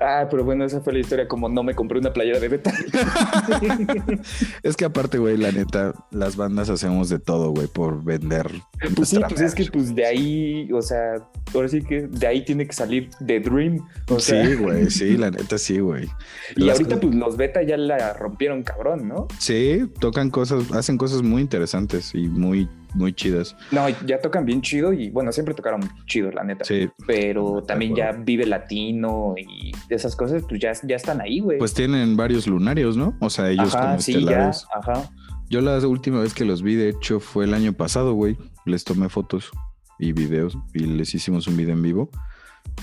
Ah, 0.00 0.26
pero 0.30 0.44
bueno, 0.44 0.64
esa 0.64 0.80
fue 0.80 0.92
la 0.92 0.98
historia 0.98 1.26
como 1.28 1.48
no 1.48 1.62
me 1.62 1.74
compré 1.74 1.98
una 1.98 2.12
playera 2.12 2.38
de 2.38 2.48
beta. 2.48 2.72
es 4.62 4.76
que 4.76 4.84
aparte, 4.84 5.18
güey, 5.18 5.36
la 5.36 5.52
neta, 5.52 5.94
las 6.10 6.36
bandas 6.36 6.68
hacemos 6.70 7.08
de 7.08 7.18
todo, 7.18 7.50
güey, 7.50 7.66
por 7.66 8.04
vender. 8.04 8.50
Pues 8.94 9.10
sí, 9.10 9.18
pues 9.28 9.40
es 9.40 9.54
que 9.54 9.64
pues 9.66 9.94
de 9.94 10.06
ahí, 10.06 10.70
o 10.72 10.82
sea, 10.82 11.14
ahora 11.54 11.68
sí 11.68 11.82
que 11.82 12.02
de 12.02 12.26
ahí 12.26 12.44
tiene 12.44 12.66
que 12.66 12.72
salir 12.72 13.10
The 13.24 13.40
Dream. 13.40 13.86
sí, 14.18 14.54
güey, 14.54 14.90
sí, 14.90 15.16
la 15.16 15.30
neta 15.30 15.58
sí, 15.58 15.78
güey. 15.78 16.08
Y 16.56 16.68
ahorita 16.68 17.00
pues 17.00 17.14
los 17.14 17.36
beta 17.36 17.62
ya 17.62 17.76
la 17.76 18.12
rompieron 18.14 18.62
cabrón, 18.62 19.08
¿no? 19.08 19.28
Sí, 19.38 19.84
tocan 20.00 20.30
cosas, 20.30 20.70
hacen 20.72 20.98
cosas 20.98 21.22
muy 21.22 21.42
interesantes 21.42 22.14
y 22.14 22.28
muy 22.28 22.68
muy 22.94 23.12
chidas. 23.12 23.56
No, 23.70 23.88
ya 24.06 24.20
tocan 24.20 24.44
bien 24.44 24.62
chido 24.62 24.92
y 24.92 25.10
bueno, 25.10 25.32
siempre 25.32 25.54
tocaron 25.54 25.80
chido, 26.06 26.30
la 26.30 26.44
neta. 26.44 26.64
Sí. 26.64 26.88
Pero 27.06 27.62
también 27.62 27.94
ya 27.94 28.12
vive 28.12 28.46
latino 28.46 29.34
y 29.36 29.72
esas 29.88 30.16
cosas, 30.16 30.42
pues 30.48 30.60
ya, 30.60 30.72
ya 30.82 30.96
están 30.96 31.20
ahí, 31.20 31.40
güey. 31.40 31.58
Pues 31.58 31.74
tienen 31.74 32.16
varios 32.16 32.46
lunarios, 32.46 32.96
¿no? 32.96 33.16
O 33.20 33.30
sea, 33.30 33.50
ellos 33.50 33.74
como 33.74 34.00
sí, 34.00 34.24
ya, 34.24 34.50
ajá. 34.50 35.10
Yo 35.48 35.60
la 35.60 35.78
última 35.86 36.20
vez 36.20 36.34
que 36.34 36.44
los 36.44 36.62
vi, 36.62 36.74
de 36.74 36.88
hecho, 36.88 37.20
fue 37.20 37.44
el 37.44 37.54
año 37.54 37.72
pasado, 37.72 38.14
güey. 38.14 38.36
Les 38.64 38.82
tomé 38.82 39.08
fotos 39.08 39.50
y 39.98 40.12
videos 40.12 40.58
y 40.74 40.80
les 40.80 41.14
hicimos 41.14 41.46
un 41.46 41.56
video 41.56 41.74
en 41.74 41.82
vivo. 41.82 42.10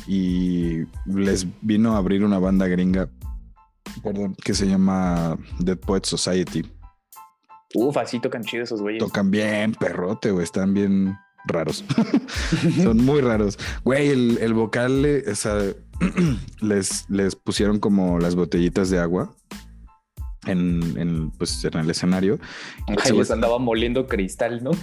Y 0.08 0.84
les 1.06 1.46
vino 1.62 1.96
a 1.96 1.98
abrir 1.98 2.24
una 2.24 2.40
banda 2.40 2.68
gringa, 2.68 3.10
perdón, 4.02 4.34
que 4.44 4.54
se 4.54 4.66
llama 4.66 5.38
Dead 5.60 5.78
Poet 5.78 6.06
Society. 6.06 6.66
Uf, 7.76 7.98
así 7.98 8.20
tocan 8.20 8.44
chido 8.44 8.64
esos 8.64 8.82
güeyes. 8.82 9.00
Tocan 9.00 9.32
bien, 9.32 9.74
perrote, 9.74 10.32
güey. 10.32 10.44
Están 10.44 10.74
bien 10.74 11.18
raros. 11.46 11.84
Son 12.84 12.98
muy 12.98 13.22
raros. 13.22 13.58
Güey, 13.84 14.10
el, 14.10 14.38
el 14.42 14.54
vocal, 14.54 15.24
o 15.30 15.36
sea, 15.36 15.60
les, 16.62 17.10
les 17.10 17.36
pusieron 17.36 17.80
como 17.80 18.20
las 18.20 18.36
botellitas 18.36 18.90
de 18.90 19.00
agua 19.00 19.34
en, 20.46 20.98
en, 20.98 21.32
pues, 21.32 21.64
en 21.66 21.78
el 21.78 21.90
escenario. 21.90 22.40
se 23.04 23.14
les 23.14 23.32
andaba 23.32 23.60
moliendo 23.60 24.08
cristal, 24.08 24.64
¿no? 24.64 24.72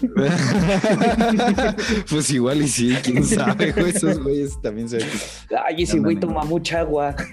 pues 2.10 2.30
igual 2.30 2.62
y 2.62 2.68
sí, 2.68 2.94
quién 3.02 3.24
sabe, 3.24 3.74
Esos 3.88 4.18
güeyes 4.18 4.60
también 4.62 4.88
se. 4.88 4.98
Ay, 5.66 5.82
ese 5.82 5.98
güey 5.98 6.16
toma 6.16 6.44
mucha 6.44 6.80
agua. 6.80 7.14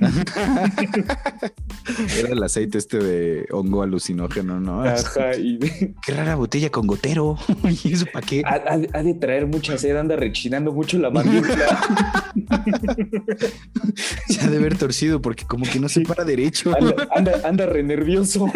Era 2.18 2.30
el 2.30 2.44
aceite 2.44 2.78
este 2.78 2.98
de 2.98 3.48
hongo 3.52 3.82
alucinógeno, 3.82 4.60
¿no? 4.60 4.84
Ajá, 4.84 5.36
y... 5.38 5.58
Qué 6.06 6.14
rara 6.14 6.36
botella 6.36 6.70
con 6.70 6.88
gotero. 6.88 7.38
¿Y 7.84 7.94
eso 7.94 8.06
para 8.12 8.26
qué? 8.26 8.44
Ha, 8.46 8.78
de 8.78 9.14
traer 9.14 9.48
mucha 9.48 9.78
sed, 9.78 9.96
anda 9.96 10.16
rechinando 10.16 10.72
mucho 10.72 10.98
la 10.98 11.10
mandíbula. 11.10 12.27
se 14.28 14.42
ha 14.42 14.50
de 14.50 14.58
haber 14.58 14.78
torcido 14.78 15.22
porque 15.22 15.46
como 15.46 15.66
que 15.66 15.80
no 15.80 15.90
se 15.90 16.02
para 16.02 16.24
derecho. 16.24 16.76
Anda, 16.76 17.08
anda, 17.16 17.42
anda 17.44 17.66
re 17.66 17.84
nervioso 17.84 18.52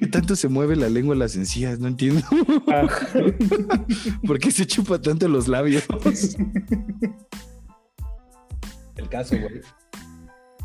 ¿Qué 0.00 0.06
tanto 0.06 0.36
se 0.36 0.48
mueve 0.48 0.76
la 0.76 0.88
lengua 0.88 1.14
en 1.14 1.18
las 1.18 1.36
encías? 1.36 1.78
No 1.78 1.88
entiendo. 1.88 2.22
¿Por 4.26 4.38
qué 4.38 4.50
se 4.50 4.66
chupa 4.66 5.00
tanto 5.00 5.28
los 5.28 5.48
labios? 5.48 5.84
El 8.96 9.08
caso, 9.08 9.36
güey. 9.38 9.60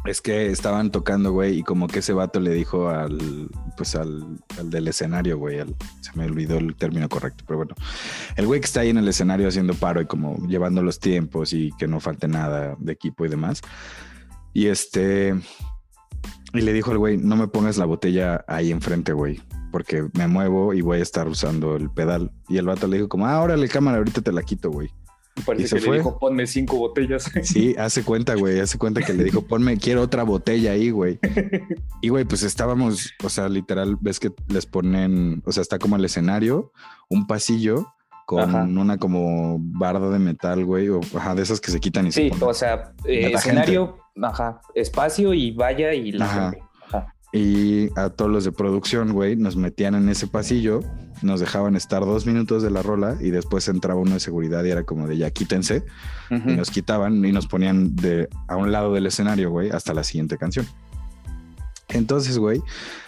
Es 0.05 0.21
que 0.21 0.51
estaban 0.51 0.91
tocando, 0.91 1.31
güey, 1.31 1.59
y 1.59 1.63
como 1.63 1.87
que 1.87 1.99
ese 1.99 2.13
vato 2.13 2.39
le 2.39 2.53
dijo 2.53 2.89
al, 2.89 3.49
pues 3.75 3.95
al, 3.95 4.39
del 4.65 4.87
escenario, 4.87 5.39
güey, 5.39 5.57
se 6.01 6.11
me 6.15 6.25
olvidó 6.25 6.57
el 6.57 6.75
término 6.75 7.09
correcto, 7.09 7.43
pero 7.47 7.57
bueno, 7.57 7.75
el 8.35 8.45
güey 8.45 8.59
que 8.59 8.67
está 8.67 8.81
ahí 8.81 8.89
en 8.89 8.97
el 8.97 9.07
escenario 9.07 9.47
haciendo 9.47 9.73
paro 9.73 10.01
y 10.01 10.05
como 10.05 10.37
llevando 10.47 10.83
los 10.83 10.99
tiempos 10.99 11.53
y 11.53 11.71
que 11.79 11.87
no 11.87 11.99
falte 11.99 12.27
nada 12.27 12.75
de 12.79 12.93
equipo 12.93 13.25
y 13.25 13.29
demás, 13.29 13.61
y 14.53 14.67
este. 14.67 15.35
Y 16.53 16.61
le 16.61 16.71
dijo 16.71 16.91
al 16.91 16.99
güey, 16.99 17.17
no 17.17 17.35
me 17.35 17.47
pongas 17.47 17.77
la 17.77 17.85
botella 17.85 18.45
ahí 18.47 18.71
enfrente, 18.71 19.11
güey, 19.11 19.41
porque 19.71 20.07
me 20.13 20.27
muevo 20.27 20.73
y 20.73 20.81
voy 20.81 20.99
a 20.99 21.03
estar 21.03 21.27
usando 21.27 21.75
el 21.75 21.89
pedal. 21.89 22.31
Y 22.47 22.57
el 22.57 22.65
vato 22.65 22.87
le 22.87 22.97
dijo 22.97 23.09
como, 23.09 23.27
ah, 23.27 23.41
órale, 23.41 23.67
cámara, 23.67 23.97
ahorita 23.97 24.21
te 24.21 24.31
la 24.31 24.41
quito, 24.43 24.71
güey. 24.71 24.89
Parece 25.45 25.75
que 25.75 25.81
fue. 25.81 25.91
le 25.91 25.97
dijo, 25.97 26.17
ponme 26.19 26.47
cinco 26.47 26.77
botellas. 26.77 27.29
Sí, 27.43 27.75
hace 27.77 28.03
cuenta, 28.03 28.35
güey, 28.35 28.59
hace 28.59 28.77
cuenta 28.77 29.01
que 29.01 29.13
le 29.13 29.23
dijo, 29.23 29.41
ponme, 29.41 29.77
quiero 29.77 30.01
otra 30.01 30.23
botella 30.23 30.71
ahí, 30.71 30.89
güey. 30.89 31.19
Y, 32.01 32.09
güey, 32.09 32.25
pues 32.25 32.43
estábamos, 32.43 33.13
o 33.23 33.29
sea, 33.29 33.49
literal, 33.49 33.97
ves 33.99 34.19
que 34.19 34.31
les 34.47 34.65
ponen, 34.65 35.41
o 35.45 35.51
sea, 35.51 35.61
está 35.61 35.79
como 35.79 35.95
el 35.95 36.05
escenario, 36.05 36.71
un 37.09 37.25
pasillo 37.27 37.87
con 38.25 38.77
una 38.77 38.97
como 38.97 39.57
barda 39.59 40.09
de 40.09 40.19
metal, 40.19 40.65
güey, 40.65 40.89
o 40.89 40.99
ajá, 41.15 41.35
de 41.35 41.43
esas 41.43 41.61
que 41.61 41.71
se 41.71 41.79
quitan 41.79 42.07
y 42.07 42.11
sí, 42.11 42.29
se 42.29 42.35
Sí, 42.35 42.43
o 42.43 42.53
sea, 42.53 42.93
eh, 43.05 43.31
escenario, 43.33 43.99
Ajá, 44.21 44.61
espacio 44.73 45.33
y 45.33 45.51
vaya 45.51 45.93
y 45.93 46.11
la 46.11 46.25
Ajá. 46.25 46.53
Y 47.31 47.89
a 47.99 48.09
todos 48.09 48.31
los 48.31 48.45
de 48.45 48.53
producción, 48.53 49.11
güey, 49.11 49.35
nos 49.35 49.57
metían 49.57 49.93
en 49.93 50.07
ese 50.07 50.25
pasillo, 50.25 50.79
nos 51.21 51.39
dejaban 51.39 51.75
estar 51.75 52.05
dos 52.05 52.25
minutos 52.25 52.63
de 52.63 52.69
la 52.69 52.81
rola 52.81 53.17
y 53.19 53.31
después 53.31 53.67
entraba 53.67 53.99
uno 53.99 54.13
de 54.13 54.19
seguridad 54.19 54.63
y 54.63 54.69
era 54.69 54.83
como 54.83 55.07
de 55.07 55.17
ya 55.17 55.31
quítense. 55.31 55.83
Y 56.29 56.55
nos 56.55 56.71
quitaban 56.71 57.23
y 57.23 57.31
nos 57.31 57.47
ponían 57.47 57.95
de 57.95 58.29
a 58.47 58.55
un 58.55 58.71
lado 58.71 58.93
del 58.93 59.05
escenario, 59.05 59.51
güey, 59.51 59.69
hasta 59.69 59.93
la 59.93 60.03
siguiente 60.03 60.37
canción. 60.37 60.65
Entonces, 61.89 62.37
güey, 62.37 62.61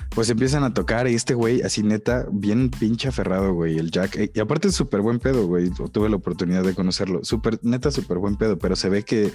pues 0.10 0.30
empiezan 0.30 0.64
a 0.64 0.74
tocar 0.74 1.08
y 1.08 1.16
este 1.16 1.34
güey, 1.34 1.62
así 1.62 1.84
neta, 1.84 2.26
bien 2.32 2.70
pinche 2.70 3.08
aferrado, 3.08 3.54
güey, 3.54 3.78
el 3.78 3.92
Jack. 3.92 4.32
Y 4.34 4.40
aparte 4.40 4.70
es 4.70 4.76
súper 4.76 5.02
buen 5.02 5.20
pedo, 5.20 5.48
güey. 5.48 5.70
Tuve 5.92 6.10
la 6.10 6.16
oportunidad 6.16 6.64
de 6.64 6.74
conocerlo. 6.74 7.24
Súper, 7.24 7.60
neta, 7.64 7.92
súper 7.92 8.18
buen 8.18 8.36
pedo, 8.36 8.58
pero 8.58 8.76
se 8.76 8.90
ve 8.90 9.04
que 9.04 9.32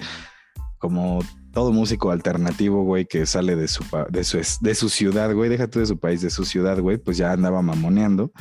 como 0.82 1.20
todo 1.52 1.70
músico 1.70 2.10
alternativo, 2.10 2.82
güey, 2.82 3.06
que 3.06 3.24
sale 3.24 3.54
de 3.54 3.68
su, 3.68 3.84
de 4.10 4.24
su, 4.24 4.38
de 4.60 4.74
su 4.74 4.88
ciudad, 4.88 5.32
güey, 5.32 5.48
déjate 5.48 5.78
de 5.78 5.86
su 5.86 5.96
país, 5.96 6.20
de 6.22 6.28
su 6.30 6.44
ciudad, 6.44 6.80
güey, 6.80 6.98
pues 6.98 7.16
ya 7.16 7.30
andaba 7.30 7.62
mamoneando. 7.62 8.32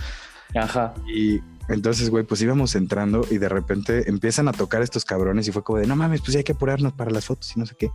Ajá. 0.56 0.96
Y 1.08 1.40
entonces, 1.72 2.10
güey, 2.10 2.24
pues 2.24 2.42
íbamos 2.42 2.76
entrando 2.76 3.26
y 3.30 3.38
de 3.38 3.50
repente 3.50 4.10
empiezan 4.10 4.48
a 4.48 4.52
tocar 4.52 4.82
estos 4.82 5.06
cabrones 5.06 5.48
y 5.48 5.52
fue 5.52 5.64
como 5.64 5.80
de, 5.80 5.88
no 5.88 5.96
mames, 5.96 6.22
pues 6.22 6.34
ya 6.34 6.40
hay 6.40 6.44
que 6.44 6.52
apurarnos 6.52 6.94
para 6.94 7.12
las 7.12 7.26
fotos 7.26 7.56
y 7.56 7.60
no 7.60 7.66
sé 7.66 7.76
qué. 7.78 7.92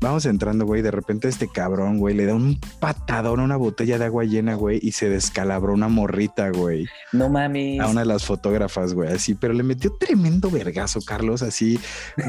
Vamos 0.00 0.24
entrando, 0.26 0.64
güey, 0.64 0.82
de 0.82 0.90
repente 0.90 1.28
este 1.28 1.48
cabrón, 1.48 1.98
güey, 1.98 2.14
le 2.14 2.24
da 2.24 2.34
un 2.34 2.58
patadón 2.80 3.40
a 3.40 3.44
una 3.44 3.56
botella 3.56 3.98
de 3.98 4.06
agua 4.06 4.24
llena, 4.24 4.54
güey, 4.54 4.80
y 4.82 4.92
se 4.92 5.08
descalabró 5.08 5.74
una 5.74 5.88
morrita, 5.88 6.50
güey. 6.50 6.86
No 7.12 7.28
mames. 7.28 7.80
A 7.80 7.88
una 7.88 8.00
de 8.00 8.06
las 8.06 8.24
fotógrafas, 8.24 8.94
güey, 8.94 9.12
así, 9.12 9.34
pero 9.34 9.52
le 9.52 9.62
metió 9.62 9.92
tremendo 9.98 10.50
vergazo, 10.50 11.00
Carlos, 11.02 11.42
así, 11.42 11.78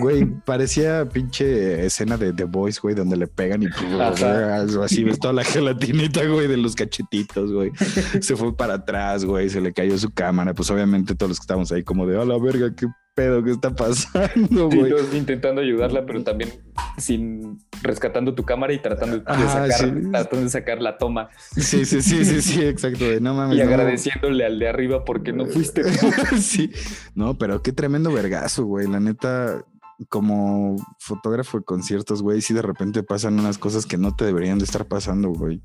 güey, 0.02 0.26
parecía 0.46 1.08
pinche 1.08 1.86
escena 1.86 2.18
de 2.18 2.34
The 2.34 2.44
Voice, 2.44 2.80
güey, 2.82 2.96
donde 2.96 3.16
le 3.16 3.28
pegan 3.28 3.64
y 3.64 3.68
así 4.84 5.04
ves 5.04 5.20
toda 5.20 5.34
la 5.34 5.44
gelatinita, 5.44 6.26
güey, 6.26 6.48
de 6.48 6.58
los 6.58 6.76
cachetitos, 6.76 7.54
güey. 7.54 7.72
Se 8.22 8.36
fue 8.36 8.56
para 8.56 8.76
atrás, 8.76 9.24
güey, 9.24 9.50
se 9.50 9.62
le 9.62 9.72
cayó 9.72 9.98
su 9.98 10.10
cámara, 10.12 10.54
pues 10.54 10.70
obviamente 10.70 10.89
todos 11.16 11.30
los 11.30 11.40
que 11.40 11.44
estábamos 11.44 11.72
ahí 11.72 11.84
como 11.84 12.06
de, 12.06 12.22
a 12.22 12.26
la 12.26 12.38
verga, 12.38 12.74
qué 12.76 12.88
pedo, 13.16 13.44
qué 13.44 13.52
está 13.52 13.76
pasando, 13.76 14.70
güey. 14.70 14.94
intentando 15.14 15.62
ayudarla, 15.62 16.06
pero 16.06 16.24
también 16.24 16.52
sin 16.98 17.60
rescatando 17.82 18.34
tu 18.34 18.44
cámara 18.44 18.74
y 18.74 18.80
tratando 18.80 19.20
de, 19.20 19.24
sacar, 19.26 20.02
tratando 20.12 20.44
de 20.44 20.50
sacar 20.50 20.82
la 20.82 20.98
toma. 20.98 21.30
Sí, 21.56 21.86
sí, 21.86 22.02
sí, 22.02 22.24
sí, 22.24 22.42
sí, 22.42 22.62
exacto. 22.66 23.06
no 23.20 23.34
mames. 23.34 23.58
Y 23.58 23.62
agradeciéndole 23.62 24.46
al 24.46 24.60
de 24.60 24.70
arriba 24.70 25.04
porque 25.04 25.34
no 25.34 25.46
fuiste. 25.46 25.84
sí, 26.40 26.72
no, 27.16 27.38
pero 27.38 27.62
qué 27.62 27.74
tremendo 27.74 28.12
vergazo, 28.12 28.66
güey. 28.66 28.88
La 28.88 29.00
neta, 29.00 29.66
como 30.08 30.78
fotógrafo 31.00 31.60
de 31.60 31.66
conciertos, 31.66 32.22
güey, 32.22 32.42
si 32.42 32.54
de 32.54 32.62
repente 32.62 33.04
pasan 33.04 33.40
unas 33.40 33.58
cosas 33.58 33.86
que 33.86 33.98
no 33.98 34.16
te 34.16 34.26
deberían 34.26 34.60
de 34.60 34.66
estar 34.66 34.88
pasando, 34.88 35.30
güey. 35.30 35.62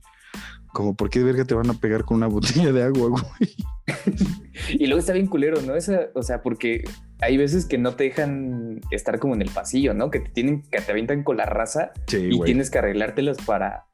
Como, 0.75 0.97
¿por 0.97 1.09
qué 1.09 1.23
verga 1.23 1.45
te 1.45 1.55
van 1.55 1.71
a 1.71 1.75
pegar 1.75 2.05
con 2.05 2.17
una 2.17 2.27
botella 2.27 2.73
de 2.73 2.83
agua, 2.83 3.11
güey? 3.11 3.55
y 4.71 4.87
luego 4.87 4.99
está 4.99 5.13
bien 5.13 5.29
culero, 5.29 5.63
¿no? 5.63 5.77
Esa, 5.77 6.09
o 6.15 6.23
sea, 6.23 6.43
porque 6.43 6.83
hay 7.21 7.37
veces 7.37 7.65
que 7.65 7.79
no 7.79 7.95
te 7.95 8.05
dejan 8.05 8.81
estar 8.91 9.21
como 9.21 9.35
en 9.35 9.43
el 9.43 9.51
pasillo, 9.51 9.95
¿no? 9.95 10.11
Que 10.11 10.19
te 10.19 10.31
tienen, 10.31 10.63
que 10.63 10.81
te 10.81 10.91
avientan 10.91 11.23
con 11.23 11.37
la 11.37 11.47
raza 11.47 11.93
y 12.11 12.41
tienes 12.41 12.71
que 12.71 12.79
arreglártelas 12.79 13.37
para, 13.47 13.87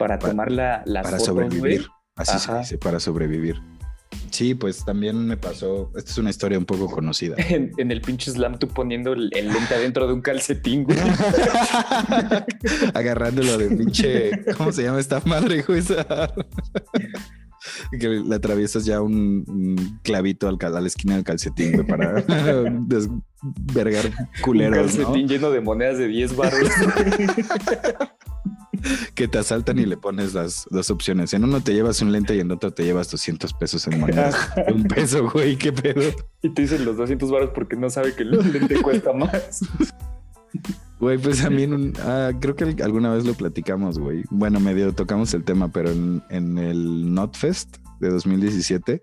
para, 0.00 0.18
tomar 0.18 0.50
la, 0.50 0.82
las 0.84 1.04
para 1.04 1.20
sobrevivir. 1.20 1.86
Así 2.16 2.40
se 2.40 2.58
dice, 2.58 2.78
para 2.78 2.98
sobrevivir. 2.98 3.62
Sí, 4.30 4.54
pues 4.54 4.84
también 4.84 5.26
me 5.26 5.36
pasó. 5.36 5.90
Esta 5.96 6.10
es 6.10 6.18
una 6.18 6.30
historia 6.30 6.58
un 6.58 6.64
poco 6.64 6.88
conocida. 6.88 7.36
En, 7.46 7.90
el 7.90 8.00
pinche 8.00 8.30
slam, 8.30 8.58
tú 8.58 8.68
poniendo 8.68 9.12
el, 9.12 9.30
lente 9.30 9.74
adentro 9.74 10.06
de 10.06 10.12
un 10.12 10.20
calcetín, 10.20 10.84
güey. 10.84 10.98
Agarrándolo 12.94 13.58
de 13.58 13.74
pinche. 13.74 14.30
¿Cómo 14.56 14.72
se 14.72 14.82
llama 14.82 15.00
esta 15.00 15.20
madre, 15.24 15.62
güey? 15.62 15.82
que 17.98 18.08
le 18.08 18.34
atraviesas 18.34 18.84
ya 18.84 19.00
un, 19.00 19.98
clavito 20.02 20.48
al, 20.48 20.58
a 20.60 20.80
la 20.80 20.86
esquina 20.86 21.14
del 21.14 21.24
calcetín, 21.24 21.72
güey, 21.72 21.86
para 21.86 22.22
desvergar 22.86 24.12
culeros. 24.42 24.94
Un 24.94 25.04
calcetín 25.04 25.28
lleno 25.28 25.50
de 25.50 25.60
monedas 25.60 25.98
de 25.98 26.08
10 26.08 26.36
barros 26.36 26.70
que 29.14 29.28
te 29.28 29.38
asaltan 29.38 29.78
y 29.78 29.86
le 29.86 29.96
pones 29.96 30.34
las 30.34 30.66
dos 30.70 30.90
opciones. 30.90 31.32
En 31.34 31.44
uno 31.44 31.60
te 31.60 31.74
llevas 31.74 32.00
un 32.02 32.12
lente 32.12 32.36
y 32.36 32.40
en 32.40 32.50
otro 32.50 32.72
te 32.72 32.84
llevas 32.84 33.10
200 33.10 33.52
pesos 33.54 33.86
en 33.86 34.00
monedas. 34.00 34.50
un 34.68 34.84
peso, 34.84 35.30
güey, 35.30 35.56
qué 35.56 35.72
pedo. 35.72 36.02
Y 36.42 36.50
te 36.50 36.62
dicen 36.62 36.84
los 36.84 36.96
200 36.96 37.30
baros 37.30 37.50
porque 37.54 37.76
no 37.76 37.90
sabe 37.90 38.14
que 38.14 38.22
el 38.22 38.30
lente 38.30 38.74
cuesta 38.82 39.12
más. 39.12 39.60
Güey, 40.98 41.18
pues 41.18 41.42
también 41.42 41.92
ah, 42.00 42.32
creo 42.40 42.56
que 42.56 42.76
alguna 42.82 43.12
vez 43.12 43.24
lo 43.24 43.34
platicamos, 43.34 43.98
güey. 43.98 44.24
Bueno, 44.30 44.60
medio 44.60 44.92
tocamos 44.94 45.34
el 45.34 45.44
tema, 45.44 45.68
pero 45.68 45.90
en, 45.90 46.22
en 46.30 46.58
el 46.58 47.12
Notfest 47.12 47.76
de 48.00 48.10
2017 48.10 49.02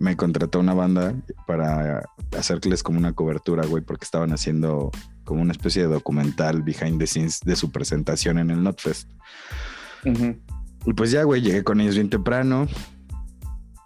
me 0.00 0.16
contrató 0.16 0.58
una 0.58 0.72
banda 0.72 1.14
para 1.46 2.02
hacerles 2.36 2.82
como 2.82 2.98
una 2.98 3.12
cobertura, 3.12 3.66
güey, 3.66 3.84
porque 3.84 4.04
estaban 4.04 4.32
haciendo 4.32 4.90
como 5.24 5.42
una 5.42 5.52
especie 5.52 5.82
de 5.82 5.88
documental 5.88 6.62
behind 6.62 6.98
the 6.98 7.06
scenes 7.06 7.40
de 7.44 7.54
su 7.54 7.70
presentación 7.70 8.38
en 8.38 8.50
el 8.50 8.62
Notfest. 8.62 9.10
Y 10.86 10.92
pues 10.94 11.10
ya, 11.10 11.24
güey, 11.24 11.42
llegué 11.42 11.62
con 11.62 11.82
ellos 11.82 11.96
bien 11.96 12.08
temprano. 12.08 12.66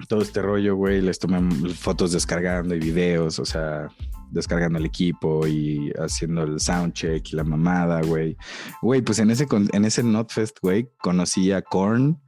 Todo 0.09 0.23
este 0.23 0.41
rollo, 0.41 0.77
güey, 0.77 1.01
les 1.01 1.19
tomé 1.19 1.51
fotos 1.75 2.13
descargando 2.13 2.77
y 2.77 2.79
videos, 2.79 3.41
o 3.41 3.45
sea, 3.45 3.89
descargando 4.31 4.79
el 4.79 4.85
equipo 4.85 5.49
y 5.49 5.93
haciendo 5.99 6.45
el 6.45 6.61
soundcheck 6.61 7.33
y 7.33 7.37
la 7.37 7.43
mamada, 7.43 8.03
güey. 8.03 8.37
Güey, 8.83 9.03
pues 9.03 9.19
en 9.19 9.33
ese, 9.33 9.49
en 9.51 9.85
ese 9.85 10.05
Notfest, 10.05 10.59
güey, 10.63 10.89
conocí 10.99 11.51
a 11.51 11.61
Korn, 11.61 12.21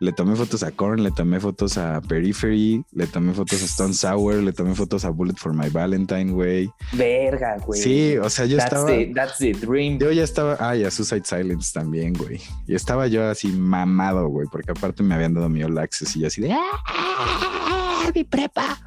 le 0.00 0.12
tomé 0.12 0.34
fotos 0.34 0.62
a 0.62 0.70
Korn, 0.70 1.02
le 1.02 1.10
tomé 1.10 1.38
fotos 1.38 1.76
a 1.76 2.00
Periphery, 2.00 2.82
le 2.92 3.06
tomé 3.06 3.34
fotos 3.34 3.62
a 3.62 3.66
Stone 3.66 3.92
Sour, 3.92 4.36
le 4.36 4.52
tomé 4.52 4.74
fotos 4.74 5.04
a 5.04 5.10
Bullet 5.10 5.34
for 5.36 5.52
My 5.52 5.68
Valentine, 5.68 6.32
güey. 6.32 6.70
Verga, 6.94 7.58
güey. 7.58 7.78
Sí, 7.78 8.16
o 8.16 8.30
sea, 8.30 8.46
yo 8.46 8.56
estaba. 8.56 8.90
that's 9.14 9.36
the 9.38 9.52
dream. 9.52 9.98
Yo 9.98 10.10
ya 10.10 10.24
estaba. 10.24 10.56
Ah, 10.58 10.74
y 10.74 10.84
a 10.84 10.90
Suicide 10.90 11.24
Silence 11.26 11.70
también, 11.74 12.14
güey. 12.14 12.40
Y 12.66 12.74
estaba 12.74 13.08
yo 13.08 13.28
así 13.28 13.48
mamado, 13.48 14.26
güey, 14.28 14.48
porque 14.50 14.72
aparte 14.72 15.02
me 15.02 15.14
habían 15.14 15.34
dado 15.34 15.50
mi 15.50 15.62
All 15.62 15.76
Access 15.76 16.16
y 16.16 16.20
yo 16.20 16.28
así 16.28 16.40
de. 16.40 16.50
¡Ah, 16.52 18.10
mi 18.14 18.24
prepa! 18.24 18.80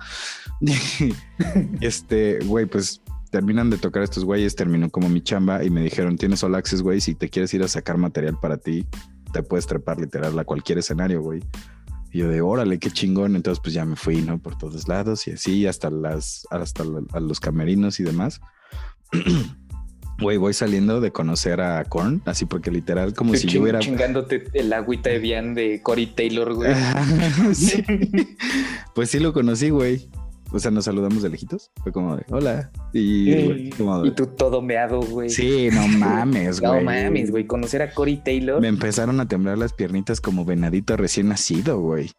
este, 1.82 2.40
güey, 2.46 2.66
pues 2.66 3.04
terminan 3.30 3.70
de 3.70 3.78
tocar 3.78 4.02
estos 4.02 4.26
güeyes, 4.26 4.56
terminó 4.56 4.90
como 4.90 5.10
mi 5.10 5.22
chamba 5.22 5.64
y 5.64 5.70
me 5.70 5.82
dijeron: 5.82 6.18
Tienes 6.18 6.44
All 6.44 6.56
Access, 6.56 6.82
güey, 6.82 7.02
si 7.02 7.14
te 7.14 7.30
quieres 7.30 7.54
ir 7.54 7.62
a 7.62 7.68
sacar 7.68 7.98
material 7.98 8.40
para 8.40 8.58
ti, 8.58 8.88
te 9.34 9.44
puedes 9.44 9.68
trepar 9.68 10.00
literal 10.00 10.38
a 10.40 10.46
cualquier 10.46 10.78
escenario, 10.78 11.22
güey. 11.22 11.44
Y 12.12 12.20
yo 12.20 12.30
de, 12.30 12.42
órale, 12.42 12.80
qué 12.80 12.92
chingón. 12.92 13.36
Entonces, 13.36 13.60
pues 13.62 13.74
ya 13.74 13.84
me 13.84 13.98
fui, 13.98 14.22
¿no? 14.22 14.40
Por 14.40 14.58
todos 14.58 14.88
lados 14.88 15.28
y 15.28 15.32
así, 15.32 15.68
hasta 15.68 15.90
las, 15.90 16.48
hasta 16.50 16.86
los 16.86 17.40
camerinos 17.42 18.00
y 18.00 18.04
demás. 18.04 18.40
Güey, 20.20 20.38
voy 20.38 20.54
saliendo 20.54 21.02
de 21.02 21.12
conocer 21.12 21.60
a 21.60 21.84
Korn, 21.86 22.22
así 22.26 22.46
porque 22.46 22.70
literal, 22.70 23.16
como 23.16 23.34
si 23.34 23.48
yo 23.48 23.64
hubiera. 23.64 23.80
chingándote 23.80 24.46
el 24.54 24.72
agüita 24.72 25.10
de 25.10 25.18
Bian 25.18 25.56
de 25.56 25.82
Cory 25.82 26.06
Taylor, 26.06 26.54
güey. 26.54 26.72
sí. 27.54 27.84
Pues 28.94 29.10
sí 29.10 29.20
lo 29.20 29.34
conocí, 29.34 29.72
güey. 29.72 30.08
O 30.54 30.60
sea, 30.60 30.70
nos 30.70 30.86
saludamos 30.86 31.24
de 31.24 31.30
lejitos. 31.30 31.72
Fue 31.82 31.92
como 31.92 32.16
de 32.16 32.26
hola. 32.30 32.72
Y, 32.94 33.72
tú 33.72 34.28
todo 34.28 34.62
meado, 34.62 35.02
güey. 35.02 35.30
Sí, 35.30 35.70
no 35.74 35.88
mames, 35.98 36.62
güey. 36.62 36.72
no 36.72 36.82
mames, 36.82 37.32
güey. 37.32 37.48
Conocer 37.48 37.82
a 37.82 37.92
Cory 37.92 38.18
Taylor. 38.18 38.62
Me 38.62 38.68
empezaron 38.68 39.20
a 39.20 39.28
temblar 39.28 39.58
las 39.58 39.74
piernitas 39.74 40.22
como 40.22 40.46
venadito 40.46 40.96
recién 40.96 41.30
nacido, 41.30 41.80
güey. 41.80 42.12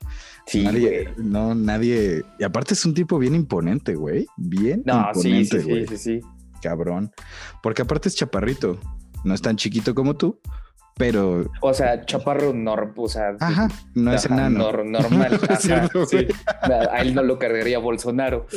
Sí, 0.47 0.64
nadie, 0.64 1.09
no, 1.16 1.55
nadie. 1.55 2.25
Y 2.40 2.44
aparte 2.44 2.75
es 2.75 2.85
un 2.85 2.92
tipo 2.92 3.20
bien 3.20 3.37
imponente, 3.37 3.94
güey. 3.94 4.27
Bien 4.37 4.83
no, 4.85 5.07
imponente, 5.14 5.61
sí, 5.61 5.66
sí, 5.66 5.87
sí, 5.87 5.97
sí, 5.97 6.20
sí. 6.20 6.20
Cabrón. 6.61 7.12
Porque 7.62 7.83
aparte 7.83 8.09
es 8.09 8.16
chaparrito. 8.16 8.81
No 9.23 9.33
es 9.33 9.40
tan 9.40 9.57
chiquito 9.57 9.94
como 9.94 10.16
tú, 10.16 10.40
pero. 10.96 11.50
O 11.61 11.74
sea, 11.74 12.04
chaparro 12.04 12.52
normal, 12.52 12.94
o 12.96 13.09
sea. 13.09 13.37
Ajá, 13.40 13.68
no 13.94 14.12
es 14.12 14.24
enano. 14.26 14.70
normal. 14.85 15.40
sí. 16.09 16.26
A 16.62 17.00
él 17.00 17.14
no 17.14 17.22
lo 17.22 17.38
cargaría 17.38 17.78
Bolsonaro. 17.78 18.46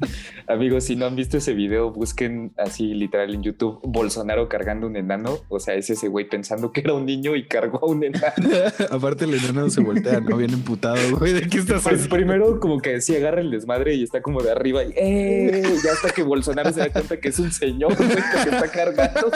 Amigos, 0.48 0.84
si 0.84 0.96
no 0.96 1.06
han 1.06 1.16
visto 1.16 1.38
ese 1.38 1.54
video, 1.54 1.90
busquen 1.90 2.52
así 2.56 2.94
literal 2.94 3.34
en 3.34 3.42
YouTube 3.42 3.80
Bolsonaro 3.82 4.48
cargando 4.48 4.86
un 4.86 4.96
enano. 4.96 5.38
O 5.48 5.58
sea, 5.60 5.74
es 5.74 5.90
ese 5.90 6.08
güey 6.08 6.28
pensando 6.28 6.72
que 6.72 6.80
era 6.80 6.94
un 6.94 7.06
niño 7.06 7.36
y 7.36 7.46
cargó 7.46 7.78
a 7.82 7.86
un 7.86 8.04
enano. 8.04 8.48
Aparte, 8.90 9.24
el 9.24 9.34
enano 9.34 9.70
se 9.70 9.80
voltea, 9.80 10.20
¿no? 10.20 10.36
Bien 10.36 10.52
emputado, 10.52 10.98
güey. 11.18 11.32
¿De 11.32 11.48
qué 11.48 11.58
estás 11.58 11.82
pues 11.82 12.08
primero, 12.08 12.60
como 12.60 12.80
que 12.80 13.00
sí 13.00 13.16
agarra 13.16 13.40
el 13.40 13.50
desmadre 13.50 13.94
y 13.94 14.02
está 14.02 14.22
como 14.22 14.42
de 14.42 14.50
arriba 14.50 14.84
y 14.84 14.92
¡eh! 14.96 15.62
Ya 15.84 15.92
hasta 15.92 16.10
que 16.10 16.22
Bolsonaro 16.22 16.72
se 16.72 16.80
da 16.80 16.90
cuenta 16.90 17.18
que 17.18 17.28
es 17.28 17.38
un 17.38 17.52
señor 17.52 17.94
güey, 17.96 18.08
que 18.08 18.50
está 18.50 18.68
cargando. 18.70 19.30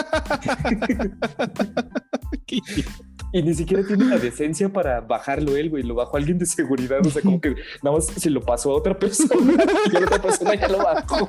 Y 3.33 3.43
ni 3.43 3.55
siquiera 3.55 3.87
tiene 3.87 4.07
la 4.07 4.19
decencia 4.19 4.69
para 4.69 5.01
bajarlo 5.01 5.57
él, 5.57 5.71
güey. 5.71 5.83
Lo 5.83 5.95
bajó 5.95 6.17
alguien 6.17 6.39
de 6.39 6.47
seguridad. 6.47 7.05
O 7.07 7.11
sea, 7.11 7.23
como 7.23 7.41
que 7.41 7.55
nada 7.83 7.97
más 7.97 8.07
se 8.07 8.31
lo 8.31 8.41
pasó 8.41 8.73
a 8.73 8.77
otra 8.77 8.99
persona 8.99 9.55
y 9.87 9.91
la 9.91 10.01
otra 10.01 10.21
persona 10.21 10.55
ya 10.55 10.69
lo 10.69 10.79
bajó. 10.79 11.29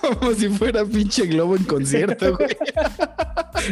Como 0.00 0.32
si 0.34 0.48
fuera 0.48 0.84
pinche 0.84 1.26
globo 1.26 1.56
en 1.56 1.64
concierto, 1.64 2.36
güey. 2.36 2.48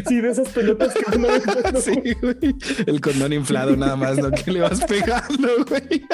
Sí, 0.08 0.20
de 0.20 0.30
esas 0.30 0.48
pelotas 0.48 0.94
que 0.94 1.16
uno 1.16 1.28
Sí, 1.80 2.16
güey. 2.20 2.56
El 2.86 3.00
condón 3.00 3.32
inflado 3.32 3.76
nada 3.76 3.96
más, 3.96 4.18
¿no? 4.18 4.30
Que 4.30 4.50
le 4.50 4.60
vas 4.60 4.84
pegando, 4.84 5.64
güey. 5.68 6.04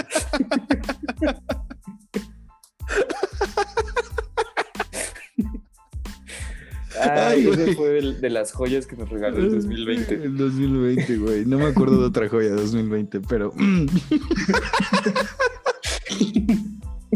Ese 7.52 7.74
fue 7.74 7.88
de, 7.88 8.30
las 8.30 8.52
joyas 8.52 8.86
que 8.86 8.96
nos 8.96 9.08
regaló 9.08 9.38
el 9.38 9.50
2020. 9.50 10.14
El 10.14 10.36
2020, 10.36 11.16
güey. 11.18 11.44
No 11.44 11.58
me 11.58 11.66
acuerdo 11.66 12.00
de 12.00 12.06
otra 12.06 12.28
joya 12.28 12.50
de 12.50 12.56
2020, 12.56 13.20
pero. 13.20 13.52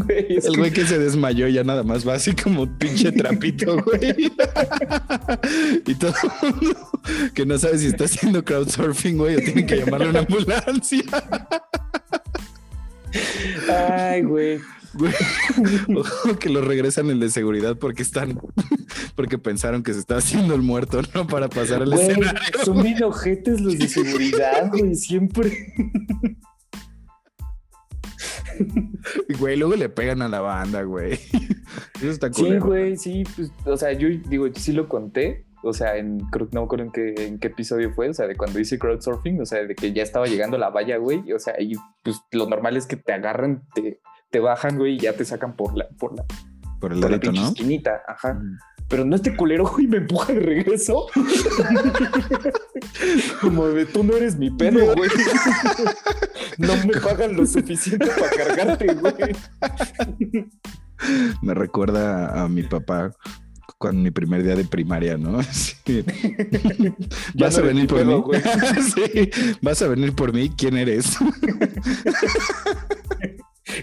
el 0.07 0.57
güey 0.57 0.71
que 0.71 0.85
se 0.85 0.99
desmayó 0.99 1.47
ya 1.47 1.63
nada 1.63 1.83
más 1.83 2.07
va 2.07 2.15
así 2.15 2.33
como 2.33 2.67
pinche 2.77 3.11
trapito, 3.11 3.81
güey. 3.83 4.31
y 5.85 5.95
todo 5.95 6.13
el 6.23 6.51
mundo 6.51 6.75
que 7.33 7.45
no 7.45 7.57
sabe 7.57 7.77
si 7.77 7.87
está 7.87 8.05
haciendo 8.05 8.43
crowdsurfing, 8.43 9.17
güey, 9.17 9.35
o 9.35 9.39
tiene 9.39 9.65
que 9.65 9.77
llamarle 9.77 10.07
a 10.07 10.09
una 10.09 10.19
ambulancia. 10.19 11.03
Ay, 13.69 14.21
güey. 14.23 14.59
O 16.25 16.35
que 16.37 16.49
lo 16.49 16.61
regresan 16.61 17.09
el 17.09 17.19
de 17.19 17.29
seguridad 17.29 17.77
porque 17.77 18.01
están, 18.01 18.39
porque 19.15 19.37
pensaron 19.37 19.83
que 19.83 19.93
se 19.93 19.99
está 19.99 20.17
haciendo 20.17 20.53
el 20.55 20.61
muerto, 20.61 21.01
¿no? 21.13 21.25
Para 21.27 21.47
pasar 21.47 21.81
el 21.81 21.93
escenario. 21.93 22.39
Son 22.63 22.81
bien 22.83 23.01
ojetes 23.03 23.61
los 23.61 23.77
de 23.77 23.87
seguridad, 23.87 24.69
güey, 24.71 24.95
siempre. 24.95 25.73
Güey, 29.39 29.57
luego 29.57 29.75
le 29.75 29.89
pegan 29.89 30.21
a 30.21 30.29
la 30.29 30.41
banda, 30.41 30.83
güey. 30.83 31.13
Eso 31.95 32.09
está 32.09 32.29
cool. 32.31 32.47
Sí, 32.47 32.57
güey, 32.57 32.97
sí. 32.97 33.23
Pues, 33.35 33.51
o 33.65 33.77
sea, 33.77 33.93
yo 33.93 34.07
digo, 34.29 34.47
sí 34.55 34.73
lo 34.73 34.87
conté. 34.87 35.45
O 35.63 35.73
sea, 35.73 35.97
en, 35.97 36.19
creo, 36.29 36.47
no 36.51 36.61
me 36.61 36.65
acuerdo 36.65 36.85
en 36.85 36.91
qué, 36.91 37.15
en 37.25 37.39
qué 37.39 37.47
episodio 37.47 37.91
fue, 37.91 38.09
o 38.09 38.13
sea, 38.13 38.27
de 38.27 38.35
cuando 38.35 38.59
hice 38.59 38.77
crowdsurfing, 38.77 39.41
o 39.41 39.45
sea, 39.47 39.63
de 39.63 39.73
que 39.73 39.93
ya 39.93 40.03
estaba 40.03 40.27
llegando 40.27 40.59
la 40.59 40.69
valla, 40.69 40.97
güey. 40.97 41.33
O 41.33 41.39
sea, 41.39 41.55
y 41.59 41.73
pues 42.03 42.21
lo 42.31 42.47
normal 42.47 42.77
es 42.77 42.85
que 42.85 42.97
te 42.97 43.13
agarran, 43.13 43.63
te, 43.73 43.99
te 44.29 44.39
bajan, 44.39 44.77
güey, 44.77 44.95
y 44.95 44.99
ya 44.99 45.13
te 45.13 45.25
sacan 45.25 45.55
por 45.55 45.75
la, 45.75 45.87
por 45.97 46.15
la, 46.15 46.23
por 46.79 46.93
el 46.93 46.99
por 46.99 47.33
¿no? 47.33 47.47
esquinita, 47.47 48.03
ajá. 48.07 48.39
Pero 48.87 49.03
no 49.03 49.15
este 49.15 49.35
culero, 49.35 49.67
güey, 49.71 49.87
me 49.87 49.97
empuja 49.97 50.33
de 50.33 50.39
regreso. 50.39 51.07
Como 53.41 53.67
de 53.67 53.85
tú 53.85 54.03
no 54.03 54.15
eres 54.15 54.37
mi 54.37 54.51
perro, 54.51 54.93
güey. 54.95 55.09
no 56.57 56.75
me 56.85 56.93
pagan 57.01 57.35
lo 57.35 57.45
suficiente 57.45 58.07
para 58.07 58.29
cargarte, 58.29 58.93
güey. 58.93 59.35
Me 61.41 61.53
recuerda 61.53 62.43
a 62.43 62.47
mi 62.47 62.63
papá 62.63 63.11
con 63.77 64.01
mi 64.01 64.09
primer 64.09 64.43
día 64.43 64.55
de 64.55 64.63
primaria, 64.63 65.17
¿no? 65.17 65.43
Sí. 65.43 66.03
Vas 67.33 67.57
a 67.57 67.61
venir 67.61 67.87
por 67.87 68.05
mí. 68.05 68.23
sí. 68.95 69.29
Vas 69.61 69.81
a 69.81 69.87
venir 69.87 70.13
por 70.13 70.33
mí. 70.33 70.51
¿Quién 70.55 70.77
eres? 70.77 71.17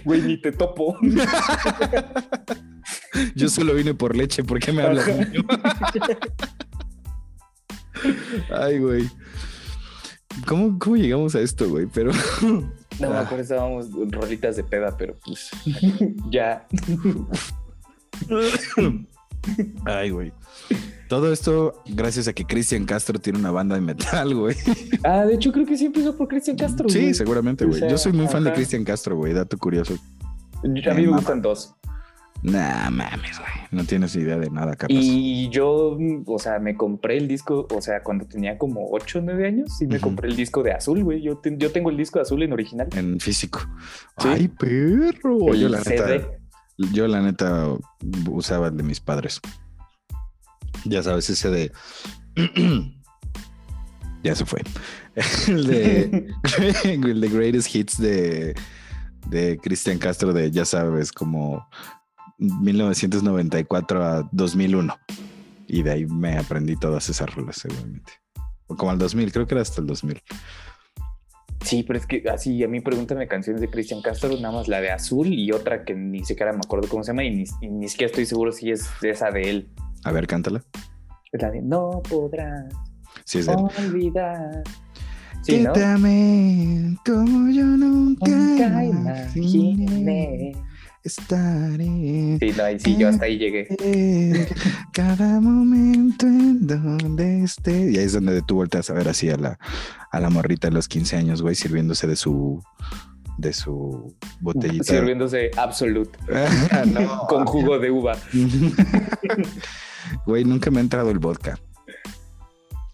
Güey, 0.03 0.21
ni 0.21 0.41
te 0.41 0.51
topo. 0.51 0.97
Yo 3.35 3.49
solo 3.49 3.73
vine 3.73 3.93
por 3.93 4.15
leche, 4.15 4.43
¿por 4.43 4.59
qué 4.59 4.71
me 4.71 4.83
hablas? 4.83 5.05
Ay, 8.51 8.79
güey. 8.79 9.09
¿Cómo, 10.47 10.77
¿Cómo, 10.79 10.95
llegamos 10.95 11.35
a 11.35 11.41
esto, 11.41 11.69
güey? 11.69 11.87
Pero. 11.93 12.11
No, 12.99 13.09
me 13.09 13.17
acuerdo 13.17 13.41
estábamos 13.41 13.87
rolitas 14.11 14.55
de 14.55 14.63
peda, 14.63 14.95
pero 14.95 15.17
pues. 15.25 15.49
ya. 16.29 16.67
Ay, 19.83 20.11
güey. 20.11 20.31
Todo 21.09 21.33
esto 21.33 21.81
gracias 21.87 22.27
a 22.27 22.33
que 22.33 22.45
Cristian 22.45 22.85
Castro 22.85 23.19
tiene 23.19 23.39
una 23.39 23.49
banda 23.49 23.73
de 23.73 23.81
metal, 23.81 24.35
güey. 24.35 24.55
Ah, 25.03 25.25
de 25.25 25.33
hecho 25.33 25.51
creo 25.51 25.65
que 25.65 25.75
sí 25.75 25.87
empezó 25.87 26.15
por 26.15 26.27
Cristian 26.27 26.55
Castro. 26.55 26.87
Sí, 26.87 27.15
seguramente, 27.15 27.65
güey. 27.65 27.81
Yo 27.81 27.97
soy 27.97 28.13
muy 28.13 28.27
fan 28.27 28.43
de 28.43 28.53
Cristian 28.53 28.83
Castro, 28.83 29.15
güey. 29.15 29.33
Dato 29.33 29.57
curioso. 29.57 29.97
A 30.63 30.67
mí 30.67 30.81
me 30.83 31.07
gustan 31.07 31.41
dos. 31.41 31.73
Nah, 32.43 32.89
mames, 32.89 33.39
güey. 33.39 33.51
No 33.71 33.85
tienes 33.85 34.15
idea 34.17 34.37
de 34.37 34.49
nada, 34.49 34.75
capaz. 34.75 34.93
Y 34.93 35.49
yo, 35.49 35.97
o 36.25 36.39
sea, 36.39 36.59
me 36.59 36.75
compré 36.75 37.17
el 37.17 37.27
disco, 37.27 37.65
o 37.73 37.81
sea, 37.81 38.03
cuando 38.03 38.25
tenía 38.25 38.57
como 38.57 38.89
8 38.91 39.19
o 39.19 39.21
9 39.21 39.47
años, 39.47 39.77
sí 39.77 39.87
me 39.87 39.99
compré 39.99 40.27
el 40.27 40.35
disco 40.35 40.61
de 40.61 40.73
azul, 40.73 41.03
güey. 41.03 41.21
Yo, 41.21 41.41
yo 41.41 41.71
tengo 41.71 41.89
el 41.89 41.95
disco 41.95 42.19
de 42.19 42.23
azul 42.23 42.43
en 42.43 42.51
original. 42.51 42.89
En 42.95 43.19
físico. 43.19 43.61
Ay, 44.17 44.49
perro. 44.49 45.53
yo 45.55 45.69
la 45.69 45.79
neta. 45.81 46.27
Yo 46.91 47.07
la 47.07 47.21
neta 47.21 47.69
usaba 48.29 48.67
el 48.67 48.77
de 48.77 48.83
mis 48.83 48.99
padres. 48.99 49.39
Ya 50.83 51.01
sabes, 51.01 51.29
ese 51.29 51.49
de. 51.49 51.71
ya 54.23 54.35
se 54.35 54.45
fue. 54.45 54.61
el 55.47 55.65
de. 55.65 56.27
el 56.83 57.21
de 57.21 57.29
Greatest 57.29 57.73
Hits 57.73 57.97
de. 57.97 58.53
De 59.29 59.57
Cristian 59.57 59.97
Castro, 59.99 60.33
de 60.33 60.51
ya 60.51 60.65
sabes, 60.65 61.13
como 61.13 61.65
1994 62.37 64.03
a 64.03 64.29
2001. 64.31 64.95
Y 65.67 65.83
de 65.83 65.91
ahí 65.91 66.05
me 66.05 66.37
aprendí 66.37 66.75
todas 66.75 67.09
esas 67.09 67.33
rolas, 67.33 67.57
seguramente. 67.57 68.13
O 68.67 68.75
como 68.75 68.91
al 68.91 68.97
2000, 68.97 69.31
creo 69.31 69.47
que 69.47 69.55
era 69.55 69.61
hasta 69.61 69.81
el 69.81 69.87
2000. 69.87 70.21
Sí, 71.63 71.83
pero 71.83 71.97
es 71.97 72.05
que 72.05 72.23
así 72.29 72.61
a 72.63 72.67
mí 72.67 72.81
pregúntame 72.81 73.27
canciones 73.27 73.61
de 73.61 73.69
Cristian 73.69 74.01
Castro, 74.01 74.35
nada 74.35 74.53
más 74.53 74.67
la 74.67 74.81
de 74.81 74.91
Azul 74.91 75.27
y 75.27 75.51
otra 75.51 75.85
que 75.85 75.95
ni 75.95 76.25
siquiera 76.25 76.51
me 76.51 76.59
acuerdo 76.63 76.89
cómo 76.89 77.03
se 77.03 77.11
llama 77.11 77.23
y 77.23 77.45
ni, 77.61 77.87
siquiera 77.87 78.11
estoy 78.11 78.25
seguro 78.25 78.51
si 78.51 78.71
es 78.71 78.89
esa 79.01 79.31
de 79.31 79.49
él. 79.49 79.69
A 80.03 80.11
ver, 80.11 80.27
cántala. 80.27 80.61
Es 81.31 81.41
la 81.41 81.49
de 81.49 81.61
No 81.61 82.01
podrás 82.09 82.73
sí, 83.23 83.39
es 83.39 83.47
olvidar. 83.47 84.63
Sí, 85.41 85.57
Quítame 85.57 86.97
como 87.05 87.49
yo 87.49 87.65
nunca, 87.65 88.29
nunca 88.29 88.85
imaginé 88.85 90.53
estaré. 91.03 92.37
Sí, 92.39 92.53
no, 92.55 92.63
ahí 92.63 92.79
sí, 92.79 92.97
yo 92.97 93.09
hasta 93.09 93.25
ahí 93.25 93.37
llegué. 93.37 94.47
Cada 94.93 95.39
momento 95.39 96.25
en 96.25 96.65
donde 96.65 97.43
esté. 97.43 97.91
Y 97.91 97.97
ahí 97.97 98.05
es 98.05 98.13
donde 98.13 98.41
tú 98.41 98.55
volteas 98.55 98.89
a 98.89 98.93
ver 98.93 99.07
así 99.07 99.29
a 99.29 99.37
la, 99.37 99.59
a 100.11 100.19
la 100.19 100.29
morrita 100.29 100.69
de 100.69 100.73
los 100.73 100.87
15 100.87 101.17
años, 101.17 101.41
güey, 101.41 101.55
sirviéndose 101.55 102.07
de 102.07 102.15
su 102.15 102.63
de 103.37 103.53
su 103.53 104.15
botellita. 104.41 104.83
Sirviéndose 104.83 105.51
absolute. 105.57 106.17
Con 107.29 107.45
jugo 107.45 107.79
de 107.79 107.91
uva. 107.91 108.17
Güey, 110.25 110.43
nunca 110.43 110.69
me 110.69 110.79
ha 110.79 110.81
entrado 110.81 111.09
el 111.11 111.19
vodka. 111.19 111.57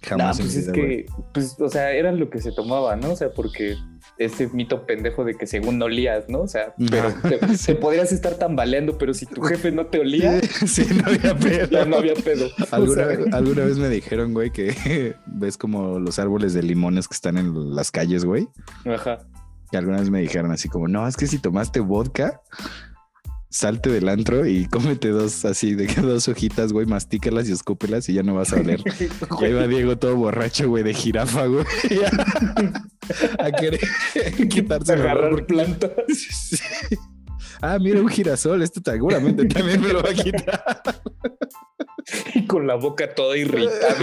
Jamás. 0.02 0.40
pues 0.40 0.56
es 0.56 0.72
que, 0.72 1.06
pues, 1.34 1.56
o 1.60 1.70
sea, 1.70 1.92
era 1.92 2.12
lo 2.12 2.30
que 2.30 2.40
se 2.40 2.52
tomaba, 2.52 2.96
¿no? 2.96 3.12
O 3.12 3.16
sea, 3.16 3.32
porque 3.32 3.76
ese 4.20 4.50
mito 4.50 4.86
pendejo 4.86 5.24
de 5.24 5.36
que 5.36 5.48
según 5.48 5.80
no 5.80 5.86
olías, 5.86 6.28
¿no? 6.28 6.42
O 6.42 6.48
sea, 6.48 6.76
pero 6.92 7.14
te, 7.66 7.76
podrías 7.76 8.12
estar 8.12 8.36
tambaleando, 8.36 8.98
pero 8.98 9.14
si 9.14 9.26
tu 9.26 9.42
jefe 9.42 9.72
no 9.72 9.86
te 9.86 10.00
olía, 10.00 10.42
sí, 10.42 10.86
no 10.94 11.10
había 11.10 11.36
pedo. 11.38 11.68
Ya 11.70 11.86
no 11.86 11.98
había 11.98 12.14
pedo. 12.16 12.50
¿Alguna, 13.32 13.64
vez 13.64 13.78
me 13.78 13.88
dijeron, 13.88 14.34
güey, 14.34 14.52
que 14.52 15.16
ves 15.26 15.58
como 15.58 16.00
los 16.00 16.20
árboles 16.20 16.54
de 16.54 16.62
limones 16.62 17.08
que 17.08 17.16
están 17.16 17.38
en 17.38 17.74
las 17.74 17.92
calles, 17.92 18.26
güey. 18.26 18.50
Ajá. 18.86 19.20
Y 19.72 19.78
alguna 19.78 20.00
vez 20.00 20.10
me 20.10 20.20
dijeron 20.20 20.52
así 20.52 20.68
como, 20.68 20.90
no, 20.90 21.08
es 21.08 21.16
que 21.16 21.26
si 21.26 21.40
tomaste 21.40 21.80
vodka, 21.80 22.42
salte 23.50 23.90
del 23.90 24.10
antro 24.10 24.46
y 24.46 24.66
cómete 24.70 25.10
dos 25.10 25.46
así, 25.46 25.76
de 25.76 25.88
que 25.88 26.02
dos 26.02 26.28
hojitas, 26.28 26.72
güey, 26.72 26.86
mastícalas 26.86 27.50
y 27.50 27.52
escúpelas 27.52 28.08
y 28.10 28.14
ya 28.14 28.24
no 28.24 28.36
vas 28.36 28.54
a 28.54 28.58
oler. 28.58 28.82
ahí 29.42 29.54
va 29.54 29.68
Diego 29.68 29.98
todo 29.98 30.16
borracho, 30.16 30.70
güey, 30.70 30.84
de 30.84 30.94
jirafa, 30.94 31.46
güey. 31.46 31.66
a 33.40 33.52
querer 33.52 33.80
quitarse 34.50 34.94
agarrar 34.94 35.46
plantas. 35.46 35.94
Ah, 37.62 37.78
mira 37.80 38.00
un 38.00 38.08
girasol, 38.08 38.62
esto 38.62 38.82
seguramente 38.84 39.46
también 39.46 39.82
me 39.82 39.90
lo 39.92 40.02
va 40.02 40.12
a 40.12 40.14
quitar. 40.14 41.02
Y 42.40 42.46
con 42.48 42.68
la 42.68 42.76
boca 42.76 43.14
toda 43.14 43.38
irritada. 43.38 43.96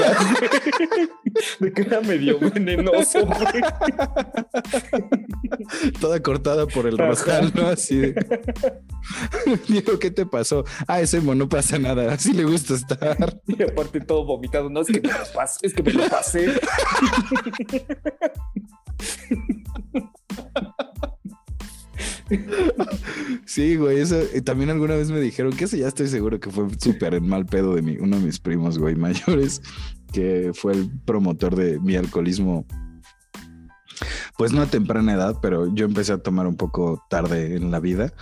de 1.60 1.72
que 1.72 1.82
era 1.82 2.00
medio 2.00 2.38
venenoso, 2.38 3.26
güey. 3.26 3.62
Toda 6.00 6.22
cortada 6.22 6.66
por 6.66 6.86
el 6.86 6.98
rosal, 6.98 7.52
¿no? 7.54 7.68
Así 7.68 7.98
de... 7.98 8.14
¿qué 10.00 10.10
te 10.10 10.26
pasó? 10.26 10.64
Ah, 10.86 11.00
ese 11.00 11.20
no 11.20 11.48
pasa 11.48 11.78
nada. 11.78 12.12
Así 12.12 12.32
le 12.32 12.44
gusta 12.44 12.74
estar. 12.74 13.40
Y 13.46 13.62
aparte 13.62 14.00
todo 14.00 14.24
vomitado. 14.24 14.68
No, 14.68 14.82
es 14.82 14.88
que 14.88 15.00
me 15.00 15.08
lo 15.08 15.24
pasé. 15.34 15.66
Es 15.66 15.74
que 15.74 15.82
me 15.82 15.92
lo 15.92 16.08
pasé. 16.08 16.52
Sí, 23.44 23.76
güey, 23.76 24.00
eso 24.00 24.16
también 24.44 24.70
alguna 24.70 24.96
vez 24.96 25.10
me 25.10 25.20
dijeron 25.20 25.52
que 25.52 25.64
ese 25.64 25.78
ya 25.78 25.88
estoy 25.88 26.08
seguro 26.08 26.40
que 26.40 26.50
fue 26.50 26.66
súper 26.78 27.20
mal 27.20 27.46
pedo 27.46 27.74
de 27.74 27.82
mí, 27.82 27.96
uno 28.00 28.18
de 28.18 28.26
mis 28.26 28.40
primos, 28.40 28.78
güey, 28.78 28.94
mayores, 28.96 29.62
que 30.12 30.52
fue 30.54 30.72
el 30.72 30.90
promotor 31.04 31.54
de 31.54 31.78
mi 31.80 31.96
alcoholismo. 31.96 32.66
Pues 34.36 34.52
no 34.52 34.60
a 34.60 34.66
temprana 34.66 35.14
edad, 35.14 35.38
pero 35.40 35.72
yo 35.74 35.86
empecé 35.86 36.12
a 36.12 36.18
tomar 36.18 36.46
un 36.46 36.56
poco 36.56 37.02
tarde 37.08 37.56
en 37.56 37.70
la 37.70 37.80
vida 37.80 38.12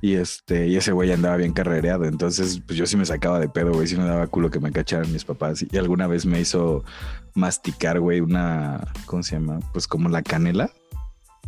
y 0.00 0.14
este, 0.14 0.66
y 0.66 0.76
ese 0.76 0.92
güey 0.92 1.12
andaba 1.12 1.36
bien 1.36 1.52
carrereado. 1.52 2.04
Entonces, 2.04 2.60
pues 2.66 2.76
yo 2.76 2.86
sí 2.86 2.96
me 2.96 3.06
sacaba 3.06 3.38
de 3.38 3.48
pedo, 3.48 3.72
güey. 3.72 3.86
Sí 3.86 3.96
me 3.96 4.04
daba 4.04 4.26
culo 4.26 4.50
que 4.50 4.58
me 4.58 4.72
cacharan 4.72 5.12
mis 5.12 5.24
papás. 5.24 5.64
Y 5.70 5.76
alguna 5.78 6.08
vez 6.08 6.26
me 6.26 6.40
hizo 6.40 6.84
masticar, 7.34 8.00
güey, 8.00 8.20
una, 8.20 8.92
¿cómo 9.06 9.22
se 9.22 9.36
llama? 9.36 9.60
Pues 9.72 9.86
como 9.86 10.08
la 10.08 10.22
canela. 10.22 10.72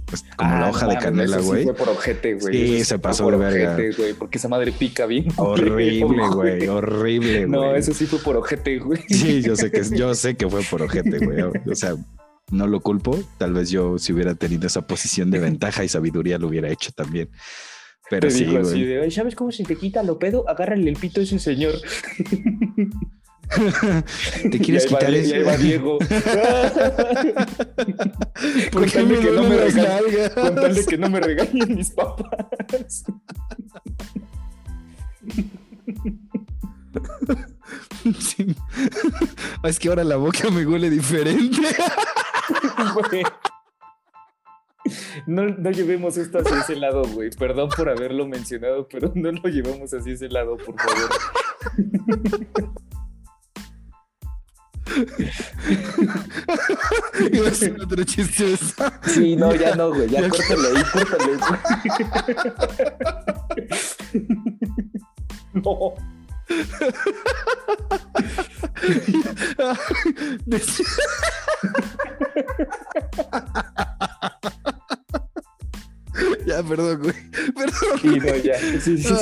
Pues 0.07 0.23
como 0.37 0.51
la 0.51 0.67
ah, 0.67 0.71
hoja 0.71 0.87
de 0.87 0.99
canela, 0.99 1.39
güey. 1.39 1.65
Por 1.73 1.89
ojete, 1.89 2.35
güey. 2.35 2.79
Sí, 2.79 2.85
se 2.85 2.99
pasó 2.99 3.31
de 3.31 3.37
verga. 3.37 3.77
güey, 3.97 4.13
porque 4.15 4.39
esa 4.39 4.49
madre 4.49 4.71
pica 4.73 5.07
bien. 5.07 5.27
Horrible, 5.37 6.01
güey, 6.35 6.69
horrible, 6.69 7.47
güey. 7.47 7.51
No, 7.51 7.75
eso 7.75 7.95
sí 7.95 8.07
fue 8.07 8.19
por 8.19 8.37
ojete, 8.37 8.79
güey. 8.79 9.01
Sí, 9.09 9.43
yo 9.43 9.57
sé 9.57 9.71
que, 9.71 9.83
yo 9.97 10.15
sé 10.15 10.37
que 10.37 10.49
fue 10.49 10.63
por 10.63 10.83
ojete, 10.83 11.19
güey. 11.25 11.41
O 11.43 11.75
sea, 11.75 11.95
no 12.51 12.67
lo 12.67 12.81
culpo. 12.81 13.19
Tal 13.39 13.55
vez 13.55 13.71
yo, 13.71 13.99
si 13.99 14.13
hubiera 14.13 14.35
tenido 14.35 14.67
esa 14.67 14.87
posición 14.87 15.31
de 15.31 15.39
ventaja 15.39 15.85
y 15.85 15.89
sabiduría, 15.89 16.39
lo 16.39 16.49
hubiera 16.49 16.69
hecho 16.69 16.93
también. 16.93 17.31
Pero 18.11 18.29
te 18.29 18.35
sí, 18.35 18.45
dijo 18.45 18.59
así 18.59 18.71
güey. 18.73 18.85
de, 18.85 19.03
"Ay, 19.03 19.11
¿sabes 19.11 19.35
cómo 19.35 19.51
se 19.51 19.65
te 19.65 19.77
quita 19.77 20.03
lo 20.03 20.19
pedo? 20.19 20.47
Agárrale 20.49 20.91
el 20.91 20.97
pito 20.97 21.21
a 21.21 21.25
ese 21.25 21.39
señor. 21.39 21.73
¿Te 24.51 24.59
quieres 24.61 24.85
va, 24.87 24.89
quitar 24.99 25.13
va 25.13 25.17
eso? 25.17 25.63
Diego. 25.63 25.99
¿Por 28.73 28.91
qué 28.91 29.03
me 29.03 29.19
que 29.19 29.31
no 29.31 29.43
me 29.45 29.57
regañen- 29.57 29.87
nalgas? 29.89 30.31
Con 30.35 30.55
tal 30.55 30.75
de 30.75 30.87
que 30.87 30.99
no 30.99 31.11
me 31.11 31.21
regañen 31.21 31.75
mis 31.77 31.91
papás. 31.91 33.05
Sí. 38.21 38.55
Es 39.65 39.79
que 39.79 39.89
ahora 39.89 40.05
la 40.05 40.17
boca 40.17 40.51
me 40.51 40.67
huele 40.67 40.91
diferente. 40.91 41.59
Güey. 42.95 43.23
No, 45.27 45.47
no 45.47 45.71
llevemos 45.71 46.19
esto 46.19 46.39
hacia 46.39 46.61
ese 46.61 46.77
lado, 46.77 47.03
güey. 47.05 47.31
Perdón 47.31 47.71
por 47.75 47.89
haberlo 47.89 48.27
mencionado, 48.29 48.87
pero 48.89 49.11
no 49.15 49.33
lo 49.33 49.49
llevamos 49.49 49.93
hacia 49.95 50.13
ese 50.13 50.29
lado, 50.29 50.59
por 50.59 50.75
favor. 50.79 51.11
Iba 57.33 57.49
a 57.49 57.55
ser 57.55 57.81
otro 57.81 58.05
chiste. 58.05 58.53
eso. 58.53 58.75
Sí, 59.07 59.35
no, 59.37 59.55
ya 59.55 59.75
no, 59.75 59.89
güey. 59.91 60.09
Ya 60.09 60.21
Ya- 60.23 60.29
córtale 60.29 60.69
ahí, 60.69 60.85
córtale. 60.93 61.39
No. 65.55 65.95
ya, 76.47 76.63
perdón, 76.63 77.01
güey. 77.03 77.15
Perdón. 77.55 77.99
Sí, 78.01 78.09
no, 78.09 78.37
ya. 78.37 78.59
Sí, 78.81 78.99
sí, 78.99 78.99
sí. 78.99 79.15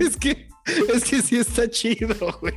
Es 0.00 0.16
que 0.16 0.16
es 0.16 0.16
que 0.16 0.47
sí 1.28 1.36
está 1.36 1.68
chido, 1.68 2.14
güey. 2.40 2.54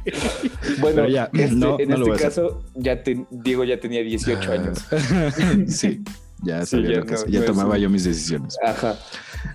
Bueno, 0.79 1.07
ya, 1.07 1.29
este- 1.33 1.55
no, 1.55 1.79
en 1.79 1.89
no 1.89 1.95
este 2.13 2.23
caso, 2.23 2.63
ya 2.75 3.03
te, 3.03 3.25
Diego 3.29 3.63
ya 3.63 3.79
tenía 3.79 4.01
18 4.03 4.51
años. 4.51 4.85
sí, 5.67 6.03
ya 6.43 6.65
Sí, 6.65 6.71
sabía 6.77 6.91
ya 6.91 6.99
lo 6.99 7.05
que 7.05 7.13
no- 7.13 7.25
ya 7.27 7.45
tomaba 7.45 7.77
yo 7.77 7.89
mis 7.89 8.03
decisiones. 8.03 8.57
Ajá. 8.65 8.97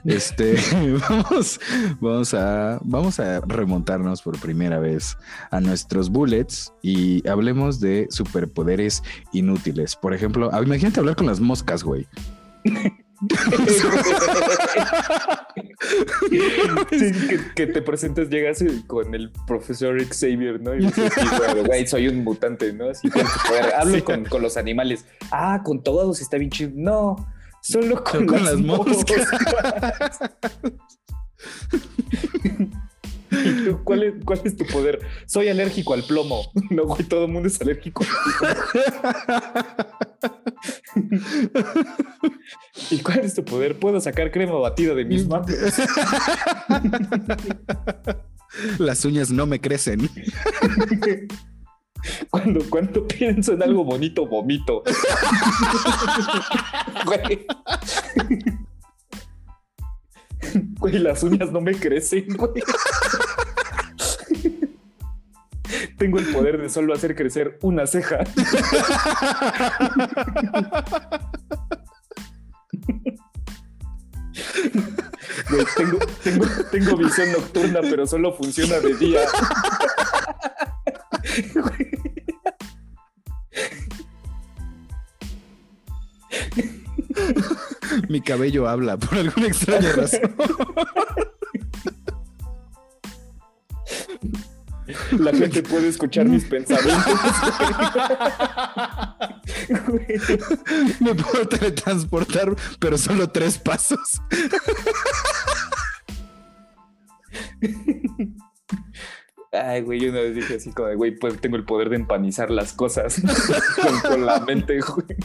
Este, 0.04 0.56
vamos, 1.08 1.60
vamos 2.00 2.34
a, 2.34 2.78
vamos 2.84 3.20
a 3.20 3.40
remontarnos 3.40 4.22
por 4.22 4.38
primera 4.38 4.78
vez 4.80 5.16
a 5.50 5.60
nuestros 5.60 6.10
bullets 6.10 6.72
y 6.82 7.26
hablemos 7.28 7.80
de 7.80 8.06
superpoderes 8.10 9.02
inútiles. 9.32 9.94
Por 9.96 10.12
ejemplo, 10.14 10.50
ah, 10.52 10.60
imagínate 10.62 11.00
hablar 11.00 11.16
con 11.16 11.26
las 11.26 11.40
moscas, 11.40 11.82
güey. 11.82 12.06
Sí, 16.90 17.12
que, 17.28 17.40
que 17.54 17.66
te 17.66 17.82
presentes, 17.82 18.28
llegas 18.28 18.62
con 18.86 19.14
el 19.14 19.30
profesor 19.46 19.96
Xavier, 20.08 20.60
¿no? 20.60 20.74
Y 20.74 20.86
dices, 20.86 21.12
güey, 21.66 21.86
soy 21.86 22.08
un 22.08 22.24
mutante, 22.24 22.72
¿no? 22.72 22.90
Así 22.90 23.08
con 23.10 23.22
tu 23.22 23.28
poder. 23.48 23.74
Hablo 23.76 23.94
Sí. 23.96 24.02
con, 24.02 24.24
con 24.24 24.42
los 24.42 24.56
animales. 24.56 25.04
Ah, 25.30 25.60
con 25.64 25.82
todos 25.82 26.20
está 26.20 26.36
bien 26.38 26.50
chido. 26.50 26.70
No, 26.74 27.16
solo 27.62 28.02
con, 28.02 28.26
las, 28.26 28.42
las 28.42 28.56
moscas. 28.56 29.28
¿Y 33.44 33.64
tú, 33.64 33.80
¿Cuál 33.84 34.02
es, 34.02 34.14
¿Cuál 34.24 34.40
es 34.44 34.56
tu 34.56 34.66
poder? 34.66 35.00
Soy 35.26 35.48
alérgico 35.48 35.94
al 35.94 36.02
plomo. 36.02 36.52
No, 36.70 36.84
güey, 36.84 37.04
todo 37.04 37.26
el 37.26 37.32
mundo 37.32 37.48
es 37.48 37.60
alérgico 37.60 38.04
al 38.04 38.56
plomo. 40.92 41.06
¿Y 42.90 42.98
cuál 42.98 43.20
es 43.20 43.34
tu 43.34 43.44
poder? 43.44 43.78
Puedo 43.78 44.00
sacar 44.00 44.30
crema 44.30 44.54
batida 44.54 44.94
de 44.94 45.04
mis 45.04 45.26
manos. 45.26 45.48
Las 48.78 49.04
uñas 49.04 49.30
no 49.30 49.46
me 49.46 49.60
crecen. 49.60 50.08
Cuando, 52.30 52.60
cuando 52.68 53.06
pienso 53.06 53.52
en 53.52 53.62
algo 53.62 53.84
bonito, 53.84 54.26
vomito. 54.26 54.82
Güey. 57.04 57.46
Güey, 60.78 60.98
las 60.98 61.22
uñas 61.22 61.52
no 61.52 61.60
me 61.60 61.74
crecen, 61.74 62.26
güey. 62.36 62.62
Tengo 65.98 66.18
el 66.18 66.26
poder 66.26 66.60
de 66.60 66.68
solo 66.68 66.92
hacer 66.94 67.16
crecer 67.16 67.58
una 67.62 67.86
ceja. 67.86 68.18
Tengo, 76.70 76.96
visión 76.96 77.32
nocturna, 77.32 77.80
pero 77.80 78.06
solo 78.06 78.32
funciona 78.32 78.78
de 78.80 78.94
día. 78.94 79.20
Mi 88.08 88.20
cabello 88.20 88.68
habla 88.68 88.96
por 88.96 89.18
alguna 89.18 89.46
extraña 89.46 89.92
razón. 89.96 90.20
La 95.18 95.32
gente 95.32 95.62
puede 95.62 95.88
escuchar 95.88 96.26
mis 96.26 96.44
pensamientos. 96.48 97.20
Me 101.00 101.14
puedo 101.14 101.48
teletransportar, 101.48 102.54
pero 102.78 102.96
solo 102.96 103.28
tres 103.28 103.58
pasos. 103.58 104.20
Ay, 109.52 109.82
güey, 109.82 110.00
yo 110.00 110.10
una 110.10 110.20
vez 110.20 110.34
dije 110.34 110.56
así 110.56 110.70
como 110.70 110.88
de, 110.88 110.94
güey, 110.94 111.16
pues 111.16 111.40
tengo 111.40 111.56
el 111.56 111.64
poder 111.64 111.88
de 111.88 111.96
empanizar 111.96 112.50
las 112.50 112.72
cosas 112.72 113.20
con, 113.82 114.00
con 114.00 114.26
la 114.26 114.40
mente, 114.40 114.78
güey. 114.80 115.16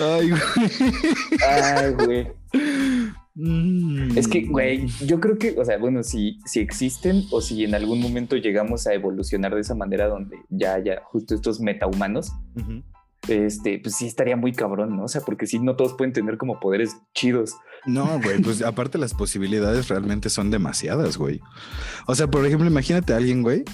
Ay, 0.00 0.30
güey. 0.30 0.42
Ay, 1.48 1.92
güey. 1.94 2.28
Mm. 3.34 4.16
Es 4.16 4.28
que, 4.28 4.42
güey, 4.46 4.86
yo 5.06 5.18
creo 5.18 5.38
que, 5.38 5.54
o 5.58 5.64
sea, 5.64 5.78
bueno, 5.78 6.02
si, 6.02 6.38
si 6.44 6.60
existen 6.60 7.24
o 7.30 7.40
si 7.40 7.64
en 7.64 7.74
algún 7.74 8.00
momento 8.00 8.36
llegamos 8.36 8.86
a 8.86 8.92
evolucionar 8.94 9.54
de 9.54 9.62
esa 9.62 9.74
manera 9.74 10.06
donde 10.08 10.36
ya 10.50 10.74
haya 10.74 11.02
justo 11.04 11.34
estos 11.34 11.60
metahumanos, 11.60 12.32
Ujú. 12.54 12.82
este, 13.28 13.78
pues 13.78 13.96
sí 13.96 14.06
estaría 14.06 14.36
muy 14.36 14.52
cabrón, 14.52 14.96
¿no? 14.96 15.04
O 15.04 15.08
sea, 15.08 15.22
porque 15.22 15.46
sí, 15.46 15.58
no 15.58 15.76
todos 15.76 15.94
pueden 15.94 16.12
tener 16.12 16.36
como 16.36 16.60
poderes 16.60 16.96
chidos. 17.14 17.54
No, 17.86 18.20
güey, 18.22 18.40
pues 18.42 18.62
aparte 18.62 18.98
las 18.98 19.14
posibilidades 19.14 19.88
realmente 19.88 20.28
son 20.28 20.50
demasiadas, 20.50 21.16
güey. 21.16 21.40
O 22.06 22.14
sea, 22.14 22.28
por 22.28 22.44
ejemplo, 22.46 22.66
imagínate 22.66 23.14
a 23.14 23.16
alguien, 23.16 23.42
güey, 23.42 23.64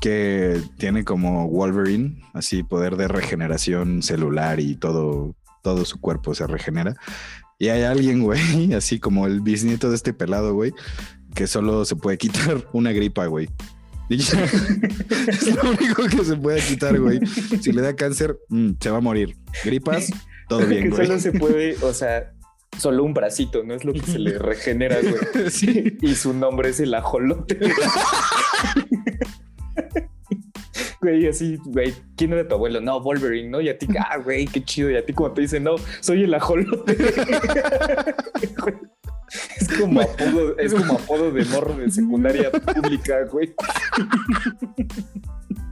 que 0.00 0.60
tiene 0.78 1.04
como 1.04 1.48
Wolverine, 1.48 2.22
así 2.32 2.62
poder 2.62 2.96
de 2.96 3.08
regeneración 3.08 4.02
celular 4.02 4.60
y 4.60 4.76
todo, 4.76 5.34
todo 5.62 5.84
su 5.84 6.00
cuerpo 6.00 6.34
se 6.34 6.46
regenera. 6.46 6.94
Y 7.58 7.68
hay 7.68 7.82
alguien, 7.82 8.22
güey, 8.24 8.72
así 8.74 8.98
como 8.98 9.26
el 9.26 9.40
bisnieto 9.40 9.90
de 9.90 9.96
este 9.96 10.12
pelado, 10.12 10.54
güey, 10.54 10.72
que 11.34 11.46
solo 11.46 11.84
se 11.84 11.96
puede 11.96 12.18
quitar 12.18 12.66
una 12.72 12.92
gripa, 12.92 13.26
güey. 13.26 13.48
Es 14.10 15.54
lo 15.54 15.70
único 15.70 16.02
que 16.08 16.24
se 16.24 16.36
puede 16.36 16.60
quitar, 16.60 16.98
güey. 16.98 17.20
Si 17.60 17.70
le 17.70 17.80
da 17.80 17.94
cáncer, 17.94 18.36
mm, 18.48 18.72
se 18.80 18.90
va 18.90 18.98
a 18.98 19.00
morir. 19.00 19.36
Gripas, 19.64 20.10
todo 20.48 20.66
bien, 20.66 20.84
que 20.84 20.88
güey. 20.88 21.06
solo 21.06 21.20
se 21.20 21.30
puede, 21.30 21.76
o 21.82 21.94
sea, 21.94 22.32
solo 22.76 23.04
un 23.04 23.14
bracito, 23.14 23.62
¿no? 23.62 23.74
Es 23.74 23.84
lo 23.84 23.92
que 23.92 24.02
se 24.02 24.18
le 24.18 24.36
regenera, 24.36 24.98
güey. 25.00 25.50
Sí. 25.50 25.96
Y 26.00 26.16
su 26.16 26.34
nombre 26.34 26.70
es 26.70 26.80
el 26.80 26.92
ajolote. 26.94 27.56
Güey, 31.00 31.28
así, 31.28 31.58
güey, 31.64 31.94
¿quién 32.16 32.32
era 32.32 32.46
tu 32.46 32.54
abuelo? 32.54 32.80
No, 32.80 33.00
Wolverine, 33.00 33.48
¿no? 33.48 33.60
Y 33.60 33.70
a 33.70 33.78
ti, 33.78 33.86
ah, 33.98 34.18
güey, 34.18 34.46
qué 34.46 34.62
chido. 34.62 34.90
Y 34.90 34.96
a 34.96 35.04
ti, 35.04 35.12
como 35.12 35.32
te 35.32 35.42
dicen, 35.42 35.64
no, 35.64 35.76
soy 36.00 36.24
el 36.24 36.34
ajolote. 36.34 36.96
Es 39.60 39.68
como 39.78 40.00
apodo, 40.00 40.58
es 40.58 40.74
como 40.74 40.94
apodo 40.94 41.30
de 41.30 41.44
morro 41.44 41.76
de 41.76 41.88
secundaria 41.88 42.50
pública, 42.50 43.24
güey. 43.30 43.54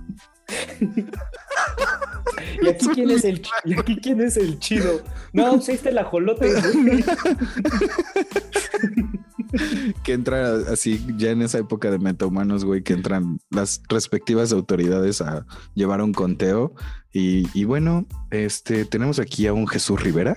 ¿Y 2.62 2.68
aquí 2.68 2.86
quién 2.94 3.10
es 3.10 3.24
el, 3.24 3.42
¿y 3.64 3.78
aquí 3.78 3.96
quién 3.96 4.20
es 4.20 4.36
el 4.36 4.58
chido? 4.58 5.02
No, 5.32 5.52
pues 5.56 5.68
ahí 5.68 5.74
está 5.76 5.90
el 5.90 5.98
ajolote, 5.98 6.52
güey. 6.72 7.04
que 10.04 10.12
entra 10.12 10.56
así 10.70 11.04
ya 11.16 11.30
en 11.30 11.42
esa 11.42 11.58
época 11.58 11.90
de 11.90 11.98
metahumanos, 11.98 12.64
güey, 12.64 12.82
que 12.82 12.92
entran 12.92 13.38
las 13.50 13.82
respectivas 13.88 14.52
autoridades 14.52 15.20
a 15.20 15.46
llevar 15.74 16.02
un 16.02 16.12
conteo. 16.12 16.74
Y, 17.12 17.46
y 17.58 17.64
bueno, 17.64 18.06
este 18.30 18.84
tenemos 18.84 19.18
aquí 19.18 19.46
a 19.46 19.52
un 19.52 19.66
Jesús 19.66 20.02
Rivera. 20.02 20.36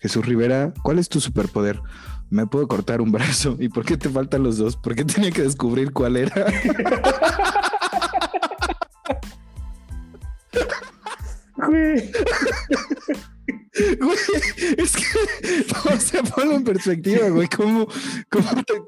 Jesús 0.00 0.26
Rivera, 0.26 0.72
¿cuál 0.82 0.98
es 0.98 1.08
tu 1.08 1.20
superpoder? 1.20 1.80
Me 2.30 2.46
puedo 2.46 2.66
cortar 2.66 3.00
un 3.00 3.12
brazo. 3.12 3.56
¿Y 3.60 3.68
por 3.68 3.84
qué 3.84 3.96
te 3.96 4.08
faltan 4.08 4.42
los 4.42 4.56
dos? 4.56 4.76
¿Por 4.76 4.94
qué 4.94 5.04
tenía 5.04 5.30
que 5.30 5.42
descubrir 5.42 5.92
cuál 5.92 6.16
era? 6.16 6.46
Güey. 11.72 12.10
Güey, 14.00 14.16
es 14.76 14.92
que, 14.94 15.04
o 15.94 15.98
sea, 15.98 16.22
ponlo 16.22 16.56
en 16.56 16.64
perspectiva, 16.64 17.28
güey. 17.30 17.48
¿Cómo, 17.48 17.88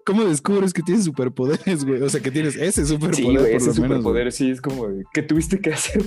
cómo, 0.05 0.25
descubres 0.25 0.75
que 0.75 0.83
tienes 0.83 1.05
superpoderes, 1.05 1.85
güey? 1.87 2.03
O 2.03 2.09
sea, 2.11 2.21
que 2.21 2.31
tienes 2.31 2.55
ese 2.57 2.85
superpoder. 2.85 3.15
Sí, 3.17 3.37
güey, 3.37 3.55
ese 3.55 3.73
superpoder, 3.73 4.33
sí, 4.33 4.51
es 4.51 4.61
como 4.61 4.87
¿qué 5.15 5.23
tuviste 5.23 5.59
que 5.61 5.73
hacer 5.73 6.03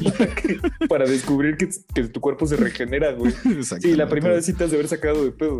para, 0.87 1.05
descubrir 1.05 1.57
que, 1.57 1.67
tu 2.03 2.21
cuerpo 2.21 2.45
se 2.45 2.55
regenera, 2.55 3.13
güey? 3.13 3.33
Sí, 3.81 3.95
la 3.95 4.07
primera 4.07 4.35
vez 4.35 4.45
sí 4.45 4.53
te 4.53 4.63
has 4.63 4.69
de 4.69 4.77
haber 4.77 4.87
sacado 4.87 5.25
de 5.25 5.31
pedo. 5.31 5.59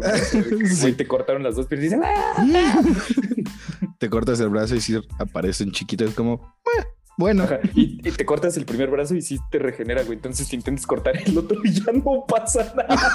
Güey, 0.81 0.93
te 0.93 1.07
cortaron 1.07 1.41
las 1.41 1.55
dos 1.55 1.65
piernas 1.65 1.91
y 1.91 1.95
dices, 1.95 2.05
¡Ah! 2.05 2.81
Te 3.97 4.09
cortas 4.09 4.39
el 4.39 4.49
brazo 4.49 4.75
y 4.75 4.81
sí 4.81 4.99
aparecen 5.17 5.71
chiquitos, 5.71 6.13
como, 6.13 6.55
bueno. 7.17 7.47
Y, 7.73 7.97
te 8.11 8.25
cortas 8.25 8.55
el 8.57 8.65
primer 8.65 8.89
brazo 8.91 9.15
y 9.15 9.23
sí 9.23 9.39
te 9.49 9.57
regenera, 9.57 10.03
güey. 10.03 10.17
Entonces 10.17 10.47
te 10.47 10.55
intentas 10.55 10.85
cortar 10.85 11.17
el 11.17 11.35
otro 11.37 11.59
y 11.63 11.71
ya 11.83 11.91
no 11.91 12.25
pasa 12.27 12.73
nada. 12.75 13.13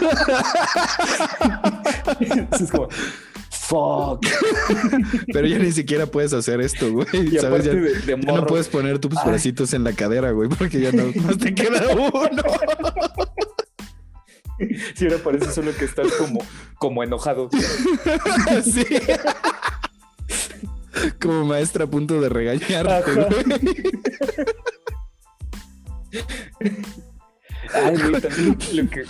es 2.60 2.70
como, 2.70 2.88
fuck. 3.50 4.26
Pero 5.32 5.46
ya 5.46 5.58
ni 5.58 5.70
siquiera 5.70 6.06
puedes 6.06 6.32
hacer 6.32 6.60
esto, 6.60 6.92
güey. 6.92 7.06
¿Sabes? 7.38 7.64
Ya, 7.64 8.16
no 8.16 8.46
puedes 8.46 8.68
poner 8.68 8.98
tus 8.98 9.14
bracitos 9.24 9.72
en 9.72 9.84
la 9.84 9.92
cadera, 9.92 10.32
güey, 10.32 10.48
porque 10.48 10.80
ya 10.80 10.90
no 10.90 11.04
más 11.22 11.38
te 11.38 11.54
queda 11.54 11.94
uno. 11.94 12.42
Sí, 14.94 15.06
ahora 15.06 15.18
parece 15.18 15.52
solo 15.52 15.72
que 15.76 15.84
estás 15.84 16.12
como, 16.14 16.40
como 16.78 17.02
enojado. 17.04 17.48
sí. 18.64 18.84
Como 21.20 21.44
maestra 21.44 21.84
a 21.84 21.86
punto 21.86 22.20
de 22.20 22.28
regañarte, 22.28 23.10
Ay, 27.74 27.96
güey, 27.96 28.20
también 28.20 28.58
lo 28.74 28.90
que, 28.90 29.04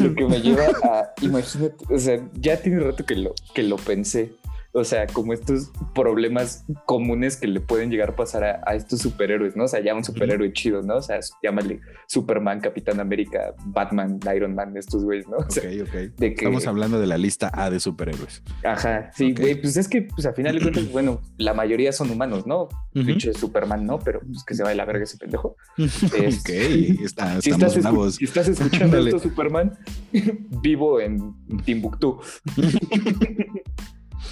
lo 0.00 0.14
que 0.14 0.24
me 0.26 0.40
lleva 0.40 0.66
a, 0.82 1.14
imagínate, 1.22 1.76
o 1.88 1.98
sea, 1.98 2.20
ya 2.34 2.60
tiene 2.60 2.80
rato 2.80 3.06
que 3.06 3.16
lo, 3.16 3.34
que 3.54 3.62
lo 3.62 3.76
pensé 3.76 4.34
o 4.74 4.82
sea, 4.82 5.06
como 5.06 5.32
estos 5.32 5.70
problemas 5.94 6.64
comunes 6.84 7.36
que 7.36 7.46
le 7.46 7.60
pueden 7.60 7.90
llegar 7.90 8.10
a 8.10 8.16
pasar 8.16 8.62
a, 8.66 8.74
estos 8.74 9.00
superhéroes, 9.00 9.54
¿no? 9.54 9.64
O 9.64 9.68
sea, 9.68 9.80
ya 9.80 9.94
un 9.94 10.02
superhéroe 10.02 10.52
chido, 10.52 10.82
¿no? 10.82 10.96
O 10.96 11.02
sea, 11.02 11.20
llámale 11.42 11.80
Superman, 12.08 12.60
Capitán 12.60 12.98
América, 12.98 13.54
Batman, 13.66 14.18
Iron 14.34 14.56
Man, 14.56 14.76
estos 14.76 15.04
güeyes, 15.04 15.28
¿no? 15.28 15.36
ok, 15.36 15.58
ok. 15.82 16.22
Estamos 16.22 16.66
hablando 16.66 16.98
de 16.98 17.06
la 17.06 17.16
lista 17.16 17.52
A 17.54 17.70
de 17.70 17.78
superhéroes. 17.78 18.42
Ajá, 18.64 19.12
sí, 19.14 19.32
güey, 19.32 19.60
pues 19.60 19.76
es 19.76 19.86
que, 19.86 20.02
pues 20.02 20.26
al 20.26 20.34
final 20.34 20.56
de 20.56 20.62
cuentas, 20.62 20.90
bueno, 20.90 21.20
la 21.38 21.54
mayoría 21.54 21.92
son 21.92 22.10
humanos, 22.10 22.44
¿no? 22.44 22.68
Dicho 22.92 23.32
Superman, 23.32 23.86
¿no? 23.86 24.00
Pero 24.00 24.20
pues 24.20 24.42
que 24.44 24.54
se 24.54 24.64
va 24.64 24.70
de 24.70 24.74
la 24.74 24.84
verga 24.84 25.04
ese 25.04 25.18
pendejo. 25.18 25.56
ok, 25.78 26.48
está, 26.48 27.40
si 27.40 27.50
estás, 27.50 27.74
si 28.16 28.24
estás 28.24 28.48
escuchando 28.48 28.98
esto, 28.98 29.20
Superman, 29.20 29.78
vivo 30.62 31.00
en 31.00 31.32
Timbuktu. 31.64 32.20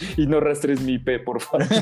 y 0.16 0.26
no 0.26 0.40
rastres 0.40 0.80
mi 0.80 0.94
IP, 0.94 1.24
por 1.24 1.40
favor. 1.40 1.66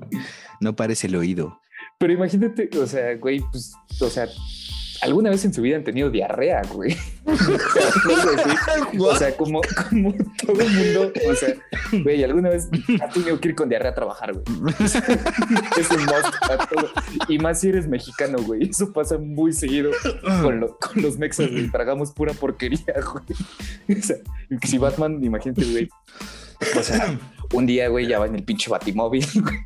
No 0.60 0.74
parece 0.74 1.06
el 1.06 1.16
oído. 1.16 1.60
Pero 1.98 2.12
imagínate, 2.12 2.68
o 2.78 2.86
sea, 2.86 3.14
güey, 3.16 3.40
pues, 3.52 3.72
o 4.00 4.08
sea, 4.08 4.26
alguna 5.00 5.30
vez 5.30 5.44
en 5.44 5.54
su 5.54 5.62
vida 5.62 5.76
han 5.76 5.84
tenido 5.84 6.10
diarrea, 6.10 6.62
güey. 6.72 6.96
o 8.98 9.16
sea, 9.16 9.36
como, 9.36 9.60
como 9.90 10.14
todo 10.44 10.60
el 10.60 10.70
mundo, 10.70 11.12
o 11.28 11.34
sea, 11.34 11.54
güey, 12.02 12.22
alguna 12.24 12.50
vez 12.50 12.68
ha 13.02 13.08
tenido 13.08 13.40
que 13.40 13.48
ir 13.48 13.54
con 13.54 13.68
diarrea 13.68 13.92
a 13.92 13.94
trabajar, 13.94 14.32
güey. 14.32 14.44
es 14.84 15.90
un 15.90 16.04
must 16.04 16.70
todo. 16.70 16.90
Y 17.28 17.38
más 17.38 17.60
si 17.60 17.68
eres 17.68 17.88
mexicano, 17.88 18.38
güey. 18.42 18.68
Eso 18.68 18.92
pasa 18.92 19.18
muy 19.18 19.52
seguido 19.52 19.92
con, 20.42 20.60
con 20.60 21.02
los 21.02 21.18
mexas, 21.18 21.50
güey. 21.50 21.70
Tragamos 21.70 22.12
pura 22.12 22.32
porquería, 22.34 22.94
güey. 23.12 23.98
O 23.98 24.02
sea, 24.02 24.16
si 24.64 24.78
Batman, 24.78 25.22
imagínate, 25.24 25.64
güey 25.64 25.88
o 26.76 26.82
sea, 26.82 27.18
un 27.52 27.66
día, 27.66 27.88
güey, 27.88 28.06
ya 28.06 28.18
va 28.18 28.26
en 28.26 28.34
el 28.34 28.44
pinche 28.44 28.70
batimóvil, 28.70 29.26
güey. 29.34 29.58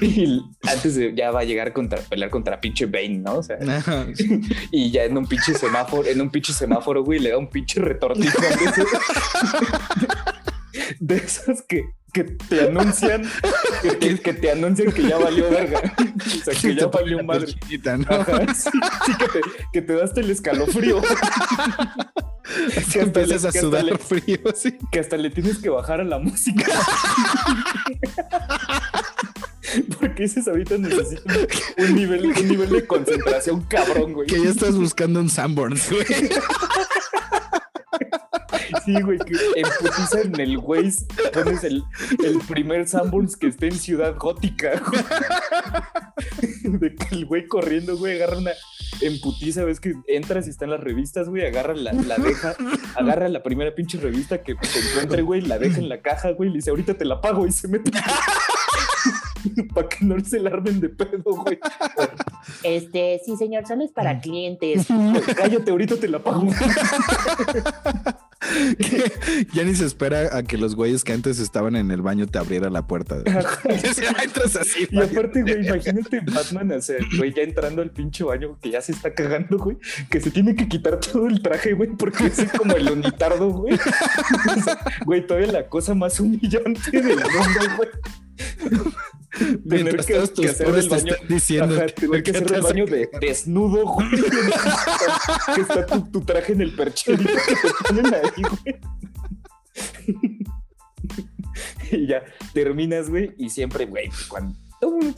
Y 0.00 0.40
antes 0.62 0.94
de, 0.94 1.14
ya 1.14 1.30
va 1.30 1.40
a 1.40 1.44
llegar 1.44 1.68
a 1.68 1.72
pelear 2.08 2.30
contra 2.30 2.60
pinche 2.60 2.86
Bane, 2.86 3.18
¿no? 3.18 3.36
O 3.36 3.42
sea, 3.42 3.58
y 4.70 4.90
ya 4.90 5.04
en 5.04 5.16
un 5.16 5.26
pinche 5.26 5.54
semáforo, 5.54 6.08
en 6.08 6.20
un 6.20 6.30
pinche 6.30 6.52
semáforo, 6.52 7.02
güey, 7.04 7.18
le 7.18 7.30
da 7.30 7.38
un 7.38 7.48
pinche 7.48 7.80
retortito. 7.80 8.38
de 11.00 11.16
esos 11.16 11.62
que, 11.62 11.84
que 12.12 12.24
te 12.24 12.68
anuncian 12.68 13.22
que, 14.00 14.18
que, 14.18 14.32
te 14.34 14.50
anuncian 14.50 14.92
que 14.92 15.02
ya 15.02 15.18
valió 15.18 15.50
verga. 15.50 15.80
O 15.98 16.44
sea, 16.44 16.54
que 16.54 16.74
ya 16.74 16.86
valió 16.86 17.22
madre. 17.24 17.46
¿no? 17.96 18.54
sí, 18.54 18.70
que, 19.18 19.28
te, 19.28 19.40
que 19.72 19.82
te 19.82 19.92
das 19.94 20.16
el 20.16 20.30
escalofrío. 20.30 21.02
que 22.92 23.00
empiezas 23.00 23.44
a 23.44 23.52
sudar 23.52 23.98
frío, 23.98 24.38
sí. 24.54 24.76
Que 24.90 25.00
hasta 25.00 25.16
le 25.16 25.30
tienes 25.30 25.58
que 25.58 25.68
bajar 25.68 26.00
a 26.00 26.04
la 26.04 26.18
música. 26.18 26.66
Porque 30.00 30.24
dices 30.24 30.48
ahorita 30.48 30.78
necesito 30.78 31.22
un 31.78 31.94
nivel, 31.94 32.26
un 32.26 32.48
nivel 32.48 32.70
de 32.70 32.86
concentración 32.86 33.62
cabrón, 33.62 34.14
güey. 34.14 34.26
Que 34.26 34.42
ya 34.42 34.50
estás 34.50 34.74
buscando 34.74 35.20
un 35.20 35.30
Sanborns, 35.30 35.88
güey. 35.90 36.04
Sí, 38.84 39.00
güey, 39.00 39.18
que 39.18 39.34
en 39.56 40.30
en 40.34 40.40
el 40.40 40.58
Waze 40.58 41.06
pones 41.32 41.64
el, 41.64 41.82
el 42.24 42.38
primer 42.48 42.88
Sanborns 42.88 43.36
que 43.36 43.48
esté 43.48 43.68
en 43.68 43.78
Ciudad 43.78 44.16
Gótica, 44.16 44.82
De 46.64 46.94
que 46.94 47.14
el 47.14 47.26
güey 47.26 47.46
corriendo, 47.46 47.96
güey, 47.96 48.16
agarra 48.16 48.38
una 48.38 48.52
emputiza, 49.00 49.64
ves 49.64 49.80
que 49.80 49.94
entras 50.08 50.46
y 50.46 50.50
están 50.50 50.70
las 50.70 50.80
revistas, 50.80 51.28
güey, 51.28 51.46
agarra 51.46 51.74
la, 51.74 51.92
la 51.92 52.16
deja, 52.16 52.54
agarra 52.96 53.28
la 53.28 53.42
primera 53.42 53.74
pinche 53.74 53.98
revista 53.98 54.42
que 54.42 54.54
se 54.62 54.78
encuentre, 54.90 55.22
güey, 55.22 55.40
la 55.40 55.58
deja 55.58 55.78
en 55.78 55.88
la 55.88 56.00
caja, 56.02 56.30
güey, 56.32 56.48
y 56.48 56.52
le 56.52 56.58
dice, 56.58 56.70
ahorita 56.70 56.94
te 56.94 57.04
la 57.04 57.20
pago 57.20 57.46
y 57.46 57.52
se 57.52 57.68
mete. 57.68 57.90
para 59.74 59.88
que 59.88 60.04
no 60.04 60.18
se 60.20 60.38
la 60.38 60.50
armen 60.50 60.80
de 60.80 60.88
pedo, 60.88 61.22
güey. 61.24 61.58
Este, 62.62 63.20
sí, 63.24 63.36
señor, 63.36 63.66
solo 63.66 63.84
es 63.84 63.92
para 63.92 64.20
clientes. 64.20 64.86
Cállate, 65.36 65.70
ahorita 65.70 65.96
te 65.96 66.08
la 66.08 66.18
pago. 66.22 66.46
ya 69.52 69.64
ni 69.64 69.74
se 69.74 69.84
espera 69.84 70.36
a 70.36 70.42
que 70.42 70.56
los 70.56 70.74
güeyes 70.74 71.04
que 71.04 71.12
antes 71.12 71.38
estaban 71.38 71.76
en 71.76 71.90
el 71.90 72.00
baño 72.00 72.26
te 72.26 72.38
abrieran 72.38 72.72
la 72.72 72.86
puerta. 72.86 73.16
Entras 73.64 74.56
así. 74.56 74.88
Y 74.90 74.98
aparte, 74.98 75.42
güey, 75.42 75.66
imagínate 75.66 76.20
Batman, 76.20 76.72
o 76.72 76.80
sea, 76.80 76.96
güey, 77.18 77.34
ya 77.34 77.42
entrando 77.42 77.82
al 77.82 77.90
pinche 77.90 78.24
baño 78.24 78.58
que 78.60 78.70
ya 78.70 78.80
se 78.80 78.92
está 78.92 79.12
cagando, 79.12 79.58
güey, 79.58 79.76
que 80.08 80.20
se 80.20 80.30
tiene 80.30 80.54
que 80.54 80.68
quitar 80.68 80.98
todo 81.00 81.26
el 81.26 81.42
traje, 81.42 81.74
güey, 81.74 81.90
porque 81.90 82.26
es 82.26 82.50
como 82.56 82.74
el 82.74 82.90
unitardo, 82.90 83.50
güey. 83.50 83.78
güey, 85.04 85.26
todavía 85.26 85.52
la 85.52 85.68
cosa 85.68 85.94
más 85.94 86.18
humillante 86.18 86.90
del 86.90 87.16
mundo, 87.16 87.60
güey. 87.76 87.88
Tener 89.68 89.96
que, 89.96 90.12
que 90.34 90.48
hacer 90.48 90.68
el 90.68 90.88
baño 90.88 91.14
diciendo 91.28 91.76
tener 91.94 92.22
que 92.22 92.30
hacer 92.30 92.52
el 92.52 92.62
baño 92.62 92.86
de 92.86 93.08
desnudo, 93.20 93.84
güey. 93.86 94.08
que 95.54 95.60
está 95.60 95.86
tu, 96.10 96.20
traje 96.22 96.52
en 96.52 96.62
el 96.62 96.74
perchero 96.74 97.18
que 97.18 97.24
te 97.24 97.84
ponen 97.86 98.14
ahí, 98.14 98.42
güey. 98.42 98.80
y 101.92 102.06
ya 102.06 102.22
terminas, 102.52 103.08
güey, 103.08 103.34
y 103.38 103.50
siempre, 103.50 103.86
güey, 103.86 104.10
cuando 104.28 104.56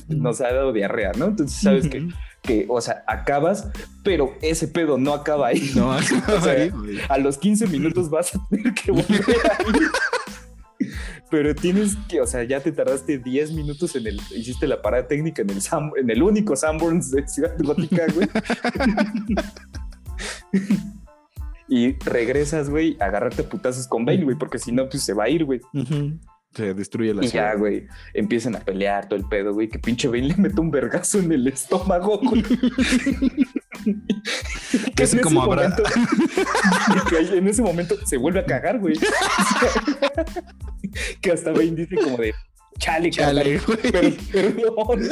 nos 0.09 0.41
ha 0.41 0.53
dado 0.53 0.73
diarrea, 0.73 1.13
¿no? 1.17 1.27
Entonces 1.27 1.59
sabes 1.61 1.89
que, 1.89 2.09
que, 2.43 2.67
o 2.69 2.81
sea, 2.81 3.05
acabas, 3.07 3.69
pero 4.03 4.35
ese 4.43 4.69
pedo 4.69 4.99
no 4.99 5.15
acaba 5.15 5.49
ahí. 5.49 5.73
No, 5.75 5.91
o 5.97 6.41
sea, 6.41 6.71
a 7.09 7.19
los 7.19 7.39
15 7.39 7.67
minutos 7.69 8.11
vas 8.11 8.35
a 8.35 8.49
tener 8.49 8.75
que 8.75 8.91
volver 8.91 9.25
ahí. 9.59 10.87
Pero 11.33 11.55
tienes 11.55 11.97
que, 12.11 12.21
o 12.21 12.27
sea, 12.27 12.45
ya 12.45 12.61
te 12.61 12.73
tardaste 12.73 13.17
10 13.17 13.53
minutos 13.53 13.97
en 13.97 14.07
el, 14.07 14.21
hiciste 14.37 14.67
la 14.67 14.83
parada 14.83 15.09
técnica 15.09 15.41
en 15.41 15.49
el, 15.49 15.61
en 15.97 16.11
el 16.11 16.23
único 16.23 16.55
Sanborns 16.55 17.11
de 17.11 17.27
Ciudad 17.27 17.57
Gótica, 17.59 18.05
güey. 18.15 18.29
y 21.69 21.93
regresas, 22.05 22.69
güey, 22.69 22.99
a 23.01 23.07
agarrarte 23.07 23.45
putazos 23.45 23.87
con 23.87 24.05
Bane, 24.05 24.25
güey, 24.25 24.37
porque 24.37 24.59
si 24.59 24.73
no, 24.73 24.91
pues 24.91 25.05
se 25.05 25.15
va 25.15 25.25
a 25.25 25.31
ir, 25.31 25.47
güey. 25.47 25.63
Se 26.55 26.75
destruye 26.75 27.15
la 27.15 27.25
Y 27.25 27.29
ya, 27.29 27.55
güey, 27.55 27.87
empiezan 28.13 28.55
a 28.57 28.61
pelear 28.61 29.09
todo 29.09 29.19
el 29.19 29.27
pedo, 29.27 29.55
güey, 29.55 29.69
que 29.69 29.79
pinche 29.79 30.09
Bane 30.09 30.29
le 30.29 30.37
mete 30.37 30.61
un 30.61 30.71
vergazo 30.71 31.19
en 31.19 31.33
el 31.33 31.49
estómago, 31.49 32.19
güey. 32.19 32.43
que 34.95 35.03
es 35.03 35.17
como 35.23 35.43
habrá... 35.43 35.75
que 37.09 37.39
en 37.39 37.49
ese 37.49 37.63
momento 37.63 37.97
se 38.07 38.19
vuelve 38.19 38.41
a 38.41 38.45
cagar, 38.45 38.79
güey. 38.79 38.99
que 41.23 41.33
hasta 41.33 41.53
Bane 41.53 41.71
dice 41.71 41.97
como 41.97 42.19
de 42.19 42.35
chale, 42.79 43.09
chale, 43.11 43.59
güey. 43.59 43.79
Pero, 44.31 44.77
perdón. 44.87 45.09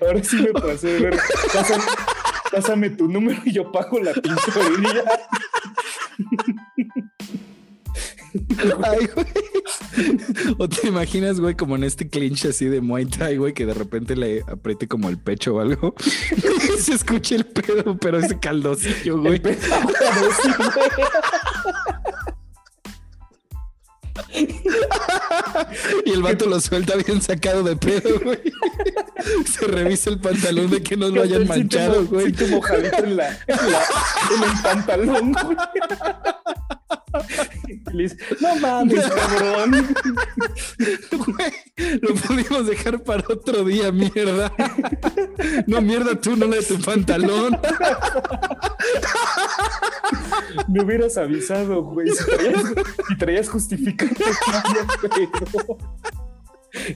Ahora 0.00 0.22
sí 0.22 0.36
me 0.36 0.52
pasé, 0.52 1.00
güey. 1.00 1.18
Pásame, 1.52 1.82
pásame, 2.52 2.90
tu 2.90 3.08
número 3.08 3.42
y 3.44 3.50
yo 3.52 3.72
pago 3.72 3.98
la 3.98 4.12
pinche 4.12 4.52
Ay, 8.84 9.08
güey. 9.14 9.26
O 10.58 10.68
te 10.68 10.86
imaginas, 10.88 11.40
güey, 11.40 11.56
como 11.56 11.74
en 11.76 11.84
este 11.84 12.08
clinch 12.08 12.46
así 12.46 12.66
de 12.66 12.80
Muay 12.80 13.06
Thai, 13.06 13.36
güey, 13.38 13.52
que 13.54 13.66
de 13.66 13.74
repente 13.74 14.14
le 14.16 14.42
apriete 14.46 14.86
como 14.88 15.08
el 15.08 15.18
pecho 15.18 15.56
o 15.56 15.60
algo. 15.60 15.94
Se 16.78 16.94
escucha 16.94 17.34
el 17.34 17.46
pedo, 17.46 17.96
pero 17.98 18.18
ese 18.20 18.38
caldosillo, 18.38 19.20
güey. 19.20 19.40
Y 26.04 26.10
el 26.10 26.22
vato 26.22 26.46
lo 26.46 26.60
suelta 26.60 26.94
bien 26.96 27.20
sacado 27.22 27.62
de 27.62 27.76
pedo, 27.76 28.20
güey. 28.20 28.38
Se 29.46 29.66
revisa 29.66 30.10
el 30.10 30.18
pantalón 30.20 30.70
de 30.70 30.82
que 30.82 30.96
no 30.96 31.08
lo 31.08 31.22
hayan 31.22 31.46
manchado, 31.46 32.04
güey. 32.06 32.26
Siento 32.34 32.56
mojadito 32.56 33.04
en, 33.04 33.16
la, 33.16 33.28
en, 33.28 33.56
la- 33.72 33.84
en 34.36 34.42
el 34.42 34.62
pantalón, 34.62 35.32
güey. 35.32 35.56
Y 37.68 37.96
le 37.96 38.02
dice, 38.04 38.16
no 38.40 38.56
mames, 38.56 39.04
cabrón. 39.08 39.94
Güey, 41.10 41.52
lo 42.00 42.14
pudimos 42.14 42.66
dejar 42.66 43.02
para 43.02 43.24
otro 43.28 43.64
día, 43.64 43.90
mierda. 43.92 44.52
No, 45.66 45.80
mierda, 45.80 46.20
tú, 46.20 46.36
no 46.36 46.46
la 46.46 46.56
de 46.56 46.62
tu 46.62 46.80
pantalón. 46.80 47.58
Me 50.68 50.82
hubieras 50.82 51.16
avisado, 51.16 51.82
güey. 51.82 52.08
Si 52.10 52.24
traías, 52.24 52.64
si 53.08 53.18
traías 53.18 53.48
justificante, 53.48 54.24
no. 54.24 55.78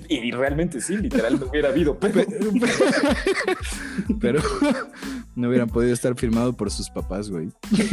Y 0.08 0.30
realmente 0.30 0.80
sí, 0.80 0.96
literal, 0.96 1.38
no 1.40 1.46
hubiera 1.46 1.68
habido 1.70 1.98
pedo. 1.98 2.22
Pero 4.20 4.40
no 5.34 5.48
hubieran 5.48 5.68
podido 5.68 5.92
estar 5.92 6.14
firmado 6.16 6.52
por 6.52 6.70
sus 6.70 6.88
papás, 6.90 7.30
güey. 7.30 7.48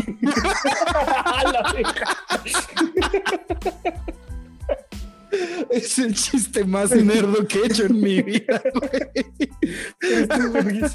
Es 5.70 5.98
el 6.00 6.14
chiste 6.14 6.66
más 6.66 6.94
nerdo 6.94 7.48
que 7.48 7.60
he 7.60 7.66
hecho 7.68 7.86
en 7.86 8.02
mi 8.02 8.22
vida, 8.22 8.62
güey. 8.76 8.90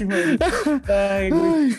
Güey. 0.05 0.37
Ay, 0.87 1.29
güey. 1.31 1.73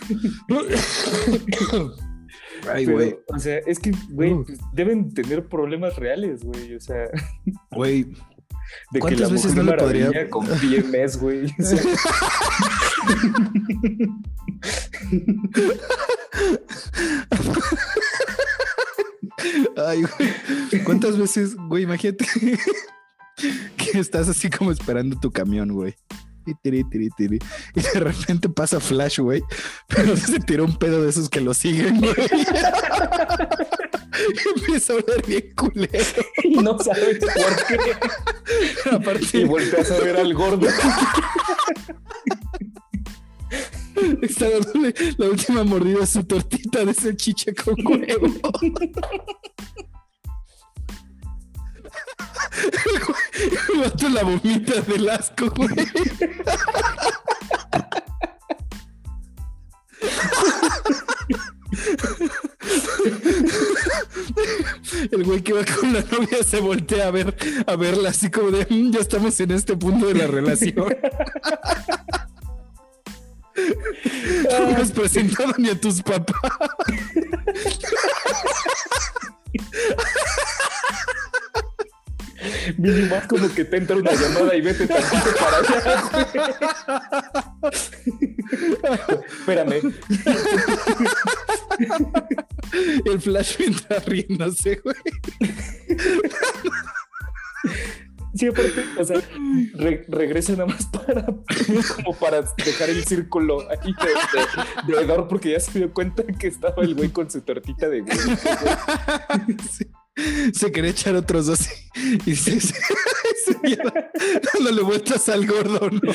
Ay, 2.68 2.84
Pero, 2.86 2.92
güey. 2.96 3.16
O 3.28 3.38
sea, 3.38 3.58
es 3.64 3.78
que, 3.78 3.92
güey, 4.10 4.32
Uh. 4.32 4.44
pues, 4.44 4.58
deben 4.72 5.14
tener 5.14 5.46
problemas 5.46 5.94
reales, 5.96 6.42
güey. 6.42 6.74
O 6.74 6.80
sea, 6.80 7.04
Güey, 7.70 8.06
de 8.90 8.98
que 8.98 9.00
¿Cuántas 9.00 9.20
la 9.20 9.28
veces 9.28 9.50
mujer 9.54 9.64
no 9.64 9.70
le 9.70 9.78
podría- 9.82 10.06
maravilla 10.06 10.30
con 10.30 10.46
PMS, 10.60 11.16
güey. 11.18 11.54
O 11.58 11.62
sea, 11.62 11.80
Ay, 19.86 20.02
güey. 20.02 20.84
¿Cuántas 20.84 21.16
veces, 21.18 21.54
güey? 21.56 21.84
Imagínate 21.84 22.26
que 23.76 23.98
estás 23.98 24.28
así 24.28 24.50
como 24.50 24.72
esperando 24.72 25.18
tu 25.18 25.30
camión, 25.30 25.70
güey. 25.72 25.94
Y 26.46 26.54
de 26.62 28.00
repente 28.00 28.48
pasa 28.48 28.80
Flash, 28.80 29.18
güey. 29.20 29.42
Pero 29.86 30.16
se 30.16 30.40
tira 30.40 30.62
un 30.62 30.76
pedo 30.78 31.02
de 31.02 31.10
esos 31.10 31.28
que 31.28 31.42
lo 31.42 31.52
siguen, 31.52 31.98
güey. 32.00 32.14
Empieza 34.56 34.92
a 34.92 34.96
oler 34.96 35.24
bien 35.26 35.52
culero. 35.54 36.22
y 36.44 36.56
no 36.56 36.78
sabes 36.78 37.18
por 37.18 37.66
qué. 37.66 37.78
Y 38.86 38.94
Aparte, 38.94 39.44
volteas 39.44 39.90
a 39.90 39.98
ver 39.98 40.16
al 40.16 40.32
gordo. 40.34 40.66
está 44.22 44.48
dándole 44.48 44.94
la 45.18 45.26
última 45.26 45.64
mordida 45.64 46.04
a 46.04 46.06
su 46.06 46.24
tortita 46.24 46.84
de 46.84 46.92
ese 46.92 47.14
chicha 47.14 47.52
con 47.52 47.74
huevo. 47.86 48.26
El 53.70 53.80
vato 53.80 54.08
la 54.08 54.22
vomita 54.22 54.80
del 54.80 55.10
asco, 55.10 55.50
güey. 55.50 55.68
El 65.12 65.24
güey 65.24 65.42
que 65.42 65.52
va 65.52 65.64
con 65.64 65.92
la 65.92 66.00
novia 66.02 66.42
se 66.42 66.60
voltea 66.60 67.08
a 67.08 67.10
ver, 67.10 67.34
a 67.66 67.76
verla 67.76 68.10
así 68.10 68.30
como 68.30 68.50
de 68.50 68.66
"Mm, 68.68 68.92
ya 68.92 69.00
estamos 69.00 69.38
en 69.40 69.50
este 69.52 69.76
punto 69.76 70.06
de 70.06 70.14
la 70.14 70.26
relación. 70.38 70.96
No 74.50 74.66
me 74.66 74.76
has 74.76 74.92
presentado 74.92 75.52
ni 75.58 75.68
a 75.68 75.80
tus 75.80 76.00
papás. 76.00 76.52
Mínimo 82.76 83.16
más 83.16 83.26
como 83.26 83.48
que 83.52 83.64
te 83.64 83.76
entra 83.78 83.96
una 83.96 84.12
llamada 84.12 84.54
y 84.54 84.60
vete 84.60 84.86
tantito 84.86 85.30
para 85.40 85.58
allá. 85.58 86.80
Espérame. 89.38 89.92
El 93.04 93.20
flash 93.20 93.56
mientras 93.58 94.04
riéndose, 94.06 94.80
güey. 94.84 94.96
Sí, 98.34 98.46
aparte, 98.46 98.84
o 99.00 99.04
sea, 99.04 99.20
re- 99.74 100.04
regresa 100.08 100.52
nada 100.52 100.66
más 100.66 100.86
para 100.86 101.24
como 101.96 102.14
para 102.18 102.42
dejar 102.64 102.90
el 102.90 103.04
círculo 103.04 103.68
ahí 103.70 103.92
de, 103.92 104.92
de, 104.92 104.94
de 104.96 105.02
hedor 105.02 105.26
porque 105.26 105.50
ya 105.52 105.60
se 105.60 105.78
dio 105.78 105.92
cuenta 105.92 106.22
que 106.24 106.46
estaba 106.46 106.84
el 106.84 106.94
güey 106.94 107.08
con 107.08 107.28
su 107.30 107.40
tortita 107.40 107.88
de 107.88 108.02
güey. 108.02 108.16
Sí. 109.72 109.86
Se 110.52 110.72
quería 110.72 110.90
echar 110.90 111.14
otros 111.14 111.46
dos 111.46 111.68
y 112.26 112.34
se, 112.34 112.60
se, 112.60 112.74
seguía 113.44 113.82
dándole 114.52 114.82
vueltas 114.82 115.28
al 115.28 115.46
gordo, 115.46 115.90
¿no? 115.90 116.12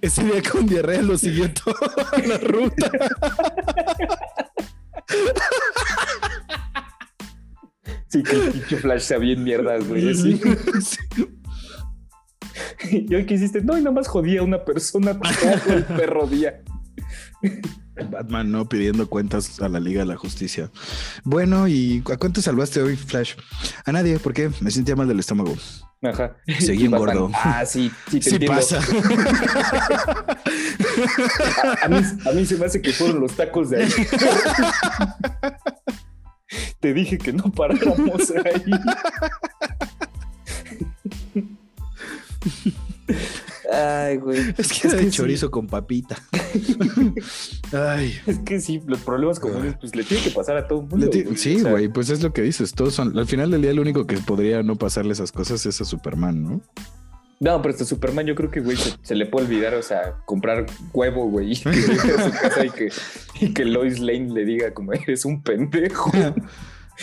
Ese 0.00 0.24
día 0.24 0.42
con 0.42 0.66
diarrea 0.66 1.02
lo 1.02 1.18
siguió 1.18 1.52
toda 1.52 2.06
la 2.26 2.38
ruta. 2.38 2.90
Sí, 8.08 8.22
que 8.22 8.36
el 8.36 8.52
pinche 8.52 8.76
Flash 8.76 9.02
sabía 9.02 9.32
en 9.32 9.42
mierdas, 9.42 9.88
güey. 9.88 10.04
Y 12.90 13.14
hoy 13.14 13.24
que 13.26 13.34
hiciste, 13.34 13.62
no, 13.62 13.76
y 13.76 13.80
nada 13.80 13.92
más 13.92 14.06
jodía 14.06 14.40
a 14.40 14.44
una 14.44 14.64
persona 14.64 15.18
todo 15.64 15.74
el 15.74 15.84
perro 15.84 16.26
día. 16.26 16.62
Batman 18.10 18.50
no 18.50 18.68
pidiendo 18.68 19.08
cuentas 19.08 19.60
a 19.60 19.68
la 19.68 19.80
Liga 19.80 20.00
de 20.00 20.06
la 20.06 20.16
Justicia. 20.16 20.70
Bueno, 21.24 21.68
¿y 21.68 22.02
a 22.12 22.16
cuánto 22.16 22.42
salvaste 22.42 22.82
hoy, 22.82 22.96
Flash? 22.96 23.34
A 23.84 23.92
nadie, 23.92 24.18
¿por 24.18 24.32
qué? 24.34 24.50
Me 24.60 24.70
sentía 24.70 24.96
mal 24.96 25.06
del 25.08 25.20
estómago. 25.20 25.54
Ajá. 26.02 26.36
Seguí 26.58 26.84
engordo. 26.86 27.30
Ah, 27.34 27.64
sí, 27.64 27.90
sí, 28.10 28.20
te 28.20 28.30
Sí 28.30 28.36
entiendo. 28.36 28.56
pasa. 28.56 28.80
A 31.82 31.88
mí, 31.88 31.96
a 32.26 32.32
mí 32.32 32.46
se 32.46 32.56
me 32.56 32.66
hace 32.66 32.80
que 32.80 32.92
fueron 32.92 33.20
los 33.20 33.32
tacos 33.32 33.70
de 33.70 33.84
ahí. 33.84 33.90
Te 36.80 36.92
dije 36.94 37.18
que 37.18 37.32
no 37.32 37.50
paráramos 37.50 38.30
ahí. 38.30 38.64
Ay, 43.74 44.16
güey. 44.18 44.38
Es 44.58 44.72
que 44.72 44.88
Es 44.88 44.92
de 44.96 45.00
que 45.04 45.10
chorizo 45.10 45.50
con 45.50 45.66
papita. 45.66 46.16
Ay. 47.72 48.14
Es 48.26 48.38
que 48.40 48.60
sí, 48.60 48.80
los 48.86 49.00
problemas 49.00 49.40
comunes, 49.40 49.74
pues 49.80 49.94
le 49.96 50.04
tiene 50.04 50.22
que 50.22 50.30
pasar 50.30 50.56
a 50.56 50.68
todo 50.68 50.80
el 50.82 50.86
mundo. 50.86 51.06
Güey. 51.10 51.36
Sí, 51.36 51.56
O 51.56 51.60
sea, 51.60 51.70
güey, 51.72 51.88
pues 51.88 52.10
es 52.10 52.22
lo 52.22 52.32
que 52.32 52.42
dices. 52.42 52.72
Todos 52.72 52.94
son. 52.94 53.16
Al 53.18 53.26
final 53.26 53.50
del 53.50 53.62
día, 53.62 53.70
el 53.72 53.80
único 53.80 54.06
que 54.06 54.16
podría 54.18 54.62
no 54.62 54.76
pasarle 54.76 55.12
esas 55.12 55.32
cosas 55.32 55.64
es 55.66 55.80
a 55.80 55.84
Superman, 55.84 56.42
¿no? 56.42 56.60
No, 57.40 57.60
pero 57.60 57.72
este 57.72 57.84
Superman, 57.84 58.26
yo 58.26 58.34
creo 58.36 58.50
que, 58.50 58.60
güey, 58.60 58.76
se, 58.76 58.92
se 59.02 59.14
le 59.16 59.26
puede 59.26 59.46
olvidar, 59.46 59.74
o 59.74 59.82
sea, 59.82 60.14
comprar 60.24 60.66
huevo, 60.92 61.28
güey, 61.28 61.52
y 61.52 61.56
que 61.60 61.68
a 61.70 62.24
su 62.24 62.30
casa 62.30 62.64
y 62.64 62.70
que, 62.70 62.88
y 63.40 63.52
que 63.52 63.64
Lois 63.64 63.98
Lane 63.98 64.30
le 64.32 64.44
diga 64.44 64.72
como 64.72 64.92
eres 64.92 65.24
un 65.24 65.42
pendejo. 65.42 66.12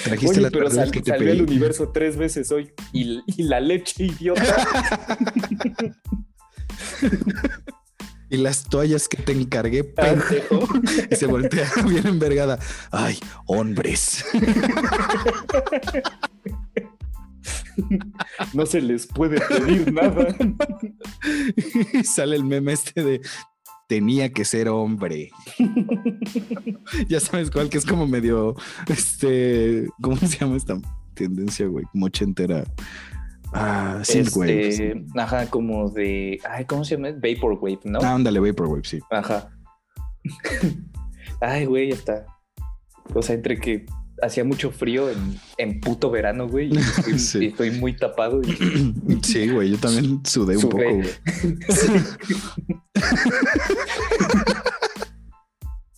Trajiste 0.06 0.36
Oye, 0.36 0.42
la 0.42 0.50
pero 0.50 0.70
sal- 0.72 0.90
que 0.90 1.02
te 1.02 1.12
al 1.12 1.20
pedí. 1.20 1.42
universo 1.42 1.90
tres 1.94 2.16
veces 2.16 2.50
hoy 2.54 2.72
y, 2.94 3.20
y 3.28 3.44
la 3.44 3.60
leche, 3.60 4.06
idiota. 4.06 4.56
Y 8.32 8.38
las 8.38 8.64
toallas 8.64 9.10
que 9.10 9.22
te 9.22 9.34
encargué, 9.34 9.84
pendejo. 9.84 10.66
y 11.12 11.16
se 11.18 11.26
voltea 11.26 11.70
bien 11.86 12.08
envergada. 12.08 12.58
Ay, 12.90 13.20
hombres. 13.46 14.26
No 18.54 18.66
se 18.66 18.82
les 18.82 19.08
puede 19.08 19.40
pedir 19.42 19.92
nada. 19.92 20.36
Y 21.94 22.04
sale 22.04 22.36
el 22.36 22.44
meme 22.44 22.74
este 22.74 23.04
de 23.04 23.22
tenía 23.88 24.32
que 24.32 24.46
ser 24.46 24.70
hombre. 24.70 25.32
ya 27.08 27.20
sabes 27.20 27.50
cuál, 27.50 27.70
que 27.70 27.78
es 27.78 27.86
como 27.86 28.08
medio, 28.08 28.56
este, 28.88 29.88
¿cómo 30.02 30.18
se 30.18 30.38
llama 30.38 30.58
esta 30.58 30.78
tendencia, 31.14 31.66
güey? 31.68 31.86
Como 31.92 32.06
ochentera. 32.06 32.64
Ah, 33.54 34.00
synthwave. 34.04 34.68
Este, 34.70 35.06
ajá, 35.16 35.48
como 35.50 35.90
de, 35.90 36.40
ay, 36.50 36.66
¿cómo 36.66 36.86
se 36.86 36.96
llama? 36.96 37.10
Vaporwave, 37.12 37.80
¿no? 37.84 38.00
Ah, 38.02 38.14
ándale, 38.16 38.40
Vaporwave, 38.40 38.84
sí. 38.86 39.00
Ajá. 39.10 39.50
Ay, 41.42 41.66
güey, 41.66 41.90
ya 41.90 41.96
está. 41.96 42.26
O 43.16 43.22
sea, 43.24 43.34
entre 43.36 43.60
que 43.60 43.88
hacía 44.22 44.44
mucho 44.44 44.70
frío 44.72 45.10
en, 45.10 45.40
en 45.58 45.80
puto 45.82 46.12
verano, 46.12 46.48
güey. 46.48 46.72
Y 46.72 46.78
estoy, 46.80 47.20
Sí. 47.20 47.40
y 47.40 47.46
estoy 47.48 47.72
muy 47.72 47.96
tapado. 47.96 48.42
Y, 48.44 49.20
Sí, 49.24 49.50
güey, 49.50 49.72
yo 49.72 49.78
también 49.80 50.22
sudé 50.24 50.58
un 50.58 50.64
poco, 50.70 50.78
güey. 50.78 51.02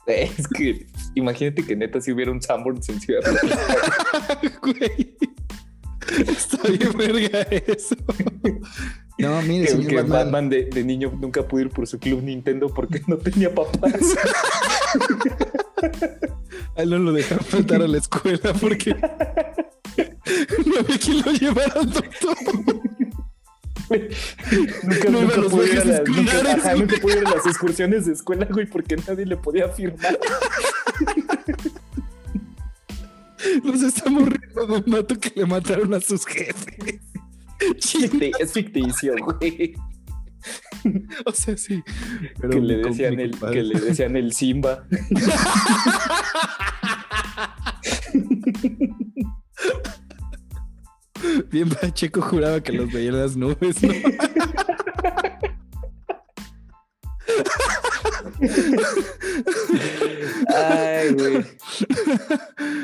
es 0.07 0.47
que 0.47 0.87
imagínate 1.15 1.65
que 1.65 1.75
neta 1.75 1.99
si 2.01 2.11
hubiera 2.11 2.31
un 2.31 2.41
Sanborns 2.41 2.87
en 2.89 2.99
Ciudad. 2.99 3.21
Güey. 4.61 5.17
Está 6.17 6.67
bien 6.67 6.91
verga 6.97 7.41
eso. 7.67 7.95
No, 9.19 9.41
mire, 9.43 9.65
que, 9.65 9.71
señor 9.71 9.87
que 9.89 9.95
Batman. 9.97 10.17
Batman 10.25 10.49
de, 10.49 10.65
de 10.65 10.83
niño 10.83 11.11
nunca 11.19 11.47
pudo 11.47 11.61
ir 11.61 11.69
por 11.69 11.87
su 11.87 11.99
club 11.99 12.21
Nintendo 12.23 12.67
porque 12.73 13.01
no 13.07 13.17
tenía 13.17 13.53
papás. 13.53 13.93
A 16.75 16.81
él 16.81 16.89
no 16.89 16.97
lo 16.99 17.11
dejaron 17.11 17.43
faltar 17.45 17.81
a 17.83 17.87
la 17.87 17.97
escuela 17.97 18.53
porque 18.59 18.95
no 18.95 20.79
había 20.79 20.97
quien 20.97 21.21
lo 21.21 21.31
llevara 21.33 21.73
al 21.79 21.91
doctor. 21.91 22.37
nunca, 24.83 25.09
No 25.09 25.21
nunca 25.21 25.41
pudo 25.49 25.65
ir 25.67 25.79
a 25.79 25.85
las- 25.85 26.07
nunca- 26.09 26.51
ajá, 26.53 26.73
pudo 27.01 27.17
ir 27.21 27.27
a 27.27 27.31
las 27.35 27.45
excursiones 27.45 28.05
de 28.05 28.13
escuela, 28.13 28.47
güey, 28.49 28.65
porque 28.65 28.95
nadie 29.07 29.25
le 29.25 29.37
podía 29.37 29.67
firmar. 29.69 30.17
Nos 33.63 33.81
estamos 33.81 34.29
riendo 34.29 34.67
de 34.67 34.73
un 34.73 34.83
mato 34.87 35.19
que 35.19 35.31
le 35.35 35.45
mataron 35.45 35.93
a 35.93 35.99
sus 35.99 36.25
jefes. 36.25 36.99
Es 38.39 38.51
ficticio, 38.51 39.15
güey. 39.17 39.73
O 41.25 41.31
sea, 41.31 41.55
sí. 41.55 41.81
Pero 42.39 42.49
Que 42.49 42.59
le 42.59 42.77
decían 42.77 43.19
el, 43.19 43.39
que 43.39 43.63
le 43.63 43.79
decían 43.79 44.15
el 44.17 44.33
Simba. 44.33 44.85
Bien 51.49 51.69
Pacheco 51.69 52.21
juraba 52.21 52.61
que 52.61 52.73
los 52.73 52.91
veía 52.91 53.09
en 53.09 53.21
las 53.21 53.37
nubes, 53.37 53.81
¿no? 53.81 53.93
Ay, 60.55 61.13
güey. 61.13 61.43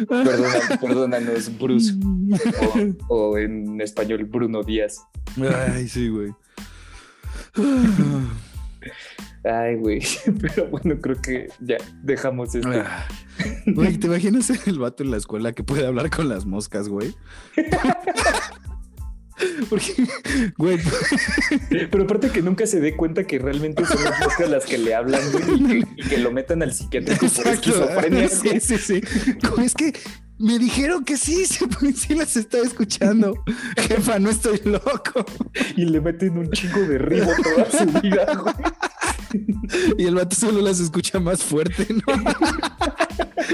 Perdona- 0.07 0.79
perdónanos, 0.79 1.57
Bruce. 1.57 1.93
O, 3.07 3.15
o 3.31 3.37
en 3.37 3.79
español, 3.81 4.25
Bruno 4.25 4.63
Díaz. 4.63 5.01
Ay, 5.71 5.87
sí, 5.87 6.09
güey. 6.09 6.31
Ay, 9.43 9.75
güey. 9.75 10.01
Pero 10.41 10.67
bueno, 10.67 10.99
creo 11.01 11.21
que 11.21 11.47
ya 11.59 11.77
dejamos 12.03 12.55
esto. 12.55 12.69
Ah. 12.73 13.07
Güey, 13.65 13.97
¿te 13.97 14.07
imaginas 14.07 14.49
el 14.67 14.79
vato 14.79 15.03
en 15.03 15.11
la 15.11 15.17
escuela 15.17 15.53
que 15.53 15.63
puede 15.63 15.85
hablar 15.85 16.09
con 16.09 16.27
las 16.29 16.45
moscas, 16.45 16.89
güey? 16.89 17.15
Porque, 19.69 19.93
güey, 20.57 20.79
Pero 21.69 22.03
aparte 22.03 22.29
que 22.29 22.41
nunca 22.41 22.65
se 22.65 22.79
dé 22.79 22.95
cuenta 22.95 23.25
que 23.25 23.39
realmente 23.39 23.85
son 23.85 24.03
las 24.03 24.19
moscas 24.19 24.49
las 24.49 24.65
que 24.65 24.77
le 24.77 24.95
hablan, 24.95 25.21
güey, 25.31 25.43
y 25.53 25.65
que, 25.65 25.87
y 25.97 26.07
que 26.07 26.17
lo 26.17 26.31
metan 26.31 26.61
al 26.63 26.73
psiquiátrico 26.73 27.27
por 27.27 27.47
esquizofrenia. 27.47 28.29
Sí, 28.39 28.59
sí, 28.59 28.77
sí. 28.77 29.01
Como 29.47 29.63
es 29.63 29.73
que 29.73 29.93
me 30.37 30.59
dijeron 30.59 31.03
que 31.03 31.17
sí, 31.17 31.45
sí, 31.45 31.65
sí 31.95 32.15
las 32.15 32.37
estaba 32.37 32.63
escuchando. 32.63 33.33
Jefa, 33.77 34.19
no 34.19 34.29
estoy 34.29 34.61
loco. 34.63 35.25
Y 35.75 35.85
le 35.85 35.99
meten 35.99 36.37
un 36.37 36.49
chingo 36.51 36.79
de 36.81 36.97
ribo 36.97 37.31
toda 37.43 37.71
su 37.71 38.01
vida, 38.01 38.35
güey. 38.35 38.55
Y 39.97 40.05
el 40.05 40.15
vato 40.15 40.35
solo 40.35 40.61
las 40.61 40.79
escucha 40.79 41.19
más 41.19 41.43
fuerte, 41.43 41.87
¿no? 41.93 42.13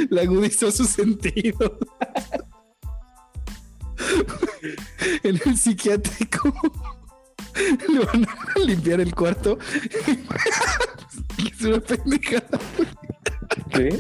Le 0.10 0.22
agudizó 0.22 0.72
su 0.72 0.86
sentido. 0.86 1.78
En 5.24 5.40
el 5.46 5.58
psiquiátrico 5.58 6.54
le 7.90 8.00
van 8.00 8.28
a 8.56 8.60
limpiar 8.60 9.02
el 9.02 9.14
cuarto. 9.14 9.58
Es 11.38 11.62
una 11.62 11.80
pendejada. 11.80 12.60
¿Qué? 13.72 13.90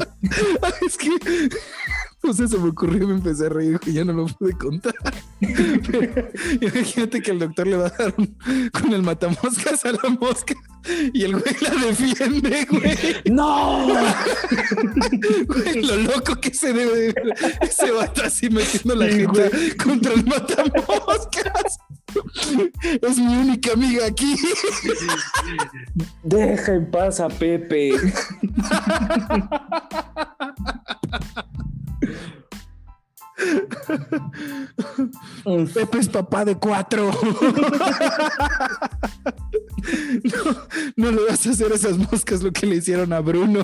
Es 0.85 0.97
que 0.97 1.09
no 2.27 2.33
sé, 2.33 2.47
se 2.47 2.57
me 2.57 2.69
ocurrió 2.69 3.07
me 3.07 3.15
empecé 3.15 3.45
a 3.47 3.49
reír 3.49 3.79
y 3.85 3.93
ya 3.93 4.03
no 4.05 4.13
lo 4.13 4.25
pude 4.25 4.53
contar. 4.53 4.93
Pero 5.39 6.29
imagínate 6.61 7.21
que 7.21 7.31
el 7.31 7.39
doctor 7.39 7.67
le 7.67 7.77
va 7.77 7.87
a 7.87 7.89
dar 7.89 8.13
un- 8.17 8.37
con 8.71 8.93
el 8.93 9.03
matamoscas 9.03 9.85
a 9.85 9.91
la 9.91 10.09
mosca 10.19 10.55
y 11.13 11.23
el 11.23 11.33
güey 11.33 11.55
la 11.61 11.69
defiende, 11.85 12.67
güey. 12.69 12.97
¡No! 13.25 13.87
Güey, 15.47 15.81
Lo 15.83 15.95
loco 15.97 16.35
que 16.39 16.53
se 16.53 16.73
debe 16.73 17.13
ese 17.61 17.91
vato 17.91 18.23
así 18.23 18.49
metiendo 18.49 18.95
la 18.95 19.05
Sí, 19.11 19.19
gente 19.19 19.77
contra 19.77 20.13
el 20.13 20.25
matamoscas. 20.25 21.77
Es 23.01 23.17
mi 23.17 23.35
única 23.35 23.73
amiga 23.73 24.05
aquí. 24.07 24.35
Deja 26.23 26.73
en 26.75 26.89
paz 26.91 27.19
a 27.19 27.27
Pepe. 27.29 27.93
Pepe 35.73 35.97
es 35.99 36.09
papá 36.09 36.45
de 36.45 36.55
cuatro. 36.55 37.11
No, 40.23 40.67
no 40.95 41.11
le 41.11 41.25
vas 41.29 41.45
a 41.45 41.51
hacer 41.51 41.71
esas 41.71 41.95
moscas 41.95 42.41
lo 42.41 42.51
que 42.51 42.65
le 42.65 42.77
hicieron 42.77 43.13
a 43.13 43.19
Bruno. 43.19 43.63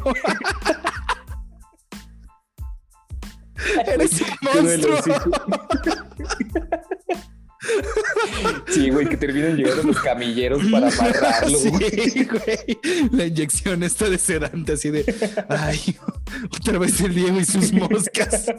Eres 3.88 4.22
un 4.22 4.28
monstruo. 4.42 4.98
Sí, 8.68 8.90
güey, 8.90 9.08
que 9.08 9.18
terminan 9.18 9.56
llegando 9.56 9.84
los 9.84 10.00
camilleros 10.00 10.64
para 10.72 10.88
amarrarlo. 11.00 11.58
Sí, 11.58 12.26
güey. 12.26 13.10
La 13.12 13.26
inyección 13.26 13.84
está 13.84 14.10
de 14.10 14.18
sedante, 14.18 14.74
así 14.74 14.90
de 14.90 15.04
ay, 15.50 15.80
otra 16.46 16.80
vez 16.80 17.00
el 17.02 17.14
Diego 17.14 17.40
y 17.40 17.46
sus 17.46 17.72
moscas. 17.74 18.46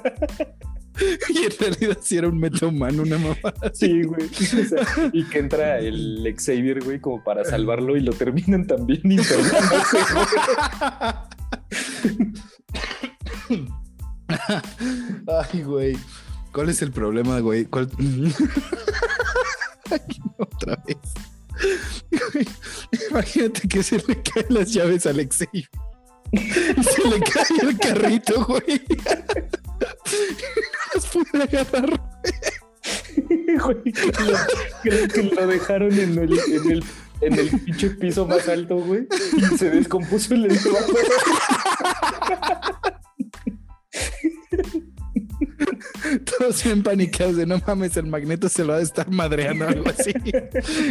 Y 1.30 1.38
en 1.44 1.52
realidad 1.58 1.96
sí 2.02 2.18
era 2.18 2.28
un 2.28 2.38
metahumano, 2.38 3.02
una 3.02 3.16
mamá. 3.16 3.36
Sí, 3.72 4.02
güey. 4.02 4.26
O 4.26 4.68
sea, 4.68 4.86
y 5.10 5.24
que 5.24 5.38
entra 5.38 5.78
el 5.78 6.34
Xavier, 6.36 6.84
güey, 6.84 7.00
como 7.00 7.24
para 7.24 7.46
salvarlo 7.46 7.96
y 7.96 8.00
lo 8.00 8.12
terminan 8.12 8.66
también 8.66 9.00
internándose. 9.02 9.96
Ay, 15.26 15.62
güey. 15.62 15.96
¿Cuál 16.52 16.68
es 16.68 16.82
el 16.82 16.92
problema, 16.92 17.40
güey? 17.40 17.64
¿Cuál... 17.64 17.88
Otra 20.38 20.80
vez. 20.86 20.96
Imagínate 23.10 23.66
que 23.68 23.82
se 23.82 23.96
le 23.96 24.22
caen 24.22 24.46
las 24.50 24.72
llaves 24.72 25.06
al 25.06 25.28
Xavier. 25.28 25.68
Y 26.32 26.38
se 26.82 27.08
le 27.08 27.20
cae 27.20 27.46
el 27.62 27.78
carrito, 27.78 28.44
güey. 28.44 28.82
No 28.88 28.96
las 30.94 31.06
pude 31.06 31.42
agarrar. 31.42 32.00
Güey, 33.64 33.92
que 35.12 35.22
lo, 35.22 35.46
dejaron 35.46 35.92
en 35.92 36.18
el, 36.18 36.38
en 36.38 36.70
el, 36.70 36.84
en 37.20 37.38
el 37.38 37.50
pinche 37.60 37.90
piso 37.90 38.26
más 38.26 38.48
alto, 38.48 38.76
güey. 38.76 39.06
Y 39.36 39.42
se 39.56 39.70
descompuso 39.70 40.34
el 40.34 40.46
elevador. 40.46 40.96
Todos 46.38 46.62
bien 46.64 46.82
panicados 46.82 47.36
de 47.36 47.46
no 47.46 47.60
mames, 47.66 47.96
el 47.96 48.06
magneto 48.06 48.48
se 48.48 48.64
lo 48.64 48.72
ha 48.74 48.78
de 48.78 48.84
estar 48.84 49.10
madreando 49.10 49.66
algo 49.68 49.84
así. 49.96 50.12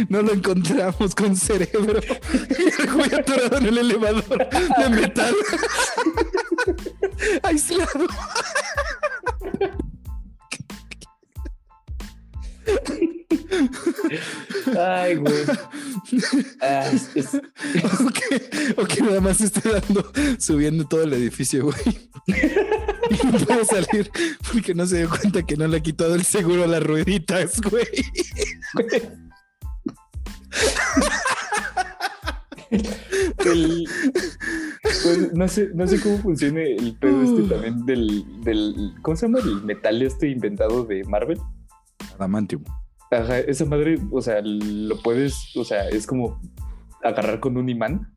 No 0.08 0.22
lo 0.22 0.32
encontramos 0.32 1.14
con 1.14 1.36
cerebro. 1.36 2.00
Y 2.58 2.82
el 2.82 2.90
güey 2.92 3.14
atorado 3.14 3.58
en 3.58 3.66
el 3.66 3.78
elevador 3.78 4.24
de 4.78 4.88
metal. 4.90 5.34
Aislado. 7.42 8.06
Ay, 14.78 15.16
güey. 15.16 15.34
Ah, 16.60 16.86
es- 16.92 17.10
es- 17.14 17.34
O 17.34 18.06
que, 18.10 18.74
o 18.76 18.84
que 18.84 19.02
nada 19.02 19.20
más 19.20 19.40
esté 19.40 19.68
dando, 19.68 20.10
subiendo 20.38 20.86
todo 20.86 21.02
el 21.02 21.12
edificio, 21.14 21.64
güey. 21.64 22.10
No 23.32 23.38
puede 23.46 23.64
salir 23.64 24.10
porque 24.52 24.74
no 24.74 24.86
se 24.86 24.98
dio 24.98 25.08
cuenta 25.10 25.42
que 25.42 25.56
no 25.56 25.66
le 25.66 25.76
ha 25.78 25.80
quitado 25.80 26.14
el 26.14 26.24
seguro 26.24 26.64
a 26.64 26.66
las 26.66 26.82
rueditas, 26.82 27.60
güey. 27.60 27.86
el- 33.44 33.84
pues, 34.82 35.32
no 35.34 35.48
sé, 35.48 35.70
no 35.74 35.86
sé 35.86 36.00
cómo 36.00 36.18
funciona 36.18 36.62
el 36.62 36.96
pedo 36.98 37.22
este 37.22 37.42
también 37.54 37.84
del, 37.86 38.24
del. 38.42 38.94
¿Cómo 39.02 39.16
se 39.16 39.26
llama? 39.26 39.40
El 39.40 39.62
metal 39.62 40.02
este 40.02 40.28
inventado 40.28 40.84
de 40.84 41.04
Marvel. 41.04 41.38
Adamantium. 42.16 42.62
Ajá, 43.10 43.38
esa 43.40 43.64
madre, 43.66 43.98
o 44.10 44.22
sea, 44.22 44.40
lo 44.42 45.00
puedes, 45.02 45.54
o 45.56 45.64
sea, 45.64 45.88
es 45.88 46.06
como 46.06 46.40
agarrar 47.02 47.40
con 47.40 47.56
un 47.56 47.68
imán. 47.68 48.12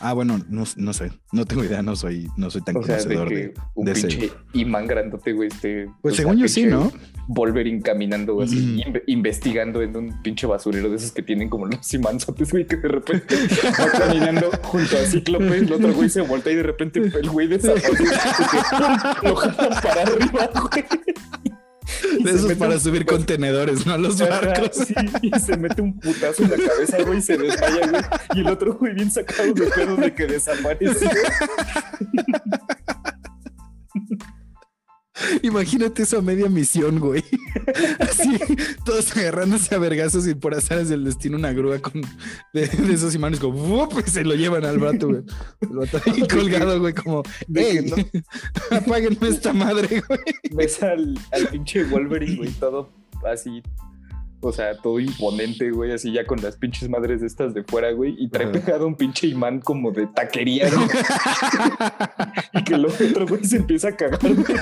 Ah, 0.00 0.12
bueno, 0.12 0.38
no, 0.48 0.64
no 0.76 0.92
sé. 0.92 1.10
No 1.32 1.44
tengo 1.44 1.64
idea, 1.64 1.82
no 1.82 1.96
soy, 1.96 2.28
no 2.36 2.50
soy 2.50 2.62
tan 2.62 2.76
O 2.76 2.82
sea, 2.84 2.96
de 2.98 3.02
conocedor 3.02 3.28
que 3.28 3.34
de, 3.34 3.54
un 3.74 3.84
de 3.86 3.92
ese. 3.92 4.06
pinche 4.08 4.32
imán 4.54 4.86
grandote, 4.86 5.32
güey, 5.32 5.48
este. 5.48 5.90
Pues 6.02 6.14
sea, 6.16 6.24
según 6.24 6.38
yo 6.38 6.46
sí, 6.48 6.66
¿no? 6.66 6.92
Wolverine 7.26 7.82
caminando 7.82 8.40
así, 8.40 8.56
Mm. 8.56 8.78
inve- 8.88 9.02
investigando 9.06 9.82
en 9.82 9.96
un 9.96 10.22
pinche 10.22 10.46
basurero 10.46 10.88
de 10.88 10.96
esos 10.96 11.12
que 11.12 11.22
tienen 11.22 11.48
como 11.50 11.66
los 11.66 11.92
imanzotes, 11.92 12.50
güey, 12.52 12.66
que 12.66 12.76
de 12.76 12.88
repente 12.88 13.34
va 13.80 13.98
caminando 13.98 14.50
junto 14.62 14.96
a 14.96 15.00
Cíclope, 15.00 15.58
el 15.58 15.72
otro 15.72 15.92
güey 15.92 16.08
se 16.08 16.20
voltea 16.22 16.52
y 16.52 16.56
de 16.56 16.62
repente 16.62 17.00
el 17.00 17.30
güey 17.30 17.48
desaparece, 17.48 18.04
lo 19.22 19.34
para 19.34 20.02
arriba, 20.02 20.50
güey. 20.70 20.84
De 22.22 22.30
esos 22.30 22.52
para 22.54 22.78
subir 22.78 23.06
contenedores, 23.06 23.86
no 23.86 23.98
los 23.98 24.18
barcos. 24.18 24.86
sí, 24.86 24.94
y 25.22 25.38
se 25.38 25.56
mete 25.56 25.82
un 25.82 25.98
putazo 25.98 26.44
en 26.44 26.50
la 26.50 26.56
cabeza, 26.56 27.02
güey, 27.02 27.18
y 27.18 27.22
se 27.22 27.36
desmaya, 27.36 27.86
güey. 27.88 28.02
Y 28.34 28.40
el 28.40 28.48
otro 28.48 28.74
güey 28.74 28.94
bien 28.94 29.10
sacado 29.10 29.52
de 29.52 29.66
pedo 29.66 29.96
de 29.96 30.14
que 30.14 30.26
desapareció. 30.26 31.10
Imagínate 35.42 36.02
eso 36.02 36.18
a 36.18 36.22
media 36.22 36.48
misión, 36.48 36.98
güey. 36.98 37.24
Así, 38.00 38.38
todos 38.84 39.16
agarrándose 39.16 39.74
a 39.74 39.78
vergazos 39.78 40.26
y 40.28 40.34
por 40.34 40.54
azares 40.54 40.88
del 40.88 41.04
destino 41.04 41.36
una 41.36 41.52
grúa 41.52 41.78
con 41.80 42.02
de, 42.52 42.66
de 42.66 42.92
esos 42.94 43.14
imanes 43.14 43.40
como 43.40 43.88
y 44.06 44.10
se 44.10 44.24
lo 44.24 44.34
llevan 44.34 44.64
al 44.64 44.78
vato, 44.78 45.08
güey. 45.08 45.22
Vato 45.70 46.00
ahí 46.06 46.26
colgado, 46.30 46.80
güey, 46.80 46.94
como 46.94 47.22
¡Ey! 47.54 47.90
no- 47.90 47.96
apáguenme 48.76 49.28
esta 49.28 49.52
madre, 49.52 50.02
güey. 50.06 50.20
ves 50.52 50.82
al, 50.82 51.18
al 51.32 51.48
pinche 51.48 51.84
Wolverine, 51.84 52.36
güey, 52.36 52.50
todo 52.52 52.92
así, 53.24 53.62
o 54.40 54.52
sea, 54.52 54.76
todo 54.76 55.00
imponente, 55.00 55.70
güey, 55.70 55.92
así 55.92 56.12
ya 56.12 56.24
con 56.24 56.40
las 56.40 56.56
pinches 56.56 56.88
madres 56.88 57.22
estas 57.22 57.54
de 57.54 57.64
fuera, 57.64 57.90
güey, 57.92 58.14
y 58.18 58.28
trae 58.28 58.44
Ajá. 58.44 58.52
pegado 58.52 58.86
un 58.86 58.94
pinche 58.96 59.26
imán 59.26 59.60
como 59.60 59.90
de 59.90 60.06
taquería, 60.06 60.70
güey. 60.70 60.88
y 62.52 62.64
que 62.64 62.74
el 62.74 62.86
otro 62.86 63.26
güey 63.26 63.44
se 63.44 63.56
empieza 63.56 63.88
a 63.88 63.96
cagar 63.96 64.20
de 64.20 64.54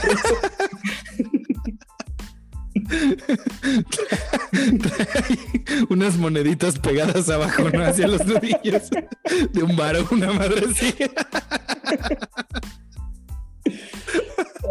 unas 5.89 6.17
moneditas 6.17 6.79
pegadas 6.79 7.29
abajo, 7.29 7.71
¿no? 7.71 7.85
Hacia 7.85 8.07
los 8.09 8.25
nudillos 8.27 8.91
de 9.53 9.63
un 9.63 9.77
varo, 9.77 10.07
una 10.11 10.33
madre 10.33 10.67
así. 10.71 10.95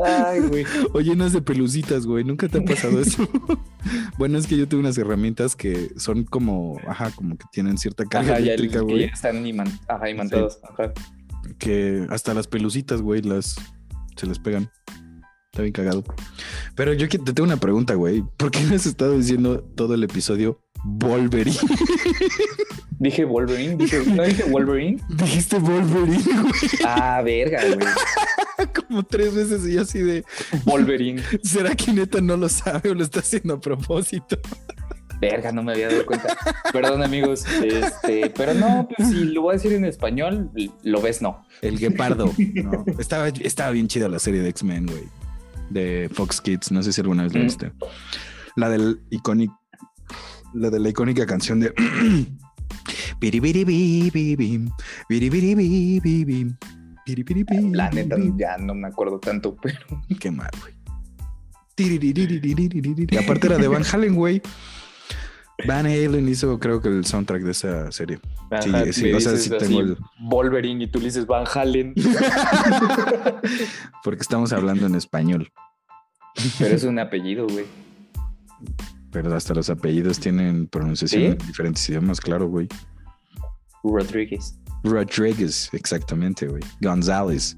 Ay, 0.04 0.42
güey. 0.42 0.66
O 0.94 1.02
llenas 1.02 1.34
de 1.34 1.42
pelucitas, 1.42 2.06
güey. 2.06 2.24
¿Nunca 2.24 2.48
te 2.48 2.60
ha 2.60 2.62
pasado 2.62 3.00
eso? 3.00 3.28
Bueno, 4.18 4.38
es 4.38 4.48
que 4.48 4.58
yo 4.58 4.68
tengo 4.68 4.82
unas 4.82 4.98
herramientas 4.98 5.56
que 5.56 5.92
son 5.98 6.24
como, 6.24 6.80
ajá, 6.88 7.12
como 7.16 7.38
que 7.38 7.46
tienen 7.52 7.78
cierta 7.78 8.06
carga 8.06 8.32
Ajá, 8.34 8.40
eléctrica, 8.40 8.80
güey. 8.82 9.04
están 9.04 9.44
iman- 9.46 9.80
ajá, 9.88 10.10
imantados. 10.10 10.60
Ajá. 10.64 10.92
Que 11.60 12.06
hasta 12.10 12.34
las 12.34 12.48
pelucitas, 12.48 13.02
güey, 13.02 13.22
las 13.22 13.56
se 14.16 14.26
les 14.28 14.40
pegan. 14.40 14.70
Está 15.52 15.62
bien 15.62 15.74
cagado. 15.74 16.04
Pero 16.76 16.92
yo 16.94 17.08
te 17.08 17.18
tengo 17.20 17.44
una 17.44 17.58
pregunta, 17.58 17.94
güey. 17.94 18.24
¿Por 18.38 18.52
qué 18.52 18.60
me 18.66 18.76
has 18.76 18.86
estado 18.86 19.18
diciendo 19.18 19.62
todo 19.64 19.94
el 19.94 20.04
episodio 20.04 20.60
Wolverine? 20.86 21.58
Dije 23.00 23.26
Wolverine, 23.26 23.76
dije, 23.76 24.04
no 24.06 24.24
dije 24.24 24.44
Wolverine. 24.46 25.02
Dijiste 25.10 25.60
Wolverine, 25.60 26.24
güey, 26.24 26.54
Ah, 26.86 27.22
verga, 27.24 27.60
güey. 27.66 28.70
como 28.88 29.04
tres 29.04 29.36
veces 29.36 29.68
y 29.68 29.74
yo 29.74 29.82
así 29.82 30.00
de, 30.00 30.24
Wolverine. 30.64 31.22
¿será 31.44 31.76
que 31.76 31.92
neta 31.92 32.22
no 32.22 32.38
lo 32.38 32.48
sabe 32.48 32.90
o 32.92 32.94
lo 32.94 33.04
está 33.04 33.20
haciendo 33.20 33.56
a 33.56 33.60
propósito? 33.60 34.38
Verga, 35.20 35.52
no 35.52 35.62
me 35.64 35.74
había 35.74 35.90
dado 35.90 36.06
cuenta. 36.06 36.38
Perdón, 36.72 37.04
amigos. 37.04 37.44
Este, 37.64 38.32
pero 38.36 38.54
no, 38.54 38.88
pues 38.96 39.10
si 39.10 39.26
lo 39.26 39.42
voy 39.44 39.52
a 39.52 39.58
decir 39.58 39.74
en 39.74 39.86
español, 39.86 40.50
lo 40.84 41.02
ves, 41.02 41.22
no. 41.22 41.46
El 41.62 41.78
guepardo. 41.80 42.32
¿no? 42.38 42.86
Estaba, 43.00 43.28
estaba 43.30 43.72
bien 43.72 43.88
chida 43.88 44.08
la 44.08 44.20
serie 44.20 44.42
de 44.42 44.50
X-Men, 44.50 44.86
güey. 44.88 45.04
De 45.70 46.10
Fox 46.14 46.40
Kids. 46.42 46.72
No 46.72 46.82
sé 46.84 46.94
si 46.94 47.02
alguna 47.02 47.24
vez 47.24 47.34
la 47.34 47.40
Mm. 47.42 47.44
viste. 47.44 47.72
La 48.56 48.70
del 48.70 49.02
icónico 49.10 49.60
la 50.56 50.70
de 50.70 50.80
la 50.80 50.90
icónica 50.90 51.26
canción 51.26 51.60
de 51.60 51.74
La 57.74 57.90
neta, 57.90 58.16
ya 58.36 58.58
no 58.58 58.74
me 58.74 58.88
acuerdo 58.88 59.20
tanto, 59.20 59.56
pero. 59.62 59.80
Qué 60.20 60.32
mal, 60.32 60.50
güey. 60.62 60.74
Y 61.78 63.18
aparte 63.18 63.48
era 63.48 63.58
de 63.58 63.68
Van 63.68 63.84
Halen, 63.84 64.16
güey. 64.16 64.42
Van 65.68 65.86
Halen 65.86 66.28
hizo, 66.28 66.60
creo 66.60 66.82
que 66.82 66.88
el 66.88 67.06
soundtrack 67.06 67.44
de 67.44 67.52
esa 67.52 67.92
serie. 67.92 68.20
Sí, 68.62 68.94
sí 68.94 69.14
o 69.14 69.20
sea, 69.20 69.38
sí 69.38 69.50
tengo 69.50 69.82
el... 69.82 69.98
Wolverine 70.20 70.86
y 70.86 70.88
tú 70.88 71.00
le 71.00 71.06
dices 71.06 71.26
Van 71.26 71.46
Halen. 71.54 71.94
Porque 74.04 74.22
estamos 74.22 74.54
hablando 74.54 74.86
en 74.86 74.96
español. 74.96 75.52
Pero 76.60 76.76
es 76.76 76.84
un 76.84 77.00
apellido, 77.00 77.48
güey. 77.48 77.66
Pero 79.16 79.34
hasta 79.34 79.54
los 79.54 79.70
apellidos 79.70 80.20
tienen 80.20 80.68
pronunciación 80.68 81.22
¿Sí? 81.22 81.28
en 81.28 81.38
diferentes 81.38 81.88
idiomas, 81.90 82.20
claro, 82.20 82.50
güey. 82.50 82.68
Rodríguez. 83.82 84.60
Rodriguez, 84.84 85.70
exactamente, 85.72 86.46
güey. 86.48 86.62
González. 86.82 87.58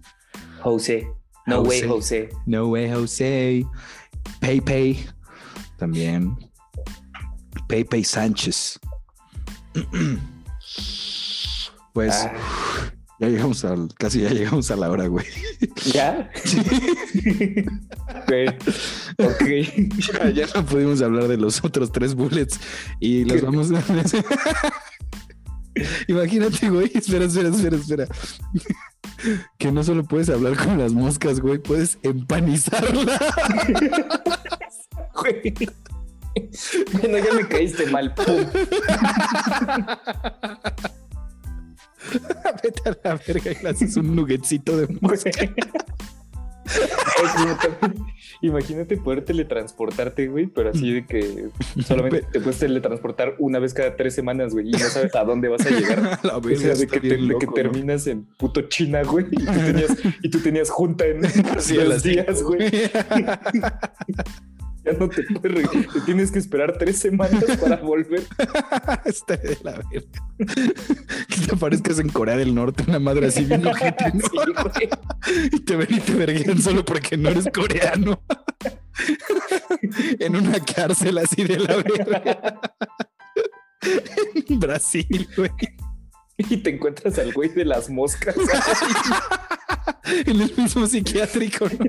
José. 0.61 1.07
No 1.47 1.63
José. 1.63 1.69
way, 1.69 1.89
José. 1.89 2.29
No 2.45 2.67
way, 2.67 2.91
José. 2.91 3.65
Pepe. 4.39 5.03
También. 5.77 6.37
Pepe 7.67 8.03
Sánchez. 8.03 8.79
Pues 11.93 12.13
Ah, 12.13 12.91
ya 13.19 13.29
llegamos 13.29 13.65
al, 13.65 13.89
casi 13.95 14.21
ya 14.21 14.29
llegamos 14.29 14.69
a 14.71 14.75
la 14.75 14.89
hora, 14.89 15.07
güey. 15.07 15.25
¿Ya? 15.93 16.29
Güey, 18.27 18.47
ok. 18.47 19.43
Ya, 20.13 20.29
ya 20.31 20.47
no 20.53 20.65
pudimos 20.65 21.01
hablar 21.01 21.27
de 21.27 21.37
los 21.37 21.63
otros 21.63 21.91
tres 21.91 22.13
bullets 22.13 22.59
y 22.99 23.23
los 23.23 23.41
vamos 23.41 23.71
a. 23.71 23.81
Imagínate, 26.07 26.69
güey. 26.69 26.91
Espera, 26.93 27.25
espera, 27.25 27.49
espera, 27.49 27.77
espera. 27.77 28.07
Que 29.57 29.71
no 29.71 29.83
solo 29.83 30.03
puedes 30.03 30.29
hablar 30.29 30.57
con 30.57 30.77
las 30.77 30.93
moscas, 30.93 31.39
güey, 31.39 31.57
puedes 31.59 31.97
empanizarla. 32.03 33.19
Güey. 35.15 35.53
Bueno, 36.93 37.17
ya 37.17 37.33
me 37.33 37.47
caíste 37.47 37.87
mal. 37.87 38.13
Pum. 38.13 38.45
Vete 42.63 42.89
a 42.89 42.97
la 43.03 43.19
verga 43.27 43.51
y 43.51 43.63
le 43.63 43.69
haces 43.69 43.97
un 43.97 44.15
nuggetcito 44.15 44.77
de 44.77 44.87
mosca. 45.01 45.29
Imagínate 48.41 48.97
poder 48.97 49.23
teletransportarte, 49.23 50.27
güey, 50.27 50.47
pero 50.47 50.69
así 50.69 50.91
de 50.93 51.05
que 51.05 51.47
solamente 51.83 52.23
te 52.31 52.39
puedes 52.39 52.59
teletransportar 52.59 53.35
una 53.39 53.57
vez 53.59 53.73
cada 53.73 53.95
tres 53.95 54.13
semanas, 54.13 54.53
güey, 54.53 54.67
y 54.67 54.71
no 54.73 54.79
sabes 54.79 55.15
a 55.15 55.23
dónde 55.23 55.47
vas 55.47 55.65
a 55.65 55.69
llegar. 55.69 56.19
A 56.23 56.27
la 56.27 56.37
O 56.37 56.43
sea, 56.55 56.75
de 56.75 56.87
que, 56.87 56.99
te- 56.99 57.15
bien 57.15 57.27
de 57.29 57.35
que 57.39 57.45
loco, 57.45 57.45
¿no? 57.47 57.53
terminas 57.53 58.05
en 58.07 58.25
puto 58.37 58.61
China, 58.63 59.01
güey, 59.03 59.25
y 59.31 59.37
tú 59.45 59.53
tenías, 59.53 59.91
y 60.21 60.29
tú 60.29 60.39
tenías 60.41 60.69
junta 60.69 61.05
en 61.05 61.23
Sí, 61.59 61.75
las 61.77 62.03
días, 62.03 62.43
güey. 62.43 62.69
Ya 64.87 64.93
no 64.97 65.09
te 65.09 65.21
puedes, 65.23 65.51
re- 65.69 65.79
te 65.93 66.01
tienes 66.01 66.31
que 66.31 66.39
esperar 66.39 66.77
tres 66.77 66.97
semanas 66.99 67.43
para 67.59 67.75
volver. 67.81 68.23
Está 69.05 69.35
de 69.35 69.57
la 69.63 69.71
verga. 69.73 70.07
Que 71.27 71.45
te 71.45 71.55
aparezcas 71.55 71.99
en 71.99 72.07
Corea 72.09 72.37
del 72.37 72.55
Norte, 72.55 72.83
una 72.87 72.99
madre 72.99 73.27
así 73.27 73.43
bien 73.43 73.65
ojete, 73.67 74.11
¿no? 74.13 74.21
Sí. 74.73 74.89
Y 75.51 75.59
te 75.61 75.75
ven 75.75 75.87
y 75.89 75.99
te 75.99 76.13
verguían 76.13 76.61
solo 76.61 76.85
porque 76.85 77.17
no 77.17 77.29
eres 77.29 77.47
coreano. 77.53 78.21
en 80.19 80.35
una 80.35 80.59
cárcel 80.59 81.17
así 81.17 81.43
de 81.43 81.59
la 81.59 81.75
verga. 81.75 82.61
en 84.47 84.59
Brasil, 84.59 85.27
güey. 85.35 85.51
Y 86.37 86.57
te 86.57 86.69
encuentras 86.69 87.17
al 87.19 87.33
güey 87.33 87.49
de 87.49 87.65
las 87.65 87.89
moscas. 87.89 88.35
En 90.25 90.39
el 90.41 90.53
mismo 90.55 90.85
psiquiátrico, 90.87 91.65
¿no? 91.67 91.85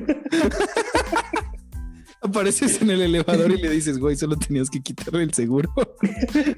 Apareces 2.21 2.83
en 2.83 2.91
el 2.91 3.01
elevador 3.03 3.51
y 3.53 3.59
le 3.59 3.71
dices, 3.71 3.99
güey, 3.99 4.17
solo 4.17 4.37
tenías 4.37 4.69
que 4.69 4.81
quitarle 4.83 5.23
el 5.23 5.33
seguro 5.33 5.71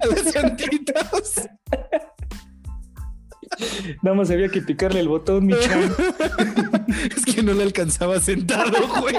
a 0.00 0.30
santitos. 0.30 1.48
Nada 4.02 4.16
más 4.16 4.30
había 4.30 4.48
que 4.48 4.62
picarle 4.62 5.00
el 5.00 5.08
botón, 5.08 5.46
mi 5.46 5.58
chan. 5.58 5.94
Es 7.16 7.24
que 7.34 7.42
no 7.42 7.52
le 7.52 7.62
alcanzaba 7.62 8.18
sentado, 8.20 8.72
güey. 9.00 9.16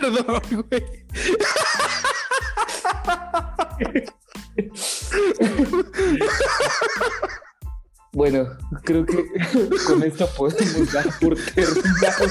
Perdón, 0.00 0.66
güey. 0.70 0.84
Bueno, 8.12 8.46
creo 8.84 9.04
que 9.04 9.16
con 9.86 10.02
esto 10.02 10.28
podemos 10.36 10.92
dar 10.92 11.06
por 11.20 11.36
terminado. 11.36 12.26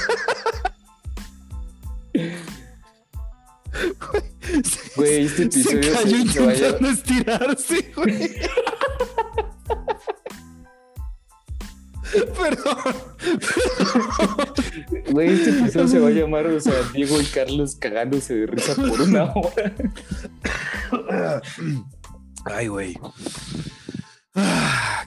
Güey, 4.96 5.26
este 5.26 5.52
Se 5.52 5.60
episodio 5.60 5.94
cayó 5.94 6.18
se, 6.18 6.32
se 6.32 6.40
va 6.40 6.52
a 6.52 6.56
intentando 6.56 6.90
estirarse, 6.90 7.92
güey. 7.96 8.32
Perdón. 12.12 12.78
Güey, 15.12 15.30
este 15.30 15.50
episodio 15.52 15.88
se 15.88 16.00
va 16.00 16.08
a 16.08 16.12
llamar, 16.12 16.48
o 16.48 16.60
sea, 16.60 16.74
Diego 16.94 17.20
y 17.22 17.26
Carlos 17.26 17.76
cagándose 17.76 18.36
de 18.36 18.48
risa 18.48 18.76
por 18.76 19.02
una 19.02 19.32
hora. 19.34 19.74
Ay, 22.46 22.68
güey. 22.68 22.98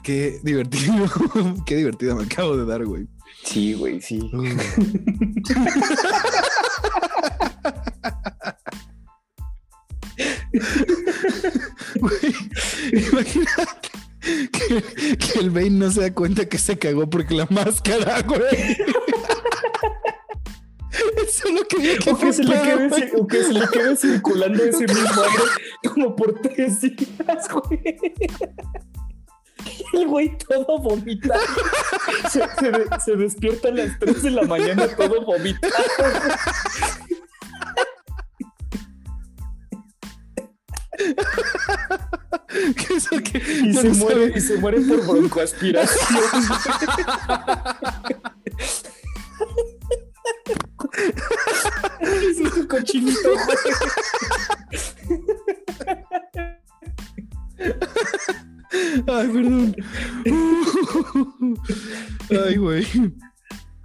Qué 0.03 0.39
divertido. 0.43 1.05
Qué 1.65 1.75
divertido 1.77 2.15
me 2.15 2.23
acabo 2.23 2.57
de 2.57 2.65
dar, 2.65 2.85
güey. 2.85 3.07
Sí, 3.43 3.73
güey, 3.73 4.01
sí. 4.01 4.29
Güey, 11.95 12.35
imagínate 12.91 13.89
que, 14.51 15.17
que 15.17 15.39
el 15.39 15.49
Bane 15.49 15.71
no 15.71 15.89
se 15.91 16.01
da 16.01 16.13
cuenta 16.13 16.47
que 16.47 16.57
se 16.57 16.77
cagó 16.77 17.09
porque 17.09 17.33
la 17.33 17.47
máscara, 17.49 18.21
güey. 18.21 18.41
Eso 21.25 21.47
es 21.47 21.53
lo 21.53 21.63
que 21.67 21.97
que 21.97 22.11
O 22.11 22.17
que, 22.17 22.33
se 22.33 22.43
le 22.43 22.61
quede, 22.61 23.11
o 23.17 23.25
que 23.25 23.43
se 23.43 23.53
le 23.53 23.67
quede 23.67 23.95
circulando 23.95 24.63
ese 24.63 24.85
mismo 24.85 25.23
como 25.93 26.15
por 26.15 26.39
tres 26.41 26.81
días, 26.81 27.47
güey. 27.51 27.97
El 29.93 30.07
güey 30.07 30.37
todo 30.37 30.79
vomitado. 30.79 31.41
Se, 32.29 32.41
se 32.59 32.71
de- 32.71 32.87
se 33.03 33.15
despierta 33.15 33.69
a 33.69 33.71
las 33.71 33.97
3 33.99 34.23
de 34.23 34.31
la 34.31 34.43
mañana 34.43 34.87
todo 34.95 35.23
vomitado. 35.25 35.73
Eso 42.95 43.17
que 43.23 43.41
Y 43.63 43.67
no 43.73 43.81
se 43.81 43.89
muere, 43.89 44.27
sabe. 44.27 44.33
y 44.37 44.41
se 44.41 44.57
muere 44.57 44.81
por 44.81 45.05
broncoaspiración. 45.07 46.19
Es 52.01 52.53
tu 52.53 52.67
cochinito, 52.67 53.29
güey. 53.33 53.57
Ay, 59.07 59.27
perdón. 59.27 59.75
Ay, 62.47 62.55
güey. 62.57 62.85
No 62.95 63.11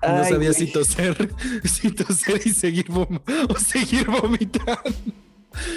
Ay, 0.03 0.31
sabía 0.31 0.51
güey. 0.51 0.55
si 0.55 0.67
toser, 0.73 1.31
si 1.65 1.91
toser 1.91 2.41
y 2.45 2.51
seguir 2.51 2.87
vom- 2.89 3.21
o 3.49 3.59
seguir 3.59 4.07
vomitando. 4.07 4.79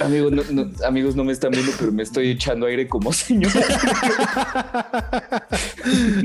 Amigos 0.02 0.32
no, 0.34 0.44
no- 0.52 0.72
amigos, 0.86 1.16
no 1.16 1.24
me 1.24 1.32
están 1.32 1.52
viendo, 1.52 1.72
pero 1.80 1.92
me 1.92 2.04
estoy 2.04 2.30
echando 2.32 2.66
aire 2.68 2.88
como 2.88 3.12
señor. 3.14 3.52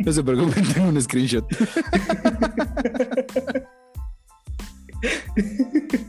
No 0.04 0.12
se 0.12 0.22
preocupen, 0.24 0.64
tengo 0.74 0.88
un 0.88 1.00
screenshot. 1.00 1.46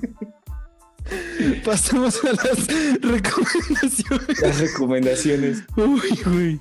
Pasamos 1.63 2.19
a 2.23 2.31
las 2.31 2.67
recomendaciones. 3.01 4.41
Las 4.41 4.59
recomendaciones. 4.59 5.63
Uy, 5.77 6.01
güey. 6.25 6.59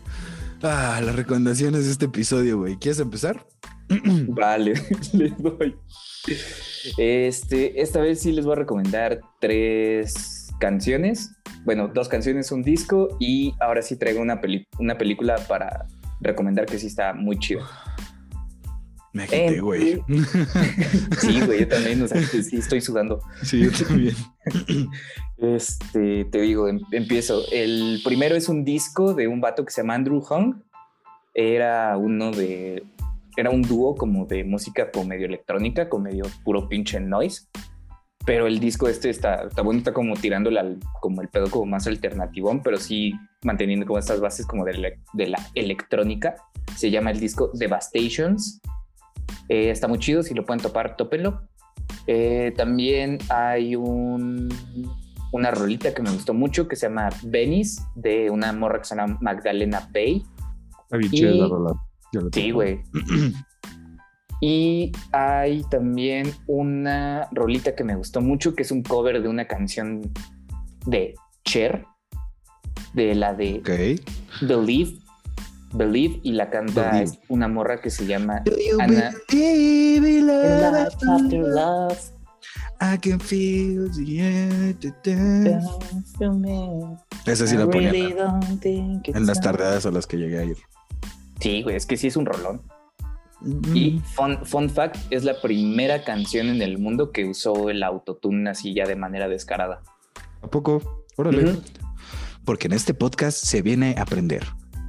Ah, 0.62 1.00
las 1.04 1.14
recomendaciones 1.16 1.84
de 1.86 1.92
este 1.92 2.06
episodio, 2.06 2.58
güey. 2.58 2.76
¿Quieres 2.76 3.00
empezar? 3.00 3.44
Vale, 4.28 4.74
les 5.12 5.36
doy. 5.42 5.76
Este, 6.96 7.80
esta 7.80 8.00
vez 8.00 8.20
sí 8.20 8.32
les 8.32 8.44
voy 8.44 8.52
a 8.52 8.56
recomendar 8.56 9.20
tres 9.40 10.48
canciones. 10.58 11.32
Bueno, 11.64 11.88
dos 11.88 12.08
canciones, 12.08 12.50
un 12.52 12.62
disco 12.62 13.16
y 13.20 13.54
ahora 13.60 13.82
sí 13.82 13.96
traigo 13.96 14.20
una, 14.20 14.40
peli- 14.40 14.66
una 14.78 14.96
película 14.98 15.36
para 15.48 15.86
recomendar 16.20 16.66
que 16.66 16.78
sí 16.78 16.86
está 16.86 17.12
muy 17.14 17.38
chido. 17.38 17.62
Me 19.14 19.22
agité, 19.22 19.56
Eh, 19.56 19.60
güey. 19.60 20.02
Sí, 21.20 21.40
güey, 21.46 21.60
yo 21.60 21.68
también, 21.68 22.02
o 22.02 22.08
sea, 22.08 22.20
sí 22.20 22.56
estoy 22.56 22.80
sudando. 22.82 23.20
Sí, 23.42 23.62
yo 23.62 23.70
también. 23.86 24.14
Este, 25.38 26.24
te 26.26 26.40
digo, 26.40 26.68
em- 26.68 26.80
empiezo. 26.92 27.42
El 27.52 28.00
primero 28.04 28.34
es 28.36 28.48
un 28.48 28.64
disco 28.64 29.14
de 29.14 29.26
un 29.28 29.40
vato 29.40 29.64
que 29.64 29.70
se 29.72 29.80
llama 29.82 29.94
Andrew 29.94 30.22
Hung. 30.28 30.56
Era 31.34 31.96
uno 31.96 32.30
de. 32.30 32.84
Era 33.36 33.50
un 33.50 33.62
dúo 33.62 33.96
como 33.96 34.26
de 34.26 34.44
música 34.44 34.90
como 34.92 35.06
medio 35.06 35.26
electrónica, 35.26 35.88
con 35.88 36.02
medio 36.04 36.24
puro 36.44 36.68
pinche 36.68 37.00
noise. 37.00 37.46
Pero 38.26 38.46
el 38.46 38.58
disco 38.58 38.88
este 38.88 39.10
está, 39.10 39.42
está 39.44 39.60
bueno, 39.62 39.78
está 39.78 39.92
como 39.92 40.14
tirándole 40.14 40.58
al, 40.60 40.78
como 41.00 41.20
el 41.20 41.28
pedo 41.28 41.50
como 41.50 41.66
más 41.66 41.86
alternativón, 41.86 42.62
pero 42.62 42.78
sí 42.78 43.12
manteniendo 43.42 43.84
como 43.86 43.98
estas 43.98 44.20
bases 44.20 44.46
como 44.46 44.64
de 44.64 44.74
la, 44.78 44.88
de 45.12 45.26
la 45.26 45.38
electrónica. 45.54 46.36
Se 46.76 46.90
llama 46.90 47.10
el 47.10 47.20
disco 47.20 47.50
Devastations. 47.52 48.60
Eh, 49.48 49.70
está 49.70 49.88
muy 49.88 49.98
chido, 49.98 50.22
si 50.22 50.34
lo 50.34 50.44
pueden 50.44 50.62
topar, 50.62 50.96
tópenlo. 50.96 51.42
Eh, 52.06 52.52
también 52.56 53.18
hay 53.28 53.76
un, 53.76 54.48
una 55.32 55.50
rolita 55.50 55.92
que 55.94 56.02
me 56.02 56.10
gustó 56.10 56.34
mucho 56.34 56.68
que 56.68 56.76
se 56.76 56.88
llama 56.88 57.10
Venice, 57.22 57.82
de 57.94 58.30
una 58.30 58.52
morra 58.52 58.78
que 58.78 58.84
se 58.84 58.96
llama 58.96 59.18
Magdalena 59.20 59.88
Bay. 59.92 60.24
Y- 61.10 61.38
la 61.38 61.48
rola. 61.48 61.72
Sí, 62.32 62.50
güey. 62.50 62.80
Y 64.40 64.92
hay 65.12 65.62
también 65.70 66.30
una 66.46 67.28
rolita 67.32 67.74
que 67.74 67.82
me 67.82 67.96
gustó 67.96 68.20
mucho, 68.20 68.54
que 68.54 68.62
es 68.62 68.70
un 68.70 68.82
cover 68.82 69.22
de 69.22 69.28
una 69.28 69.46
canción 69.46 70.02
de 70.84 71.14
Cher, 71.44 71.86
de 72.92 73.14
la 73.14 73.32
de. 73.32 73.62
Believe. 74.42 74.98
Believe, 75.74 76.20
y 76.22 76.32
la 76.32 76.50
canta 76.50 76.90
Believe. 76.92 77.18
una 77.28 77.48
morra 77.48 77.80
que 77.80 77.90
se 77.90 78.06
llama 78.06 78.42
Ana- 78.80 79.12
believe 79.30 80.08
in 80.10 80.26
love 80.26 80.86
after 81.08 81.38
love? 81.40 81.98
I 82.80 82.98
can 82.98 83.18
feel 83.20 83.90
the. 83.92 84.76
Esa 87.26 87.46
sí 87.46 87.56
la 87.56 87.66
ponía 87.66 87.90
really 87.90 88.14
en 89.06 89.12
la- 89.14 89.20
las 89.20 89.40
tardeadas 89.40 89.86
a 89.86 89.90
las 89.90 90.06
que 90.06 90.16
llegué 90.16 90.38
a 90.38 90.44
ir. 90.44 90.56
Sí, 91.40 91.62
güey, 91.62 91.76
es 91.76 91.86
que 91.86 91.96
sí 91.96 92.06
es 92.08 92.16
un 92.16 92.26
rolón. 92.26 92.62
Y 93.74 94.00
fun, 94.14 94.38
fun 94.44 94.70
fact, 94.70 94.96
es 95.10 95.24
la 95.24 95.40
primera 95.42 96.02
canción 96.04 96.48
en 96.48 96.62
el 96.62 96.78
mundo 96.78 97.12
que 97.12 97.26
usó 97.26 97.68
el 97.68 97.82
autotune 97.82 98.48
así 98.48 98.74
ya 98.74 98.86
de 98.86 98.96
manera 98.96 99.28
descarada. 99.28 99.82
¿A 100.40 100.46
poco? 100.48 101.04
Órale. 101.16 101.56
Porque 102.44 102.66
en 102.68 102.72
este 102.72 102.94
podcast 102.94 103.36
se 103.36 103.60
viene 103.62 103.94
a 103.98 104.02
aprender. 104.02 104.44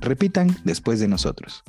Repitan 0.06 0.56
después 0.64 1.00
de 1.00 1.08
nosotros. 1.08 1.64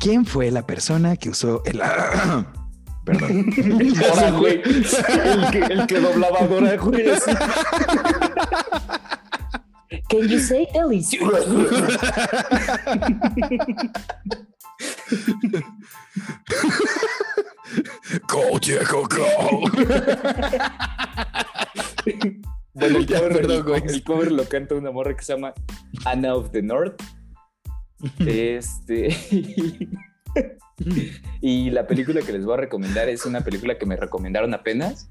¿Quién 0.00 0.26
fue 0.26 0.50
la 0.50 0.66
persona 0.66 1.16
que 1.16 1.30
usó 1.30 1.62
el... 1.64 1.80
Perdón. 3.04 3.46
Güey, 4.38 4.60
el 4.64 5.50
que, 5.52 5.58
el 5.72 5.86
que 5.86 6.00
doblaba 6.00 6.40
a 6.40 6.46
Dora, 6.48 6.76
güey. 6.76 7.04
Can 10.08 10.26
you 10.28 10.40
say 10.40 10.66
Ellis? 10.74 11.10
Go, 18.28 18.58
Diego, 18.60 19.06
go. 19.08 19.60
Bueno, 22.74 22.98
el 22.98 23.06
Ya, 23.06 23.18
cover, 23.18 23.32
perdón, 23.32 23.56
el- 23.56 23.62
güey. 23.62 23.82
el 23.86 24.04
cover 24.04 24.32
lo 24.32 24.44
canta 24.48 24.74
una 24.74 24.90
morra 24.90 25.16
que 25.16 25.24
se 25.24 25.32
llama 25.34 25.54
Anna 26.04 26.34
of 26.34 26.50
the 26.52 26.62
North. 26.62 27.02
Este. 28.18 29.08
y 31.40 31.70
la 31.70 31.86
película 31.86 32.20
que 32.22 32.32
les 32.32 32.44
voy 32.44 32.54
a 32.54 32.58
recomendar 32.58 33.08
es 33.08 33.26
una 33.26 33.42
película 33.42 33.78
que 33.78 33.86
me 33.86 33.96
recomendaron 33.96 34.54
apenas. 34.54 35.10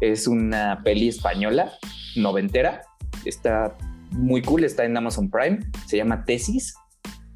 Es 0.00 0.26
una 0.26 0.82
peli 0.84 1.08
española, 1.08 1.72
noventera. 2.16 2.82
Está 3.24 3.76
muy 4.10 4.42
cool, 4.42 4.64
está 4.64 4.84
en 4.84 4.96
Amazon 4.96 5.30
Prime. 5.30 5.60
Se 5.86 5.96
llama 5.96 6.24
Tesis. 6.24 6.74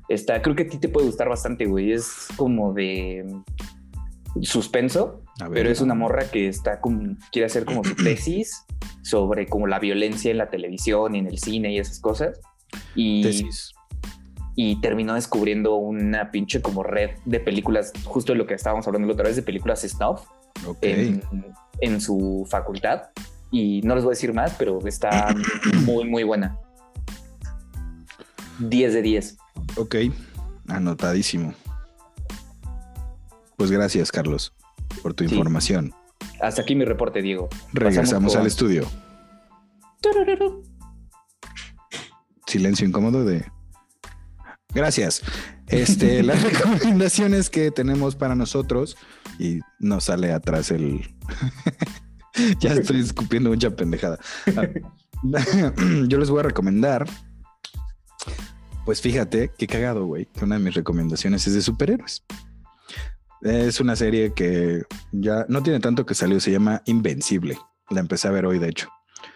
Está, 0.08 0.42
creo 0.42 0.56
que 0.56 0.64
a 0.64 0.68
ti 0.68 0.78
te 0.78 0.88
puede 0.88 1.06
gustar 1.06 1.28
bastante, 1.28 1.66
güey. 1.66 1.92
Es 1.92 2.28
como 2.36 2.72
de 2.74 3.24
suspenso, 4.42 5.22
ver. 5.40 5.50
pero 5.52 5.70
es 5.70 5.80
una 5.80 5.94
morra 5.94 6.30
que 6.30 6.48
está 6.48 6.80
como, 6.80 7.16
quiere 7.32 7.46
hacer 7.46 7.64
como 7.64 7.84
su 7.84 7.94
tesis 8.04 8.64
sobre 9.02 9.46
como 9.46 9.66
la 9.66 9.78
violencia 9.78 10.30
en 10.30 10.38
la 10.38 10.50
televisión 10.50 11.14
y 11.14 11.18
en 11.18 11.26
el 11.26 11.38
cine 11.38 11.72
y 11.72 11.78
esas 11.78 12.00
cosas. 12.00 12.40
Y, 12.94 13.22
Tesis. 13.22 13.72
Y 14.62 14.76
terminó 14.82 15.14
descubriendo 15.14 15.76
una 15.76 16.30
pinche 16.30 16.60
como 16.60 16.82
red 16.82 17.12
de 17.24 17.40
películas, 17.40 17.92
justo 18.04 18.32
de 18.34 18.38
lo 18.38 18.46
que 18.46 18.52
estábamos 18.52 18.86
hablando 18.86 19.08
la 19.08 19.14
otra 19.14 19.24
vez, 19.28 19.36
de 19.36 19.42
películas 19.42 19.80
snuff 19.80 20.20
Ok. 20.66 20.78
en, 20.82 21.22
en 21.80 21.98
su 22.02 22.46
facultad. 22.50 23.04
Y 23.50 23.80
no 23.84 23.94
les 23.94 24.04
voy 24.04 24.10
a 24.10 24.16
decir 24.16 24.34
más, 24.34 24.54
pero 24.58 24.78
está 24.86 25.34
muy, 25.86 26.04
muy 26.06 26.24
buena. 26.24 26.58
10 28.58 28.92
de 28.92 29.00
10. 29.00 29.38
Ok. 29.78 29.94
Anotadísimo. 30.68 31.54
Pues 33.56 33.70
gracias, 33.70 34.12
Carlos, 34.12 34.52
por 35.02 35.14
tu 35.14 35.24
Sí. 35.26 35.34
información. 35.34 35.94
Hasta 36.42 36.60
aquí 36.60 36.74
mi 36.74 36.84
reporte, 36.84 37.22
Diego. 37.22 37.48
Regresamos 37.72 38.32
con- 38.34 38.42
al 38.42 38.46
estudio. 38.46 38.86
Silencio 42.46 42.86
incómodo 42.86 43.24
de... 43.24 43.44
Gracias. 44.74 45.22
Este, 45.68 46.22
las 46.24 46.42
recomendaciones 46.42 47.50
que 47.50 47.70
tenemos 47.70 48.16
para 48.16 48.34
nosotros 48.34 48.96
y 49.38 49.60
nos 49.78 50.04
sale 50.04 50.32
atrás 50.32 50.70
el... 50.70 51.14
ya 52.60 52.72
estoy 52.72 53.00
escupiendo 53.00 53.50
mucha 53.50 53.70
pendejada. 53.70 54.18
Yo 56.08 56.18
les 56.18 56.30
voy 56.30 56.40
a 56.40 56.44
recomendar 56.44 57.06
pues 58.84 59.00
fíjate, 59.00 59.52
qué 59.56 59.66
cagado, 59.66 60.06
güey, 60.06 60.26
que 60.26 60.44
una 60.44 60.56
de 60.56 60.64
mis 60.64 60.74
recomendaciones 60.74 61.46
es 61.46 61.54
de 61.54 61.62
superhéroes. 61.62 62.24
Es 63.42 63.78
una 63.78 63.94
serie 63.94 64.32
que 64.34 64.82
ya 65.12 65.46
no 65.48 65.62
tiene 65.62 65.80
tanto 65.80 66.04
que 66.04 66.14
salió, 66.14 66.40
se 66.40 66.50
llama 66.50 66.82
Invencible. 66.86 67.56
La 67.88 68.00
empecé 68.00 68.28
a 68.28 68.32
ver 68.32 68.46
hoy, 68.46 68.58
de 68.58 68.68
hecho. 68.68 68.88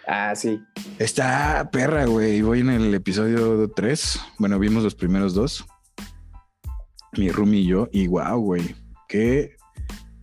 Ah, 0.06 0.34
sí. 0.34 0.60
Está 0.98 1.70
perra, 1.72 2.06
güey. 2.06 2.42
Voy 2.42 2.60
en 2.60 2.70
el 2.70 2.94
episodio 2.94 3.70
3. 3.70 4.20
Bueno, 4.38 4.58
vimos 4.58 4.82
los 4.82 4.94
primeros 4.94 5.34
dos. 5.34 5.64
Mi 7.16 7.30
roomie 7.30 7.60
y 7.60 7.66
yo. 7.66 7.88
Y 7.92 8.06
wow, 8.06 8.38
güey. 8.38 8.74
Qué 9.08 9.56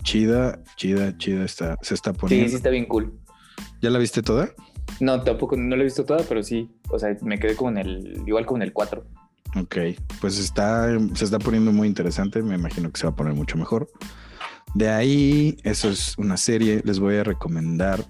chida, 0.03 0.61
chida, 0.75 1.17
chida 1.17 1.45
está. 1.45 1.77
Se 1.81 1.93
está 1.93 2.13
poniendo. 2.13 2.45
Sí, 2.45 2.51
sí 2.51 2.55
está 2.57 2.69
bien 2.69 2.85
cool. 2.85 3.19
¿Ya 3.81 3.89
la 3.89 3.99
viste 3.99 4.21
toda? 4.21 4.49
No, 4.99 5.21
tampoco, 5.23 5.55
no 5.55 5.75
la 5.75 5.81
he 5.81 5.85
visto 5.85 6.05
toda, 6.05 6.23
pero 6.27 6.43
sí. 6.43 6.69
O 6.89 6.99
sea, 6.99 7.15
me 7.21 7.39
quedé 7.39 7.55
como 7.55 7.71
en 7.71 7.77
el, 7.77 8.23
igual 8.27 8.45
como 8.45 8.57
en 8.57 8.63
el 8.63 8.73
4. 8.73 9.03
Ok, 9.59 9.77
pues 10.21 10.37
está, 10.37 10.87
se 11.13 11.25
está 11.25 11.39
poniendo 11.39 11.71
muy 11.71 11.87
interesante. 11.87 12.41
Me 12.41 12.55
imagino 12.55 12.91
que 12.91 12.99
se 12.99 13.07
va 13.07 13.13
a 13.13 13.15
poner 13.15 13.33
mucho 13.33 13.57
mejor. 13.57 13.89
De 14.75 14.89
ahí, 14.89 15.57
eso 15.63 15.89
es 15.89 16.17
una 16.17 16.37
serie. 16.37 16.81
Les 16.85 16.99
voy 16.99 17.15
a 17.15 17.23
recomendar 17.23 18.05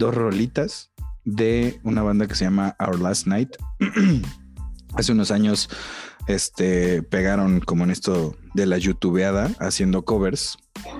dos 0.00 0.14
rolitas 0.14 0.90
de 1.24 1.78
una 1.84 2.02
banda 2.02 2.26
que 2.26 2.34
se 2.34 2.44
llama 2.44 2.74
Our 2.80 2.98
Last 2.98 3.26
Night. 3.26 3.50
Hace 4.94 5.12
unos 5.12 5.30
años 5.30 5.68
este, 6.26 7.02
pegaron 7.02 7.60
como 7.60 7.84
en 7.84 7.90
esto 7.90 8.34
de 8.54 8.66
la 8.66 8.78
youtubeada 8.78 9.50
haciendo 9.60 10.02
covers 10.04 10.56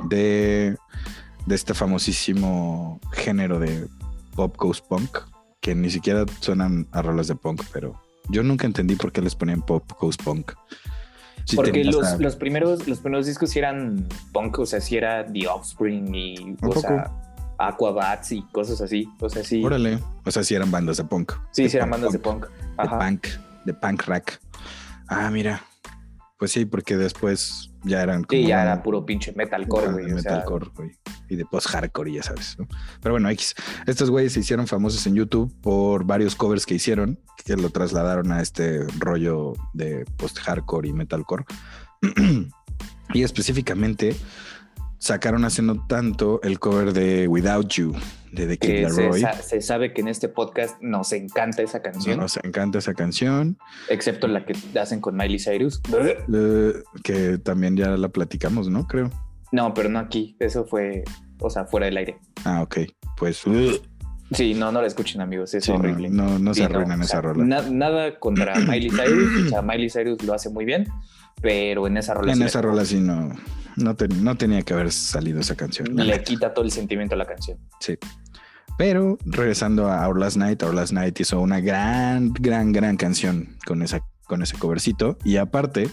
de, 0.09 0.77
de 1.47 1.55
este 1.55 1.75
famosísimo 1.75 3.01
género 3.13 3.59
de 3.59 3.89
pop 4.37 4.55
ghost 4.57 4.87
punk 4.87 5.19
que 5.61 5.75
ni 5.75 5.91
siquiera 5.91 6.25
suenan 6.41 6.87
a 6.93 7.03
rolas 7.03 7.27
de 7.27 7.35
punk, 7.35 7.63
pero 7.73 8.01
yo 8.29 8.43
nunca 8.43 8.67
entendí 8.67 8.97
por 8.97 9.13
qué 9.13 9.23
les 9.23 9.35
ponían 9.35 9.63
pop 9.63 9.91
ghost 9.99 10.23
punk. 10.23 10.53
Porque 11.57 11.85
los, 11.85 12.21
los, 12.21 12.37
primeros, 12.37 12.87
los 12.87 13.01
primeros 13.01 13.27
discos 13.27 13.51
sí 13.51 13.59
eran 13.59 14.07
punk, 14.33 14.59
o 14.59 14.67
sea, 14.67 14.81
sí 14.81 14.97
era 14.97 15.25
The 15.27 15.49
Offspring 15.49 16.15
y 16.15 16.57
o 16.63 16.73
sea, 16.73 17.11
Aquabats 17.61 18.33
y 18.33 18.43
cosas 18.53 18.81
así. 18.81 19.09
O 19.21 19.29
sea, 19.29 19.45
sí. 19.45 19.63
Órale. 19.65 19.99
O 20.25 20.31
sea, 20.31 20.43
sí 20.43 20.55
eran 20.55 20.71
bandas 20.71 20.97
de 20.97 21.05
punk. 21.05 21.33
Sí, 21.53 21.69
sí 21.69 21.77
eran 21.77 21.91
bandas 21.91 22.13
de 22.13 22.19
punk. 22.19 22.47
De 22.47 22.89
punk, 22.89 23.27
de 23.67 23.75
punk 23.75 24.03
rack. 24.07 24.41
Ah, 25.09 25.31
mira. 25.31 25.63
Pues 26.39 26.53
sí, 26.53 26.65
porque 26.65 26.97
después 26.97 27.71
ya 27.85 28.03
eran 28.03 28.25
como. 28.25 28.41
Sí, 28.41 28.47
ya 28.47 28.63
era 28.63 28.83
puro 28.83 29.05
pinche 29.05 29.33
metalcore, 29.37 29.93
güey. 29.93 30.07
Metalcore, 30.07 30.71
güey. 30.75 30.91
Y 31.29 31.37
de 31.37 31.45
post-hardcore, 31.45 32.13
ya 32.13 32.23
sabes. 32.23 32.57
Pero 33.03 33.13
bueno, 33.13 33.29
X. 33.29 33.55
Estos 33.87 34.11
güeyes 34.11 34.33
se 34.33 34.41
hicieron 34.41 34.67
famosos 34.67 35.07
en 35.07 35.15
YouTube 35.15 35.55
por 35.61 36.05
varios 36.05 36.35
covers 36.35 36.65
que 36.65 36.75
hicieron, 36.75 37.21
que 37.45 37.57
lo 37.57 37.69
trasladaron 37.69 38.33
a 38.33 38.41
este 38.41 38.87
rollo 38.99 39.53
de 39.75 40.07
post-hardcore 40.17 40.89
y 40.89 40.93
metalcore. 40.95 41.45
y 43.13 43.23
específicamente 43.23 44.17
sacaron 45.01 45.45
haciendo 45.45 45.85
tanto 45.87 46.41
el 46.43 46.61
cover 46.61 46.93
de 46.93 47.27
Without 47.27 47.69
You 47.69 47.95
de 48.33 48.47
The 48.47 48.59
Kid 48.59 48.83
Laroi. 48.83 49.25
Se, 49.43 49.61
sabe 49.61 49.93
que 49.93 50.03
en 50.03 50.09
este 50.09 50.29
podcast 50.29 50.81
nos 50.81 51.13
encanta 51.13 51.63
esa 51.63 51.83
canción. 51.83 52.19
Nos 52.19 52.39
encanta 52.45 52.79
esa 52.79 52.95
canción. 52.95 53.59
Excepto 53.89 54.29
la 54.29 54.45
que 54.45 54.55
hacen 54.79 55.01
con 55.01 55.17
Miley 55.17 55.39
Cyrus. 55.39 55.81
que 57.03 57.39
también 57.43 57.77
ya 57.77 57.97
la 57.97 58.09
platicamos, 58.09 58.69
¿no? 58.69 58.87
Creo. 58.87 59.11
No, 59.53 59.75
pero 59.75 59.89
no 59.89 59.99
aquí. 59.99 60.37
Eso 60.39 60.65
fue, 60.65 61.03
o 61.41 61.51
sea, 61.51 61.65
fuera 61.65 61.87
del 61.87 61.97
aire. 61.97 62.19
Ah, 62.45 62.63
ok. 62.63 62.79
Pues. 63.17 63.43
Sí, 64.33 64.55
no, 64.55 64.71
no 64.71 64.81
la 64.81 64.87
escuchen, 64.87 65.21
amigos. 65.23 65.55
Es 65.55 65.69
horrible. 65.69 66.09
No, 66.09 66.39
no, 66.39 66.55
se 66.55 66.63
arruinan 66.63 67.03
esa 67.03 67.21
rola. 67.21 67.63
nada 67.69 68.19
contra 68.21 68.55
Miley 68.61 68.91
Cyrus. 68.91 69.47
o 69.47 69.49
sea, 69.49 69.63
Miley 69.63 69.91
Cyrus 69.91 70.23
lo 70.23 70.35
hace 70.35 70.51
muy 70.51 70.65
bien, 70.65 70.87
pero 71.41 71.87
en 71.87 71.97
esa 71.97 72.15
rola. 72.15 72.33
En 72.33 72.43
esa 72.43 72.61
rola 72.63 72.85
sí 72.85 73.01
no. 73.01 73.31
No, 73.81 73.97
no, 74.21 74.37
tenía 74.37 74.63
que 74.63 74.75
haber 74.75 74.93
salido 74.93 75.41
esa 75.41 75.57
canción. 75.57 75.95
Le 75.95 76.23
quita 76.23 76.53
todo 76.53 76.65
el 76.65 76.71
sentimiento 76.71 77.15
a 77.15 77.19
la 77.19 77.27
canción. 77.27 77.59
Sí. 77.81 77.97
Pero 78.79 79.19
regresando 79.27 79.91
a 79.91 80.09
Our 80.09 80.19
Last 80.19 80.37
Night, 80.39 80.63
Our 80.63 80.75
Last 80.75 80.93
Night 80.93 81.21
hizo 81.21 81.39
una 81.41 81.61
gran, 81.61 82.33
gran, 82.33 82.73
gran 82.73 82.97
canción 82.97 83.59
con, 83.67 83.83
esa, 83.83 84.01
con 84.27 84.43
ese 84.43 84.57
covercito. 84.57 85.19
Y 85.23 85.37
aparte, 85.37 85.91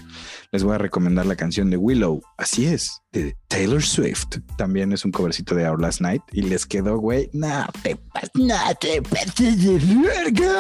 les 0.53 0.63
voy 0.63 0.75
a 0.75 0.77
recomendar 0.77 1.25
la 1.25 1.35
canción 1.35 1.69
de 1.69 1.75
Willow. 1.75 2.21
Así 2.38 2.65
es, 2.65 3.01
de 3.11 3.35
Taylor 3.49 3.83
Swift. 3.83 4.38
También 4.57 4.93
es 4.93 5.03
un 5.03 5.11
covercito 5.11 5.53
de 5.53 5.69
Our 5.69 5.81
Last 5.81 5.99
Night. 5.99 6.21
Y 6.31 6.43
les 6.43 6.65
quedó, 6.65 6.97
güey, 6.97 7.29
no 7.33 7.65
te 7.83 7.97
no 8.35 8.55
te 8.79 9.01
pases 9.01 9.63
de 9.65 9.79
verga. 10.01 10.55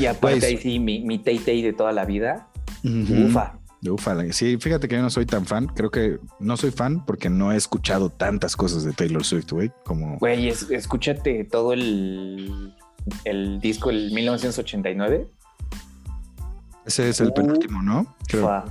Y 0.00 0.06
aparte, 0.06 0.38
pues 0.38 0.44
ahí 0.44 0.56
sí, 0.56 0.78
mi, 0.78 1.02
mi 1.02 1.18
Tay 1.18 1.40
Tay 1.40 1.60
de 1.60 1.74
toda 1.74 1.92
la 1.92 2.06
vida. 2.06 2.48
Ufa. 2.84 3.57
Ufala. 3.86 4.30
Sí, 4.32 4.56
fíjate 4.58 4.88
que 4.88 4.96
yo 4.96 5.02
no 5.02 5.10
soy 5.10 5.26
tan 5.26 5.46
fan. 5.46 5.66
Creo 5.68 5.90
que 5.90 6.18
no 6.40 6.56
soy 6.56 6.70
fan 6.70 7.04
porque 7.04 7.30
no 7.30 7.52
he 7.52 7.56
escuchado 7.56 8.10
tantas 8.10 8.56
cosas 8.56 8.84
de 8.84 8.92
Taylor 8.92 9.24
Swift, 9.24 9.52
güey. 9.52 9.70
Como. 9.84 10.18
Güey, 10.18 10.48
escúchate 10.48 11.44
todo 11.44 11.72
el, 11.72 12.74
el 13.24 13.60
disco, 13.60 13.90
el 13.90 14.10
1989. 14.12 15.28
Ese 16.86 17.08
es 17.08 17.20
el 17.20 17.32
penúltimo, 17.32 17.82
¿no? 17.82 18.16
Creo. 18.26 18.64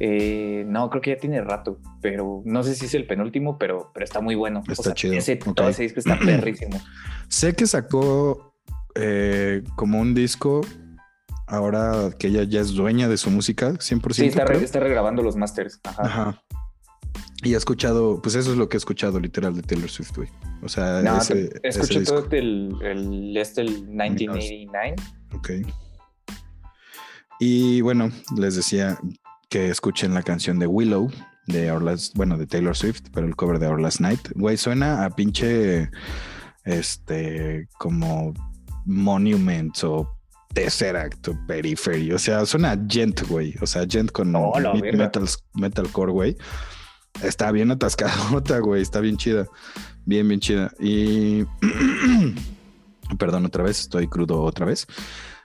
Eh, 0.00 0.64
no, 0.66 0.90
creo 0.90 1.00
que 1.00 1.10
ya 1.10 1.18
tiene 1.18 1.40
rato, 1.40 1.78
pero 2.00 2.42
no 2.44 2.62
sé 2.64 2.74
si 2.74 2.86
es 2.86 2.94
el 2.94 3.06
penúltimo, 3.06 3.58
pero, 3.58 3.90
pero 3.94 4.04
está 4.04 4.20
muy 4.20 4.34
bueno. 4.34 4.62
Está 4.68 4.92
chido. 4.92 5.14
Todo 5.54 5.68
ese 5.68 5.82
disco 5.84 6.00
está 6.00 6.18
perrísimo. 6.24 6.80
sé 7.28 7.54
que 7.54 7.66
sacó 7.66 8.54
eh, 8.96 9.62
como 9.76 10.00
un 10.00 10.14
disco 10.14 10.62
ahora 11.46 12.10
que 12.18 12.28
ella 12.28 12.44
ya 12.44 12.60
es 12.60 12.74
dueña 12.74 13.08
de 13.08 13.16
su 13.16 13.30
música 13.30 13.72
100%. 13.72 14.12
Sí, 14.12 14.26
está, 14.26 14.44
está 14.44 14.80
regrabando 14.80 15.22
los 15.22 15.36
masters. 15.36 15.80
Ajá. 15.84 16.42
Y 17.42 17.54
ha 17.54 17.58
escuchado, 17.58 18.22
pues 18.22 18.34
eso 18.36 18.52
es 18.52 18.56
lo 18.56 18.68
que 18.68 18.76
he 18.76 18.78
escuchado 18.78 19.20
literal 19.20 19.54
de 19.54 19.62
Taylor 19.62 19.90
Swift, 19.90 20.16
güey. 20.16 20.28
O 20.62 20.68
sea, 20.68 21.02
no, 21.02 21.18
ese, 21.18 21.50
escuché 21.62 22.02
todo 22.04 22.26
el, 22.30 22.74
el, 22.82 23.36
este, 23.36 23.60
el 23.60 23.86
1989. 23.86 24.96
Ok. 25.34 25.50
Y 27.40 27.82
bueno, 27.82 28.10
les 28.36 28.56
decía 28.56 28.98
que 29.50 29.68
escuchen 29.68 30.14
la 30.14 30.22
canción 30.22 30.58
de 30.58 30.66
Willow 30.66 31.10
de 31.46 31.70
Our 31.70 31.82
Last, 31.82 32.16
bueno, 32.16 32.38
de 32.38 32.46
Taylor 32.46 32.76
Swift, 32.76 33.02
pero 33.12 33.26
el 33.26 33.36
cover 33.36 33.58
de 33.58 33.68
Our 33.68 33.80
Last 33.80 34.00
Night. 34.00 34.30
Güey, 34.34 34.56
suena 34.56 35.04
a 35.04 35.10
pinche, 35.10 35.90
este, 36.64 37.68
como 37.78 38.32
Monuments 38.86 39.84
o 39.84 40.13
Tesseract 40.54 41.28
o 41.28 41.38
Periphery. 41.46 42.12
O 42.12 42.18
sea, 42.18 42.46
suena 42.46 42.78
Gent, 42.88 43.22
güey. 43.28 43.54
O 43.60 43.66
sea, 43.66 43.84
Gent 43.88 44.10
con 44.10 44.32
metal, 44.32 45.28
metalcore, 45.54 46.12
güey. 46.12 46.36
Está 47.22 47.52
bien 47.52 47.70
atascadota, 47.70 48.58
güey. 48.60 48.82
Está 48.82 49.00
bien 49.00 49.16
chida. 49.16 49.46
Bien, 50.04 50.26
bien 50.26 50.40
chida. 50.40 50.72
Y. 50.80 51.44
Perdón, 53.18 53.46
otra 53.46 53.64
vez. 53.64 53.80
Estoy 53.80 54.08
crudo 54.08 54.42
otra 54.42 54.66
vez. 54.66 54.86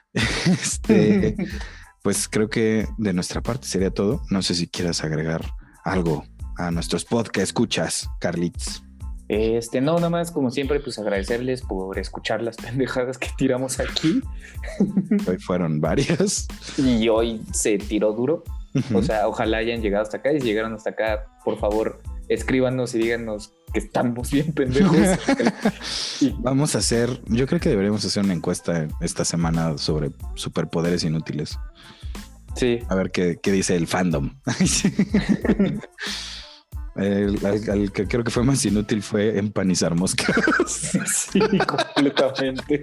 este. 0.46 1.36
pues 2.02 2.28
creo 2.28 2.48
que 2.48 2.88
de 2.96 3.12
nuestra 3.12 3.42
parte 3.42 3.66
sería 3.66 3.90
todo. 3.90 4.22
No 4.30 4.42
sé 4.42 4.54
si 4.54 4.68
quieras 4.68 5.04
agregar 5.04 5.44
algo 5.84 6.24
a 6.56 6.70
nuestros 6.70 7.04
podcast 7.04 7.48
escuchas, 7.48 8.08
Carlitz. 8.20 8.82
Este, 9.30 9.80
no, 9.80 9.94
nada 9.94 10.10
más, 10.10 10.32
como 10.32 10.50
siempre, 10.50 10.80
pues 10.80 10.98
agradecerles 10.98 11.62
por 11.62 11.96
escuchar 12.00 12.42
las 12.42 12.56
pendejadas 12.56 13.16
que 13.16 13.28
tiramos 13.38 13.78
aquí. 13.78 14.20
Hoy 15.24 15.38
fueron 15.38 15.80
varias. 15.80 16.48
Y 16.76 17.08
hoy 17.08 17.40
se 17.52 17.78
tiró 17.78 18.12
duro. 18.12 18.42
O 18.92 19.02
sea, 19.04 19.28
ojalá 19.28 19.58
hayan 19.58 19.82
llegado 19.82 20.02
hasta 20.02 20.16
acá 20.16 20.32
y 20.32 20.40
si 20.40 20.48
llegaron 20.48 20.74
hasta 20.74 20.90
acá, 20.90 21.26
por 21.44 21.60
favor, 21.60 22.02
escríbanos 22.28 22.92
y 22.96 22.98
díganos 22.98 23.52
que 23.72 23.78
estamos 23.78 24.32
bien 24.32 24.52
pendejos. 24.52 24.96
Vamos 26.38 26.74
a 26.74 26.78
hacer, 26.78 27.20
yo 27.26 27.46
creo 27.46 27.60
que 27.60 27.68
deberíamos 27.68 28.04
hacer 28.04 28.24
una 28.24 28.34
encuesta 28.34 28.88
esta 29.00 29.24
semana 29.24 29.78
sobre 29.78 30.10
superpoderes 30.34 31.04
inútiles. 31.04 31.56
Sí. 32.56 32.80
A 32.88 32.96
ver 32.96 33.12
qué, 33.12 33.38
qué 33.40 33.52
dice 33.52 33.76
el 33.76 33.86
fandom. 33.86 34.34
El, 36.96 37.38
que 37.92 38.06
creo 38.06 38.24
que 38.24 38.30
fue 38.30 38.42
más 38.42 38.64
inútil 38.64 39.02
fue 39.02 39.38
empanizar 39.38 39.94
moscas. 39.94 40.36
Sí, 41.30 41.40
completamente. 41.40 42.80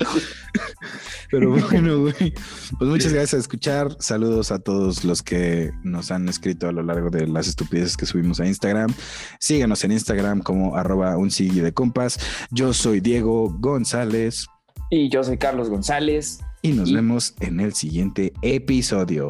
Pero 1.30 1.52
bueno, 1.52 2.02
güey. 2.02 2.34
Pues 2.78 2.90
muchas 2.90 3.14
gracias 3.14 3.34
a 3.36 3.38
escuchar. 3.38 3.96
Saludos 4.00 4.52
a 4.52 4.60
todos 4.60 5.04
los 5.04 5.22
que 5.22 5.72
nos 5.84 6.12
han 6.12 6.28
escrito 6.30 6.68
a 6.68 6.72
lo 6.72 6.84
largo 6.84 7.10
de 7.10 7.28
las 7.28 7.48
estupideces 7.48 7.98
que 7.98 8.06
subimos 8.06 8.40
a 8.40 8.48
Instagram. 8.48 8.94
Síganos 9.40 9.84
en 9.84 9.92
Instagram 9.92 10.42
como 10.42 10.76
arroba 10.76 11.18
un 11.18 11.30
de 11.38 11.74
compas. 11.74 12.20
Yo 12.52 12.74
soy 12.74 13.00
Diego 13.00 13.56
González. 13.60 14.48
Y 14.90 15.10
yo 15.10 15.24
soy 15.24 15.38
Carlos 15.38 15.70
González. 15.70 16.40
Y 16.62 16.72
nos 16.72 16.92
vemos 16.92 17.36
en 17.40 17.60
el 17.60 17.74
siguiente 17.74 18.34
episodio. 18.42 19.30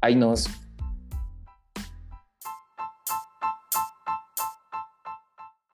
Ahí 0.00 0.16
nos. 0.16 0.48